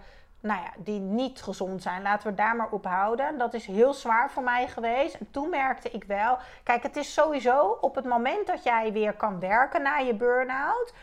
nou 0.42 0.62
ja, 0.62 0.72
die 0.78 1.00
niet 1.00 1.42
gezond 1.42 1.82
zijn. 1.82 2.02
Laten 2.02 2.30
we 2.30 2.36
daar 2.36 2.56
maar 2.56 2.70
op 2.72 2.86
houden. 2.86 3.38
Dat 3.38 3.54
is 3.54 3.66
heel 3.66 3.94
zwaar 3.94 4.32
voor 4.32 4.44
mij 4.44 4.68
geweest. 4.68 5.16
En 5.16 5.28
toen 5.32 5.50
merkte 5.50 5.92
ik 5.92 6.04
wel... 6.04 6.38
Kijk, 6.64 6.84
het 6.84 6.96
is 6.96 7.14
sowieso 7.14 7.78
op 7.82 7.96
het 7.96 8.06
moment 8.06 8.48
dat 8.48 8.64
jij 8.64 8.92
weer 8.92 9.14
kan 9.14 9.40
werken 9.40 9.82
na 9.82 9.98
je 9.98 10.14
burn-out... 10.14 10.94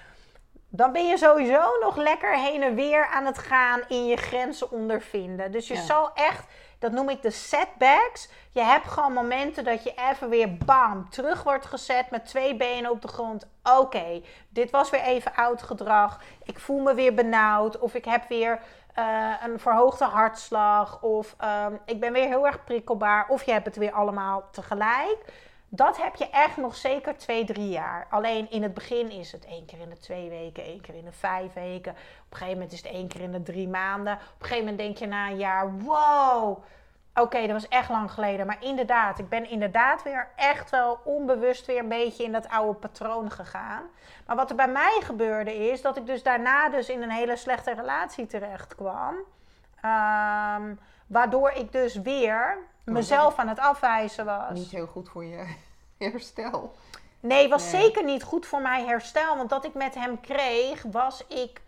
dan 0.69 0.93
ben 0.93 1.07
je 1.07 1.19
sowieso 1.19 1.79
nog 1.81 1.97
lekker 1.97 2.37
heen 2.39 2.63
en 2.63 2.75
weer 2.75 3.07
aan 3.07 3.27
het 3.27 3.39
gaan 3.39 3.81
in 3.89 4.07
je 4.07 4.17
grenzen 4.17 4.71
ondervinden. 4.71 5.53
Dus 5.53 5.69
je 5.69 5.75
Ja. 5.75 5.81
zal 5.83 6.11
echt, 6.15 6.47
dat 6.79 6.93
noem 6.93 7.09
ik 7.09 7.23
de 7.23 7.31
setbacks. 7.31 8.29
Je 8.51 8.61
hebt 8.63 8.87
gewoon 8.89 9.13
momenten 9.13 9.65
dat 9.65 9.83
je 9.83 9.95
even 10.11 10.29
weer 10.29 10.57
bam 10.65 11.11
terug 11.11 11.43
wordt 11.43 11.67
gezet 11.67 12.11
met 12.11 12.27
twee 12.27 12.57
benen 12.57 12.91
op 12.91 13.03
de 13.03 13.09
grond. 13.09 13.47
Oké, 13.79 14.23
dit 14.49 14.71
was 14.71 14.91
weer 14.91 15.01
even 15.03 15.35
oud 15.35 15.63
gedrag. 15.63 16.21
Ik 16.45 16.59
voel 16.59 16.81
me 16.81 16.95
weer 16.95 17.15
benauwd 17.15 17.79
of 17.79 17.95
ik 17.95 18.05
heb 18.05 18.29
weer 18.29 18.61
eh, 18.99 19.33
een 19.43 19.59
verhoogde 19.59 20.05
hartslag 20.05 21.03
of 21.03 21.35
ehm, 21.39 21.73
ik 21.85 22.01
ben 22.01 22.13
weer 22.13 22.27
heel 22.27 22.47
erg 22.47 22.65
prikkelbaar 22.65 23.29
of 23.29 23.43
je 23.43 23.53
hebt 23.53 23.67
het 23.67 23.77
weer 23.77 23.93
allemaal 23.93 24.45
tegelijk. 24.51 25.33
Dat 25.69 26.03
heb 26.03 26.17
je 26.17 26.31
echt 26.31 26.57
nog 26.57 26.77
zeker 26.77 27.17
twee, 27.17 27.45
drie 27.45 27.69
jaar. 27.69 28.07
Alleen 28.11 28.51
in 28.51 28.63
het 28.63 28.75
begin 28.75 29.11
is 29.11 29.33
het 29.33 29.45
één 29.45 29.65
keer 29.65 29.81
in 29.81 29.89
de 29.89 29.99
twee 29.99 30.29
weken, 30.29 30.65
één 30.65 30.81
keer 30.81 30.95
in 30.95 31.05
de 31.05 31.13
vijf 31.13 31.53
weken. 31.53 31.93
Op 31.93 31.99
een 32.31 32.37
gegeven 32.37 32.53
moment 32.53 32.73
is 32.73 32.83
het 32.83 32.93
één 32.93 33.09
keer 33.09 33.21
in 33.21 33.33
de 33.33 33.43
drie 33.43 33.69
maanden. 33.69 34.13
Op 34.13 34.21
een 34.21 34.47
gegeven 34.47 34.59
moment 34.59 34.79
denk 34.79 34.97
je 34.97 35.07
na 35.07 35.29
een 35.29 35.37
jaar, 35.37 35.79
wow, 35.79 36.65
oké, 37.21 37.41
dat 37.41 37.51
was 37.51 37.69
echt 37.69 37.89
lang 37.89 38.11
geleden. 38.11 38.47
Maar 38.47 38.57
inderdaad, 38.61 39.19
ik 39.19 39.29
ben 39.29 39.51
inderdaad 39.51 40.03
weer 40.03 40.29
echt 40.37 40.71
wel 40.71 41.01
onbewust 41.05 41.67
weer 41.67 41.79
een 41.79 41.89
beetje 41.89 42.25
in 42.25 42.33
dat 42.33 42.49
oude 42.49 42.79
patroon 42.79 43.31
gegaan. 43.31 43.83
Maar 44.27 44.37
wat 44.37 44.51
er 44.51 44.57
bij 44.57 44.69
mij 44.69 45.01
gebeurde 45.05 45.71
is 45.71 45.83
dat 45.83 45.97
ik 45.97 46.07
dus 46.07 46.23
daarna 46.23 46.69
dus 46.69 46.89
in 46.89 47.03
een 47.03 47.11
hele 47.11 47.37
slechte 47.37 47.75
relatie 47.75 48.27
terecht 48.27 48.75
kwam. 48.75 49.15
Ehm, 49.81 50.75
waardoor 51.07 51.51
ik 51.51 51.73
dus 51.73 51.95
weer 51.95 52.59
mezelf 52.85 53.39
aan 53.39 53.49
het 53.49 53.59
afwijzen 53.59 54.25
was. 54.25 54.51
Niet 54.59 54.71
heel 54.71 54.87
goed 54.87 55.09
voor 55.09 55.25
je 55.25 55.55
herstel. 55.99 56.75
Nee, 57.21 57.49
was 57.49 57.73
Nee. 57.73 57.83
zeker 57.83 58.05
niet 58.05 58.23
goed 58.23 58.47
voor 58.47 58.61
mijn 58.61 58.87
herstel. 58.87 59.37
Want 59.37 59.51
dat 59.51 59.65
ik 59.65 59.75
met 59.75 59.95
hem 59.95 60.21
kreeg, 60.21 60.83
was 60.83 61.27
ik 61.27 61.61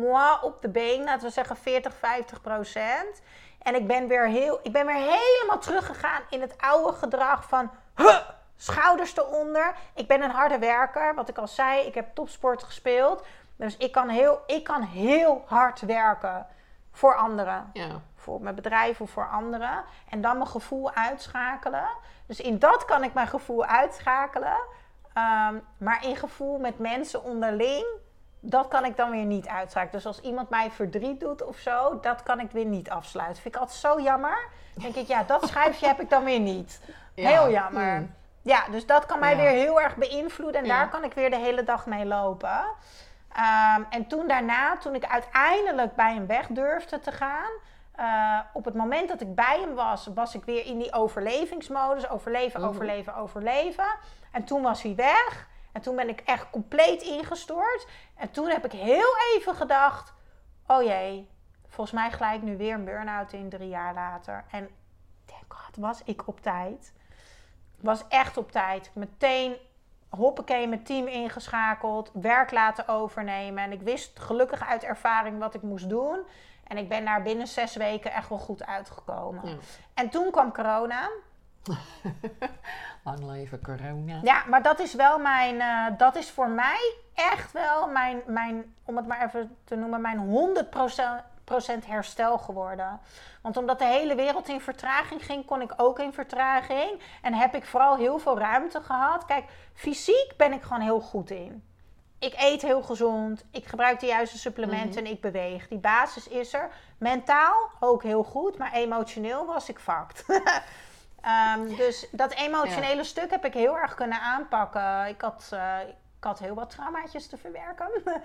moi 0.00 0.36
op 0.42 0.60
de 0.62 0.68
been, 0.68 1.04
laten 1.04 1.26
we 1.26 1.32
zeggen 1.32 1.56
40, 1.56 1.94
50 1.94 2.40
procent. 2.40 3.22
En 3.68 3.74
ik 3.74 3.86
ben 3.86 4.08
weer 4.08 4.26
heel, 4.28 4.60
ik 4.62 4.72
ben 4.72 4.86
weer 4.86 4.94
helemaal 4.94 5.58
teruggegaan 5.58 6.22
in 6.30 6.40
het 6.40 6.54
oude 6.58 6.92
gedrag 6.92 7.44
van 7.44 7.70
huh, 7.96 8.18
schouders 8.56 9.16
eronder. 9.16 9.74
Ik 9.94 10.08
ben 10.08 10.22
een 10.22 10.30
harde 10.30 10.58
werker, 10.58 11.14
wat 11.14 11.28
ik 11.28 11.38
al 11.38 11.48
zei. 11.48 11.86
Ik 11.86 11.94
heb 11.94 12.14
topsport 12.14 12.62
gespeeld. 12.62 13.24
Dus 13.56 13.76
ik 13.76 13.92
kan 13.92 14.08
heel, 14.08 14.40
ik 14.46 14.64
kan 14.64 14.82
heel 14.82 15.42
hard 15.46 15.80
werken 15.80 16.46
voor 16.92 17.16
anderen 17.16 17.70
Ja. 17.72 18.00
voor 18.14 18.40
mijn 18.40 18.54
bedrijf 18.54 19.00
of 19.00 19.10
voor 19.10 19.28
anderen. 19.28 19.84
En 20.08 20.20
dan 20.20 20.36
mijn 20.36 20.48
gevoel 20.50 20.92
uitschakelen. 20.92 21.88
Dus 22.26 22.40
in 22.40 22.58
dat 22.58 22.84
kan 22.84 23.04
ik 23.04 23.14
mijn 23.14 23.28
gevoel 23.28 23.64
uitschakelen. 23.64 24.58
Ehm, 25.14 25.54
maar 25.78 26.04
in 26.04 26.16
gevoel 26.16 26.58
met 26.58 26.78
mensen 26.78 27.22
onderling 27.22 27.86
dat 28.40 28.68
kan 28.68 28.84
ik 28.84 28.96
dan 28.96 29.10
weer 29.10 29.24
niet 29.24 29.48
uitschakelen. 29.48 29.92
Dus 29.92 30.06
als 30.06 30.20
iemand 30.20 30.48
mij 30.50 30.70
verdriet 30.70 31.20
doet 31.20 31.44
of 31.44 31.56
zo, 31.56 32.00
dat 32.00 32.22
kan 32.22 32.40
ik 32.40 32.50
weer 32.50 32.64
niet 32.64 32.90
afsluiten. 32.90 33.42
Vind 33.42 33.54
ik 33.54 33.60
altijd 33.60 33.78
zo 33.78 34.00
jammer. 34.00 34.48
Dan 34.74 34.82
denk 34.82 34.94
ik, 34.94 35.06
ja, 35.06 35.22
dat 35.22 35.48
schijfje 35.48 35.86
heb 35.86 36.00
ik 36.00 36.10
dan 36.10 36.24
weer 36.24 36.40
niet. 36.40 36.80
Ja. 37.14 37.28
Heel 37.28 37.50
jammer. 37.50 37.96
Hmm. 37.96 38.14
Ja, 38.42 38.64
dus 38.70 38.86
dat 38.86 39.06
kan 39.06 39.18
mij 39.18 39.30
Ja. 39.30 39.36
weer 39.36 39.50
heel 39.50 39.80
erg 39.80 39.96
beïnvloeden. 39.96 40.60
En 40.60 40.66
Ja. 40.66 40.76
daar 40.78 40.88
kan 40.88 41.04
ik 41.04 41.12
weer 41.14 41.30
de 41.30 41.36
hele 41.38 41.64
dag 41.64 41.86
mee 41.86 42.04
lopen. 42.06 42.60
Ehm, 43.32 43.82
en 43.90 44.06
toen 44.06 44.28
daarna, 44.28 44.76
toen 44.76 44.94
ik 44.94 45.04
uiteindelijk 45.06 45.94
bij 45.94 46.14
hem 46.14 46.26
weg 46.26 46.46
durfde 46.46 47.00
te 47.00 47.12
gaan... 47.12 47.50
eh, 47.94 48.38
op 48.52 48.64
het 48.64 48.74
moment 48.74 49.08
dat 49.08 49.20
ik 49.20 49.34
bij 49.34 49.58
hem 49.60 49.74
was, 49.74 50.08
was 50.14 50.34
ik 50.34 50.44
weer 50.44 50.64
in 50.66 50.78
die 50.78 50.92
overlevingsmodus. 50.92 52.08
Overleven, 52.08 52.60
Mhm. 52.60 52.68
overleven, 52.68 53.14
overleven. 53.14 53.86
En 54.32 54.44
toen 54.44 54.62
was 54.62 54.82
hij 54.82 54.94
weg. 54.94 55.48
En 55.78 55.84
toen 55.84 55.96
ben 55.96 56.08
ik 56.08 56.20
echt 56.20 56.50
compleet 56.50 57.02
ingestort. 57.02 57.86
En 58.14 58.30
toen 58.30 58.48
heb 58.48 58.64
ik 58.64 58.72
heel 58.72 59.16
even 59.34 59.54
gedacht... 59.54 60.12
Oh 60.66 60.82
jee, 60.82 61.28
volgens 61.68 62.00
mij 62.00 62.10
gelijk 62.10 62.42
nu 62.42 62.56
weer 62.56 62.74
een 62.74 62.84
burn-out 62.84 63.32
in 63.32 63.48
drie 63.48 63.68
jaar 63.68 63.94
later. 63.94 64.44
En 64.50 64.68
thank 65.24 65.54
god, 65.54 65.76
was 65.76 66.02
ik 66.04 66.26
op 66.26 66.40
tijd. 66.40 66.92
Was 67.80 68.08
echt 68.08 68.36
op 68.36 68.52
tijd. 68.52 68.90
Meteen 68.94 69.56
hoppakee 70.08 70.68
mijn 70.68 70.82
team 70.82 71.06
ingeschakeld. 71.06 72.10
Werk 72.12 72.50
laten 72.50 72.88
overnemen. 72.88 73.64
En 73.64 73.72
ik 73.72 73.82
wist 73.82 74.18
gelukkig 74.20 74.66
uit 74.66 74.82
ervaring 74.82 75.38
wat 75.38 75.54
ik 75.54 75.62
moest 75.62 75.88
doen. 75.88 76.20
En 76.64 76.76
ik 76.76 76.88
ben 76.88 77.04
daar 77.04 77.22
binnen 77.22 77.46
zes 77.46 77.76
weken 77.76 78.12
echt 78.12 78.28
wel 78.28 78.38
goed 78.38 78.66
uitgekomen. 78.66 79.48
Ja. 79.48 79.56
En 79.94 80.08
toen 80.08 80.30
kwam 80.30 80.52
corona. 80.52 81.10
Lang 83.04 83.24
leven 83.24 83.62
corona. 83.62 84.20
Ja, 84.22 84.44
maar 84.48 84.62
dat 84.62 84.80
is 84.80 84.94
wel 84.94 85.18
mijn, 85.18 85.60
eh, 85.60 85.98
dat 85.98 86.16
is 86.16 86.30
voor 86.30 86.48
mij 86.48 86.94
echt 87.14 87.52
wel 87.52 87.88
mijn, 87.88 88.22
mijn, 88.26 88.74
om 88.84 88.96
het 88.96 89.06
maar 89.06 89.26
even 89.26 89.56
te 89.64 89.76
noemen, 89.76 90.00
mijn 90.00 90.18
100% 90.18 91.86
herstel 91.86 92.38
geworden. 92.38 93.00
Want 93.42 93.56
omdat 93.56 93.78
de 93.78 93.84
hele 93.84 94.14
wereld 94.14 94.48
in 94.48 94.60
vertraging 94.60 95.24
ging, 95.24 95.44
kon 95.44 95.60
ik 95.60 95.72
ook 95.76 95.98
in 95.98 96.12
vertraging. 96.12 97.00
En 97.22 97.34
heb 97.34 97.54
ik 97.54 97.64
vooral 97.64 97.96
heel 97.96 98.18
veel 98.18 98.38
ruimte 98.38 98.80
gehad. 98.80 99.24
Kijk, 99.24 99.44
fysiek 99.74 100.32
ben 100.36 100.52
ik 100.52 100.62
gewoon 100.62 100.82
heel 100.82 101.00
goed 101.00 101.30
in. 101.30 101.62
Ik 102.18 102.34
eet 102.36 102.62
heel 102.62 102.82
gezond, 102.82 103.44
ik 103.50 103.66
gebruik 103.66 104.00
de 104.00 104.06
juiste 104.06 104.38
supplementen 104.38 105.04
en 105.04 105.10
ik 105.10 105.20
beweeg. 105.20 105.68
Die 105.68 105.78
basis 105.78 106.28
is 106.28 106.52
er. 106.52 106.70
Mentaal 106.98 107.70
ook 107.80 108.02
heel 108.02 108.22
goed, 108.22 108.58
maar 108.58 108.72
emotioneel 108.72 109.46
was 109.46 109.68
ik 109.68 109.78
fucked. 109.78 110.24
Ehm, 111.20 111.76
dus 111.76 112.08
dat 112.10 112.32
emotionele 112.32 113.04
stuk 113.04 113.30
heb 113.30 113.44
ik 113.44 113.54
heel 113.54 113.78
erg 113.78 113.94
kunnen 113.94 114.20
aanpakken. 114.20 115.06
Ik 115.06 115.20
had, 115.20 115.48
eh, 115.52 115.78
ik 116.18 116.24
had 116.24 116.38
heel 116.38 116.54
wat 116.54 116.70
traumaatjes 116.70 117.26
te 117.28 117.36
verwerken. 117.36 117.88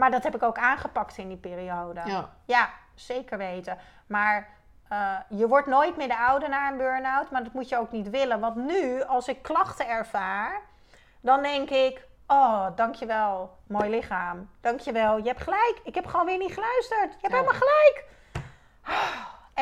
maar 0.00 0.10
dat 0.10 0.22
heb 0.22 0.34
ik 0.34 0.42
ook 0.42 0.58
aangepakt 0.58 1.18
in 1.18 1.28
die 1.28 1.36
periode. 1.36 2.00
Ja. 2.04 2.28
Ja, 2.44 2.70
zeker 2.94 3.38
weten. 3.38 3.78
Maar 4.06 4.48
eh, 4.88 5.16
je 5.28 5.48
wordt 5.48 5.66
nooit 5.66 5.96
meer 5.96 6.08
de 6.08 6.18
oude 6.18 6.48
na 6.48 6.70
een 6.70 6.76
burn-out, 6.76 7.30
maar 7.30 7.44
dat 7.44 7.52
moet 7.52 7.68
je 7.68 7.78
ook 7.78 7.92
niet 7.92 8.10
willen. 8.10 8.40
Want 8.40 8.56
nu, 8.56 9.02
als 9.02 9.28
ik 9.28 9.42
klachten 9.42 9.88
ervaar, 9.88 10.60
dan 11.20 11.42
denk 11.42 11.70
ik: 11.70 12.06
Oh, 12.26 12.66
dankjewel, 12.76 13.56
mooi 13.66 13.90
lichaam. 13.90 14.50
Dankjewel, 14.60 15.16
je 15.16 15.28
hebt 15.28 15.42
gelijk. 15.42 15.80
Ik 15.84 15.94
heb 15.94 16.06
gewoon 16.06 16.26
weer 16.26 16.38
niet 16.38 16.52
geluisterd. 16.52 17.12
Je 17.12 17.18
hebt 17.20 17.32
Ja. 17.32 17.38
helemaal 17.38 17.60
gelijk. 17.60 18.04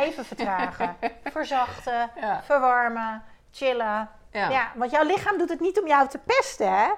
Even 0.00 0.24
vertragen, 0.24 0.96
verzachten, 1.36 2.10
Ja. 2.20 2.42
verwarmen, 2.42 3.22
chillen. 3.50 4.08
Ja. 4.32 4.48
Ja, 4.48 4.70
want 4.74 4.90
jouw 4.90 5.04
lichaam 5.04 5.38
doet 5.38 5.48
het 5.48 5.60
niet 5.60 5.80
om 5.80 5.86
jou 5.86 6.08
te 6.08 6.18
pesten, 6.18 6.72
hè? 6.72 6.88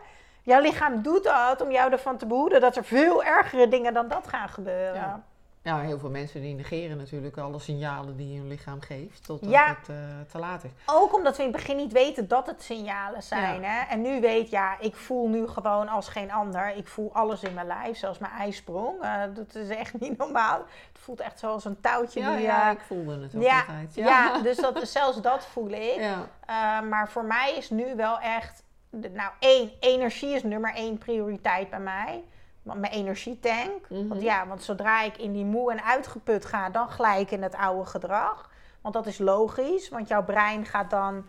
Jouw 0.43 0.61
lichaam 0.61 1.03
doet 1.03 1.25
dat 1.25 1.61
om 1.61 1.71
jou 1.71 1.93
ervan 1.93 2.17
te 2.17 2.27
behoeden 2.27 2.61
dat 2.61 2.77
er 2.77 2.85
veel 2.85 3.25
ergere 3.25 3.69
dingen 3.69 3.95
dan 3.95 4.09
dat 4.09 4.29
gaan 4.29 4.49
gebeuren. 4.49 4.95
Ja. 4.95 5.21
Ja, 5.65 5.81
heel 5.81 5.99
veel 5.99 6.11
mensen 6.11 6.41
die 6.41 6.55
negeren 6.55 6.97
natuurlijk 6.97 7.37
alle 7.37 7.59
signalen 7.59 8.17
die 8.17 8.39
hun 8.39 8.49
lichaam 8.49 8.81
geeft, 8.81 9.27
totdat 9.27 9.51
Ja. 9.51 9.67
het 9.79 9.89
eh, 9.89 9.97
te 10.31 10.39
laat 10.39 10.65
is. 10.65 10.71
Ook 10.87 11.15
omdat 11.15 11.37
we 11.37 11.43
in 11.43 11.49
het 11.49 11.57
begin 11.57 11.77
niet 11.77 11.93
weten 11.93 12.29
dat 12.29 12.47
het 12.47 12.63
signalen 12.63 13.23
zijn. 13.23 13.65
Hè? 13.65 13.81
En 13.89 14.03
nu 14.03 14.21
weet, 14.21 14.51
ja, 14.51 14.79
ik 14.81 14.97
voel 14.97 15.29
nu 15.29 15.49
gewoon 15.49 15.89
als 15.89 16.09
geen 16.09 16.33
ander. 16.33 16.77
Ik 16.77 16.87
voel 16.87 17.11
alles 17.13 17.43
in 17.43 17.55
mijn 17.55 17.67
lijf, 17.67 17.97
zelfs 17.99 18.19
mijn 18.19 18.33
ijsprong. 18.33 19.03
Eh, 19.03 19.23
dat 19.35 19.55
is 19.55 19.69
echt 19.69 20.01
niet 20.01 20.19
normaal. 20.19 20.59
Het 20.93 21.03
voelt 21.03 21.21
echt 21.21 21.39
zoals 21.39 21.65
een 21.65 21.81
touwtje. 21.81 22.21
Ja, 22.21 22.37
die, 22.37 22.45
ja, 22.45 22.67
eh, 22.67 22.73
ik 22.73 22.81
voelde 22.81 23.23
het 23.23 23.35
ook 23.37 23.43
ja, 23.43 23.61
altijd. 23.61 23.95
ja. 23.95 24.39
dus 24.43 24.57
dat, 24.57 24.89
zelfs 24.89 25.21
dat 25.21 25.47
voel 25.47 25.71
ik. 25.71 26.01
Ja. 26.47 26.81
Maar 26.81 27.09
voor 27.09 27.25
mij 27.25 27.55
is 27.57 27.71
nu 27.71 27.97
wel 27.97 28.19
echt... 28.21 28.63
Nou, 28.91 29.31
één, 29.39 29.71
energie 29.81 30.35
is 30.35 30.43
nummer 30.43 30.75
één 30.75 30.99
prioriteit 30.99 31.71
bij 31.71 31.81
mij. 31.81 32.25
Mijn 32.63 32.93
energietank. 32.93 33.89
Mhm. 33.89 34.09
Want 34.09 34.23
ja, 34.23 34.47
want 34.47 34.63
zodra 34.63 35.03
ik 35.03 35.17
in 35.17 35.33
die 35.33 35.45
moe 35.45 35.73
en 35.73 35.85
uitgeput 35.85 36.45
ga, 36.45 36.71
dan 36.71 36.89
gelijk 36.89 37.31
in 37.31 37.43
het 37.43 37.55
oude 37.55 37.85
gedrag. 37.87 38.51
Want 38.81 38.95
dat 38.95 39.07
is 39.07 39.19
logisch, 39.19 39.89
want 39.89 40.09
jouw 40.09 40.25
brein 40.25 40.67
gaat 40.67 40.91
dan 40.91 41.25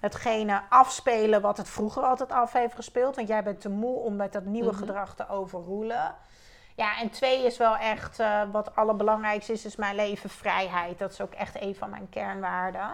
hetgene 0.00 0.62
afspelen 0.68 1.40
wat 1.40 1.56
het 1.56 1.68
vroeger 1.68 2.02
altijd 2.02 2.32
af 2.32 2.52
heeft 2.52 2.74
gespeeld. 2.74 3.16
Want 3.16 3.28
jij 3.28 3.42
bent 3.42 3.60
te 3.60 3.68
moe 3.68 3.96
om 3.96 4.16
met 4.16 4.32
dat 4.32 4.44
nieuwe 4.44 4.70
Mhm. 4.70 4.78
gedrag 4.78 5.14
te 5.14 5.28
overroelen. 5.28 6.14
Ja, 6.76 6.98
en 7.00 7.10
twee 7.10 7.44
is 7.46 7.56
wel 7.56 7.76
echt, 7.76 8.18
eh, 8.18 8.42
wat 8.52 8.76
allerbelangrijkste 8.76 9.52
is, 9.52 9.64
is 9.64 9.76
mijn 9.76 9.94
leven 9.94 10.30
vrijheid. 10.30 10.98
Dat 10.98 11.12
is 11.12 11.20
ook 11.20 11.32
echt 11.32 11.60
een 11.62 11.74
van 11.74 11.90
mijn 11.90 12.08
kernwaarden. 12.08 12.90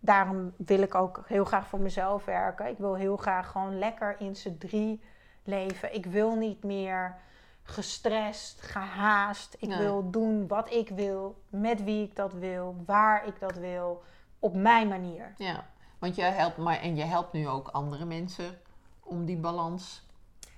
Daarom 0.00 0.54
wil 0.56 0.82
ik 0.82 0.94
ook 0.94 1.22
heel 1.26 1.44
graag 1.44 1.66
voor 1.66 1.80
mezelf 1.80 2.24
werken. 2.24 2.66
Ik 2.66 2.78
wil 2.78 2.94
heel 2.94 3.16
graag 3.16 3.50
gewoon 3.50 3.78
lekker 3.78 4.16
in 4.18 4.36
z'n 4.36 4.56
drie 4.58 5.02
leven. 5.44 5.94
Ik 5.94 6.06
wil 6.06 6.34
niet 6.34 6.62
meer 6.64 7.16
gestrest, 7.62 8.60
gehaast. 8.62 9.56
Ik 9.58 9.68
Nee. 9.68 9.78
wil 9.78 10.10
doen 10.10 10.46
wat 10.48 10.72
ik 10.72 10.88
wil, 10.88 11.42
met 11.48 11.84
wie 11.84 12.02
ik 12.04 12.16
dat 12.16 12.32
wil, 12.32 12.76
waar 12.86 13.26
ik 13.26 13.40
dat 13.40 13.54
wil, 13.56 14.02
op 14.38 14.54
mijn 14.54 14.88
manier. 14.88 15.34
ja, 15.36 15.66
want 15.98 16.14
je 16.16 16.22
helpt, 16.22 16.56
maar, 16.56 16.80
en 16.80 16.96
je 16.96 17.04
helpt 17.04 17.32
nu 17.32 17.48
ook 17.48 17.68
andere 17.68 18.04
mensen 18.04 18.58
om 19.00 19.24
die 19.24 19.36
balans. 19.36 20.08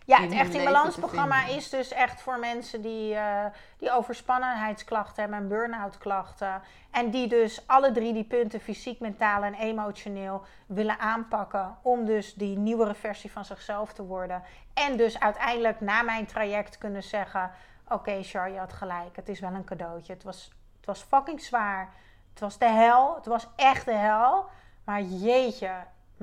Ja, 0.05 0.21
het 0.21 0.33
Echt 0.33 0.47
in 0.47 0.53
leven 0.53 0.73
Balans 0.73 0.95
te 0.95 1.01
programma 1.01 1.39
vinden. 1.39 1.57
is 1.57 1.69
dus 1.69 1.93
echt 1.93 2.21
voor 2.21 2.39
mensen 2.39 2.83
die, 2.83 3.15
eh, 3.15 3.45
die 3.79 3.93
overspannenheidsklachten 3.93 5.23
hebben 5.23 5.41
en 5.41 5.49
burn-out 5.49 5.99
klachten. 5.99 6.63
En 6.91 7.11
die 7.11 7.29
dus 7.29 7.67
alle 7.67 7.93
drie 7.93 8.13
die 8.13 8.25
punten, 8.25 8.61
fysiek, 8.61 9.01
mentaal 9.01 9.43
en 9.43 9.55
emotioneel, 9.55 10.45
willen 10.67 10.99
aanpakken. 10.99 11.77
Om 11.83 12.05
dus 12.05 12.35
die 12.35 12.57
nieuwere 12.59 12.95
versie 12.95 13.33
van 13.33 13.45
zichzelf 13.45 13.93
te 13.93 14.05
worden. 14.05 14.43
En 14.75 14.97
dus 14.97 15.21
uiteindelijk 15.21 15.81
na 15.81 16.03
mijn 16.03 16.27
traject 16.27 16.79
kunnen 16.79 17.03
zeggen... 17.03 17.51
Oké, 17.89 18.23
Char, 18.23 18.51
je 18.51 18.59
had 18.59 18.73
gelijk. 18.73 19.17
Het 19.17 19.29
is 19.29 19.41
wel 19.41 19.51
een 19.51 19.65
cadeautje. 19.65 20.13
Het 20.13 20.23
was, 20.23 20.51
het 20.77 20.87
was 20.87 21.03
fucking 21.03 21.41
zwaar. 21.41 21.93
Het 22.31 22.41
was 22.41 22.59
de 22.59 22.69
hel. 22.69 23.15
Het 23.15 23.27
was 23.27 23.49
echt 23.57 23.85
de 23.85 23.95
hel. 23.95 24.47
Maar 24.85 25.03
jeetje, 25.03 25.73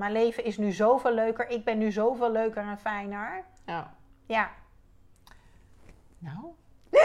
mijn 0.00 0.12
leven 0.12 0.44
is 0.44 0.56
nu 0.56 0.72
zoveel 0.72 1.12
leuker. 1.12 1.48
Ik 1.48 1.64
ben 1.64 1.78
nu 1.78 1.90
zoveel 1.92 2.30
leuker 2.30 2.62
en 2.62 2.78
fijner. 2.78 3.44
Ja. 3.66 3.94
Ja. 4.26 4.50
Nou, 6.18 6.54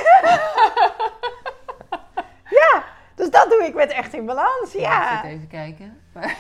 Ja, 2.59 2.83
dus 3.15 3.29
dat 3.29 3.49
doe 3.49 3.63
ik 3.63 3.73
met 3.73 3.91
Echt 3.91 4.13
in 4.13 4.25
Balans. 4.25 4.75
ik 4.75 4.79
Ja. 4.81 5.21
zit 5.21 5.31
even 5.31 5.47
kijken. 5.47 6.01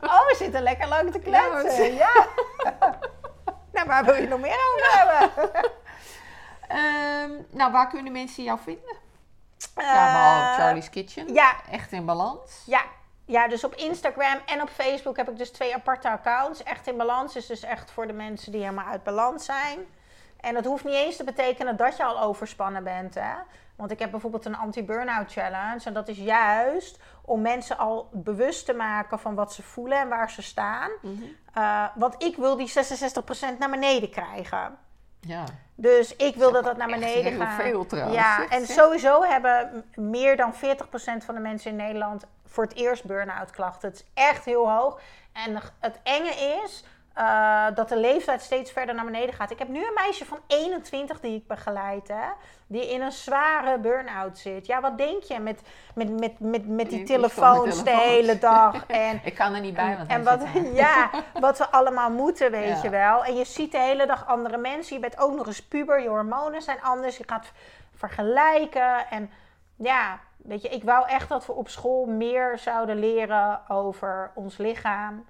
Oh, 0.00 0.26
we 0.26 0.34
zitten 0.38 0.62
lekker 0.62 0.88
lang 0.88 1.12
te 1.12 1.18
kletsen. 1.18 1.94
Ja. 1.94 2.26
nou, 3.72 3.86
waar 3.86 4.04
wil 4.04 4.14
je 4.14 4.28
nog 4.28 4.40
meer 4.40 4.56
over 4.74 4.98
hebben? 4.98 5.50
Ehm, 6.68 7.30
nou, 7.50 7.72
waar 7.72 7.88
kunnen 7.88 8.12
mensen 8.12 8.44
jou 8.44 8.58
vinden? 8.58 8.96
Eh, 9.74 9.84
ja, 9.84 10.12
behalve 10.12 10.60
Charlie's 10.60 10.90
Kitchen. 10.90 11.34
ja. 11.34 11.56
Echt 11.70 11.92
in 11.92 12.04
balans. 12.04 12.62
Ja. 12.66 12.82
Ja, 13.28 13.48
dus 13.48 13.64
op 13.64 13.74
Instagram 13.74 14.38
en 14.46 14.62
op 14.62 14.68
Facebook 14.68 15.16
heb 15.16 15.28
ik 15.30 15.38
dus 15.38 15.50
twee 15.50 15.74
aparte 15.74 16.08
accounts. 16.08 16.62
Echt 16.62 16.86
in 16.86 16.96
balans 16.96 17.36
is 17.36 17.46
dus 17.46 17.62
echt 17.62 17.90
voor 17.90 18.06
de 18.06 18.12
mensen 18.12 18.52
die 18.52 18.60
helemaal 18.60 18.86
uit 18.86 19.02
balans 19.02 19.44
zijn. 19.44 19.78
En 20.40 20.54
dat 20.54 20.64
hoeft 20.64 20.84
niet 20.84 20.94
eens 20.94 21.16
te 21.16 21.24
betekenen 21.24 21.76
dat 21.76 21.96
je 21.96 22.04
al 22.04 22.20
overspannen 22.20 22.84
bent. 22.84 23.14
Hè? 23.14 23.34
Want 23.76 23.90
ik 23.90 23.98
heb 23.98 24.10
bijvoorbeeld 24.10 24.44
een 24.44 24.56
anti-burnout 24.56 25.32
challenge. 25.32 25.84
En 25.84 25.92
dat 25.92 26.08
is 26.08 26.18
juist 26.18 26.98
om 27.24 27.40
mensen 27.40 27.78
al 27.78 28.08
bewust 28.12 28.66
te 28.66 28.74
maken 28.74 29.18
van 29.18 29.34
wat 29.34 29.52
ze 29.52 29.62
voelen 29.62 29.98
en 29.98 30.08
waar 30.08 30.30
ze 30.30 30.42
staan. 30.42 30.90
Mhm. 31.02 31.22
Eh, 31.54 31.84
want 31.94 32.22
ik 32.22 32.36
wil 32.36 32.56
die 32.56 32.68
66% 32.68 33.58
naar 33.58 33.70
beneden 33.70 34.10
krijgen. 34.10 34.78
Ja. 35.20 35.44
Dus 35.74 36.16
ik 36.16 36.34
wil 36.34 36.52
dat 36.52 36.64
dat 36.64 36.76
naar 36.76 36.88
beneden 36.88 37.32
heel 37.32 37.40
gaat. 37.40 37.62
veel 37.62 37.86
trouwens, 37.86 38.16
Ja, 38.16 38.48
en 38.48 38.66
sowieso 38.66 39.22
hebben 39.22 39.84
meer 39.94 40.36
dan 40.36 40.54
40% 40.54 40.56
van 41.24 41.34
de 41.34 41.40
mensen 41.40 41.70
in 41.70 41.76
Nederland 41.76 42.24
voor 42.46 42.64
het 42.64 42.74
eerst 42.74 43.04
burn-out 43.04 43.50
klachten. 43.50 43.88
Het 43.88 43.98
is 43.98 44.04
echt 44.14 44.44
heel 44.44 44.70
hoog. 44.70 45.00
En 45.32 45.62
het 45.78 45.98
enge 46.02 46.60
is, 46.64 46.84
eh, 47.18 47.66
dat 47.74 47.88
de 47.88 47.96
leeftijd 47.96 48.42
steeds 48.42 48.72
verder 48.72 48.94
naar 48.94 49.04
beneden 49.04 49.34
gaat. 49.34 49.50
Ik 49.50 49.58
heb 49.58 49.68
nu 49.68 49.78
een 49.78 49.94
meisje 49.94 50.24
van 50.24 50.38
21 50.46 51.20
die 51.20 51.36
ik 51.36 51.46
begeleid, 51.46 52.08
hè, 52.08 52.26
die 52.66 52.90
in 52.92 53.00
een 53.00 53.12
zware 53.12 53.78
burn-out 53.78 54.38
zit. 54.38 54.66
Ja, 54.66 54.80
wat 54.80 54.98
denk 54.98 55.22
je 55.22 55.38
met, 55.38 55.62
met, 55.94 56.20
met, 56.20 56.40
met, 56.40 56.68
met 56.68 56.90
die 56.90 57.02
telefoons 57.04 57.84
de 57.84 57.96
hele 57.96 58.38
dag? 58.38 58.86
En, 58.86 59.20
Ik 59.24 59.34
kan 59.34 59.54
er 59.54 59.60
niet 59.60 59.74
bij, 59.74 59.96
want 59.96 60.10
en 60.10 60.24
wat, 60.24 60.40
ja, 60.84 61.10
wat 61.40 61.58
we 61.58 61.68
allemaal 61.68 62.10
moeten, 62.10 62.50
weet 62.50 62.68
Ja. 62.76 62.82
je 62.82 62.90
wel. 62.90 63.24
En 63.24 63.36
je 63.36 63.44
ziet 63.44 63.72
de 63.72 63.78
hele 63.78 64.06
dag 64.06 64.26
andere 64.26 64.56
mensen. 64.56 64.94
Je 64.94 65.00
bent 65.02 65.18
ook 65.18 65.34
nog 65.36 65.46
eens 65.46 65.62
puber. 65.62 66.02
Je 66.02 66.08
hormonen 66.08 66.62
zijn 66.62 66.82
anders. 66.82 67.16
Je 67.16 67.24
gaat 67.26 67.52
vergelijken. 67.94 69.10
En 69.10 69.30
ja, 69.76 70.18
weet 70.36 70.62
je, 70.62 70.68
ik 70.68 70.84
wou 70.84 71.08
echt 71.08 71.28
dat 71.28 71.46
we 71.46 71.52
op 71.52 71.68
school 71.68 72.06
meer 72.06 72.58
zouden 72.58 72.98
leren 72.98 73.60
over 73.68 74.30
ons 74.34 74.56
lichaam. 74.56 75.24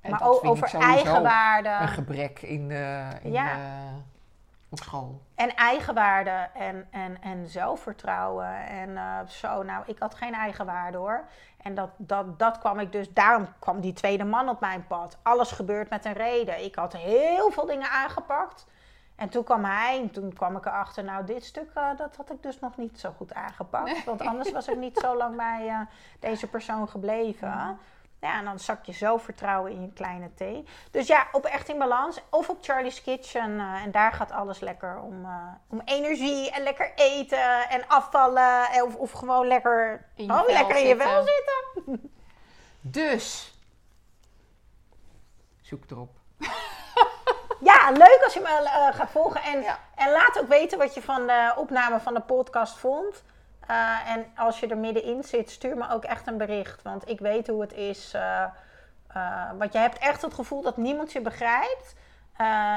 En 0.00 0.10
maar 0.10 0.22
ook 0.22 0.44
over 0.44 0.74
eigenwaarde. 0.78 1.68
Een 1.68 1.88
gebrek 1.88 2.42
in, 2.42 2.70
eh, 2.70 3.24
in 3.24 3.32
Ja. 3.32 3.50
eh, 3.52 3.58
op 4.68 4.78
school. 4.78 5.20
En 5.34 5.54
eigenwaarde 5.54 6.48
en, 6.54 6.86
en, 6.90 7.22
en 7.22 7.48
zelfvertrouwen. 7.48 8.66
En 8.68 8.96
eh, 8.96 9.18
zo, 9.26 9.62
nou, 9.62 9.82
ik 9.86 9.98
had 9.98 10.14
geen 10.14 10.34
eigenwaarde 10.34 10.98
hoor. 10.98 11.24
En 11.62 11.74
dat, 11.74 11.90
dat, 11.96 12.38
dat 12.38 12.58
kwam 12.58 12.78
ik 12.78 12.92
dus, 12.92 13.12
daarom 13.12 13.46
kwam 13.58 13.80
die 13.80 13.92
tweede 13.92 14.24
man 14.24 14.48
op 14.48 14.60
mijn 14.60 14.86
pad. 14.86 15.18
Alles 15.22 15.50
gebeurt 15.52 15.90
met 15.90 16.04
een 16.04 16.12
reden. 16.12 16.64
Ik 16.64 16.74
had 16.74 16.92
heel 16.92 17.50
veel 17.50 17.66
dingen 17.66 17.90
aangepakt. 17.90 18.66
En 19.16 19.28
toen 19.28 19.44
kwam 19.44 19.64
hij 19.64 20.00
en 20.00 20.10
toen 20.10 20.32
kwam 20.32 20.56
ik 20.56 20.66
erachter, 20.66 21.04
nou, 21.04 21.24
dit 21.24 21.44
stuk, 21.44 21.70
dat 21.96 22.16
had 22.16 22.30
ik 22.30 22.42
dus 22.42 22.60
nog 22.60 22.76
niet 22.76 23.00
zo 23.00 23.12
goed 23.16 23.34
aangepakt. 23.34 24.04
Want 24.04 24.20
anders 24.20 24.52
was 24.52 24.68
ik 24.68 24.76
niet 24.76 24.98
zo 24.98 25.16
lang 25.16 25.36
bij 25.36 25.68
eh, 25.68 25.80
deze 26.20 26.46
persoon 26.46 26.88
gebleven. 26.88 27.48
Ja, 27.48 27.76
en 28.20 28.44
dan 28.44 28.58
zak 28.58 28.84
je 28.84 28.92
zelfvertrouwen 28.92 29.72
in 29.72 29.80
je 29.82 29.92
kleine 29.92 30.34
thee. 30.34 30.64
Dus 30.90 31.06
ja, 31.06 31.26
op 31.32 31.44
Echt 31.44 31.68
in 31.68 31.78
Balans 31.78 32.20
of 32.30 32.48
op 32.48 32.58
Charlie's 32.60 33.02
Kitchen. 33.02 33.60
eh, 33.60 33.82
en 33.84 33.90
daar 33.90 34.12
gaat 34.12 34.30
alles 34.32 34.60
lekker 34.60 35.00
om, 35.00 35.24
eh, 35.24 35.46
om 35.68 35.80
energie 35.84 36.50
en 36.50 36.62
lekker 36.62 36.92
eten 36.94 37.68
en 37.68 37.88
afvallen. 37.88 38.70
En 38.70 38.82
Of, 38.82 38.94
of 38.96 39.12
gewoon 39.12 39.46
lekker, 39.46 40.06
In 40.14 40.24
je 40.24 40.32
oh, 40.32 40.46
lekker 40.46 40.76
in 40.76 40.86
je 40.86 40.96
vel 40.96 41.24
zitten. 41.26 42.10
Dus, 42.80 43.54
zoek 45.62 45.90
erop. 45.90 46.10
Ja, 47.60 47.90
leuk 47.90 48.20
als 48.24 48.34
je 48.34 48.40
me 48.40 48.48
eh, 48.48 48.94
gaat 48.96 49.10
volgen. 49.10 49.42
En, 49.42 49.62
Ja. 49.62 49.78
en 49.94 50.12
laat 50.12 50.38
ook 50.38 50.48
weten 50.48 50.78
wat 50.78 50.94
je 50.94 51.02
van 51.02 51.26
de 51.26 51.52
opname 51.56 52.00
van 52.00 52.14
de 52.14 52.20
podcast 52.20 52.78
vond. 52.78 53.22
Eh, 53.70 54.10
en 54.14 54.26
als 54.36 54.60
je 54.60 54.66
er 54.66 54.76
middenin 54.78 55.22
zit, 55.24 55.50
stuur 55.50 55.76
me 55.76 55.90
ook 55.90 56.04
echt 56.04 56.26
een 56.26 56.36
bericht. 56.38 56.82
Want 56.82 57.08
ik 57.08 57.18
weet 57.20 57.46
hoe 57.46 57.60
het 57.60 57.72
is. 57.72 58.14
eh, 58.14 58.42
eh, 59.08 59.50
want 59.58 59.72
je 59.72 59.78
hebt 59.78 59.98
echt 59.98 60.22
het 60.22 60.34
gevoel 60.34 60.62
dat 60.62 60.76
niemand 60.76 61.12
je 61.12 61.20
begrijpt. 61.20 61.94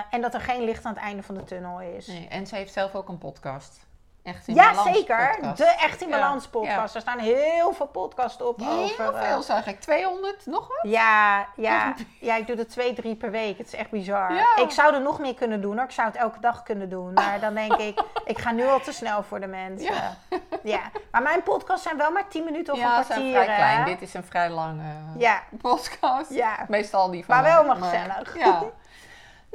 en 0.09 0.21
dat 0.21 0.33
er 0.33 0.41
geen 0.41 0.63
licht 0.63 0.85
aan 0.85 0.93
het 0.93 1.03
einde 1.03 1.23
van 1.23 1.35
de 1.35 1.43
tunnel 1.43 1.81
is. 1.81 2.07
Nee, 2.07 2.27
en 2.27 2.47
ze 2.47 2.55
heeft 2.55 2.73
zelf 2.73 2.95
ook 2.95 3.09
een 3.09 3.17
podcast. 3.17 3.87
Echt 4.23 4.47
in 4.47 4.55
Ja, 4.55 4.71
Balans 4.71 4.95
zeker. 4.97 5.29
podcast. 5.35 5.57
De 5.57 5.65
Echt 5.65 6.01
in 6.01 6.09
Ja, 6.09 6.19
Balans 6.19 6.47
podcast. 6.47 6.95
Er 6.95 7.01
staan 7.01 7.19
heel 7.19 7.73
veel 7.73 7.85
podcasts 7.85 8.41
op 8.41 8.59
Heel 8.59 8.83
over... 8.83 9.13
eh, 9.15 9.27
veel, 9.27 9.41
zag 9.41 9.67
ik. 9.67 9.79
200, 9.79 10.45
nog 10.45 10.67
wat? 10.67 10.91
ja, 10.91 11.45
ja, 11.55 11.93
ja, 12.19 12.35
ik 12.35 12.47
doe 12.47 12.55
er 12.55 12.67
twee, 12.67 12.93
drie 12.93 13.15
per 13.15 13.31
week. 13.31 13.57
Het 13.57 13.67
is 13.67 13.73
echt 13.75 13.89
bizar. 13.89 14.33
Ja. 14.33 14.55
Ik 14.55 14.71
zou 14.71 14.93
er 14.93 15.01
nog 15.01 15.19
meer 15.19 15.33
kunnen 15.35 15.61
doen 15.61 15.75
hoor. 15.75 15.85
Ik 15.85 15.91
zou 15.91 16.07
het 16.07 16.15
elke 16.17 16.39
dag 16.39 16.63
kunnen 16.63 16.89
doen. 16.89 17.13
Maar 17.13 17.39
dan 17.39 17.53
denk 17.53 17.73
ik, 17.73 18.03
ik 18.25 18.37
ga 18.39 18.51
nu 18.51 18.65
al 18.67 18.79
te 18.79 18.91
snel 18.93 19.23
voor 19.23 19.39
de 19.39 19.47
mensen. 19.47 19.93
Ja. 19.93 20.15
Ja. 20.63 20.79
Maar 21.11 21.21
mijn 21.21 21.43
podcasts 21.43 21.83
zijn 21.83 21.97
wel 21.97 22.11
maar 22.11 22.27
10 22.27 22.43
minuten 22.43 22.73
of 22.73 22.79
ja, 22.79 22.97
een 22.97 23.03
zijn 23.03 23.19
kwartier. 23.19 23.43
vrij 23.43 23.55
klein. 23.55 23.77
hè? 23.79 23.85
Dit 23.85 24.01
is 24.01 24.13
een 24.13 24.23
vrij 24.23 24.49
lange 24.49 24.83
Ja, 25.17 25.41
podcast. 25.61 26.29
ja. 26.33 26.65
Meestal 26.67 27.09
die 27.11 27.25
van 27.25 27.35
Maar 27.35 27.43
wel 27.43 27.63
maar 27.63 27.75
gezellig. 27.75 28.37
Ja. 28.37 28.63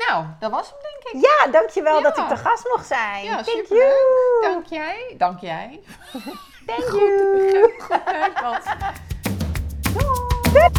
Nou, 0.07 0.24
dat 0.40 0.51
was 0.51 0.70
hem 0.70 0.78
denk 0.82 1.14
ik. 1.24 1.30
Ja, 1.30 1.51
dankjewel 1.51 1.96
Ja. 1.96 2.03
dat 2.03 2.18
ik 2.18 2.28
de 2.28 2.36
gast 2.36 2.68
mocht 2.68 2.86
zijn. 2.86 3.24
Ja, 3.24 3.30
Thank 3.42 3.46
superleuk. 3.46 3.82
you. 3.82 4.53
Dank 4.53 4.66
jij. 4.66 5.14
Dank 5.18 5.40
jij. 5.40 5.80
Thank 6.66 6.88
you. 6.92 7.74
Doei. 10.53 10.70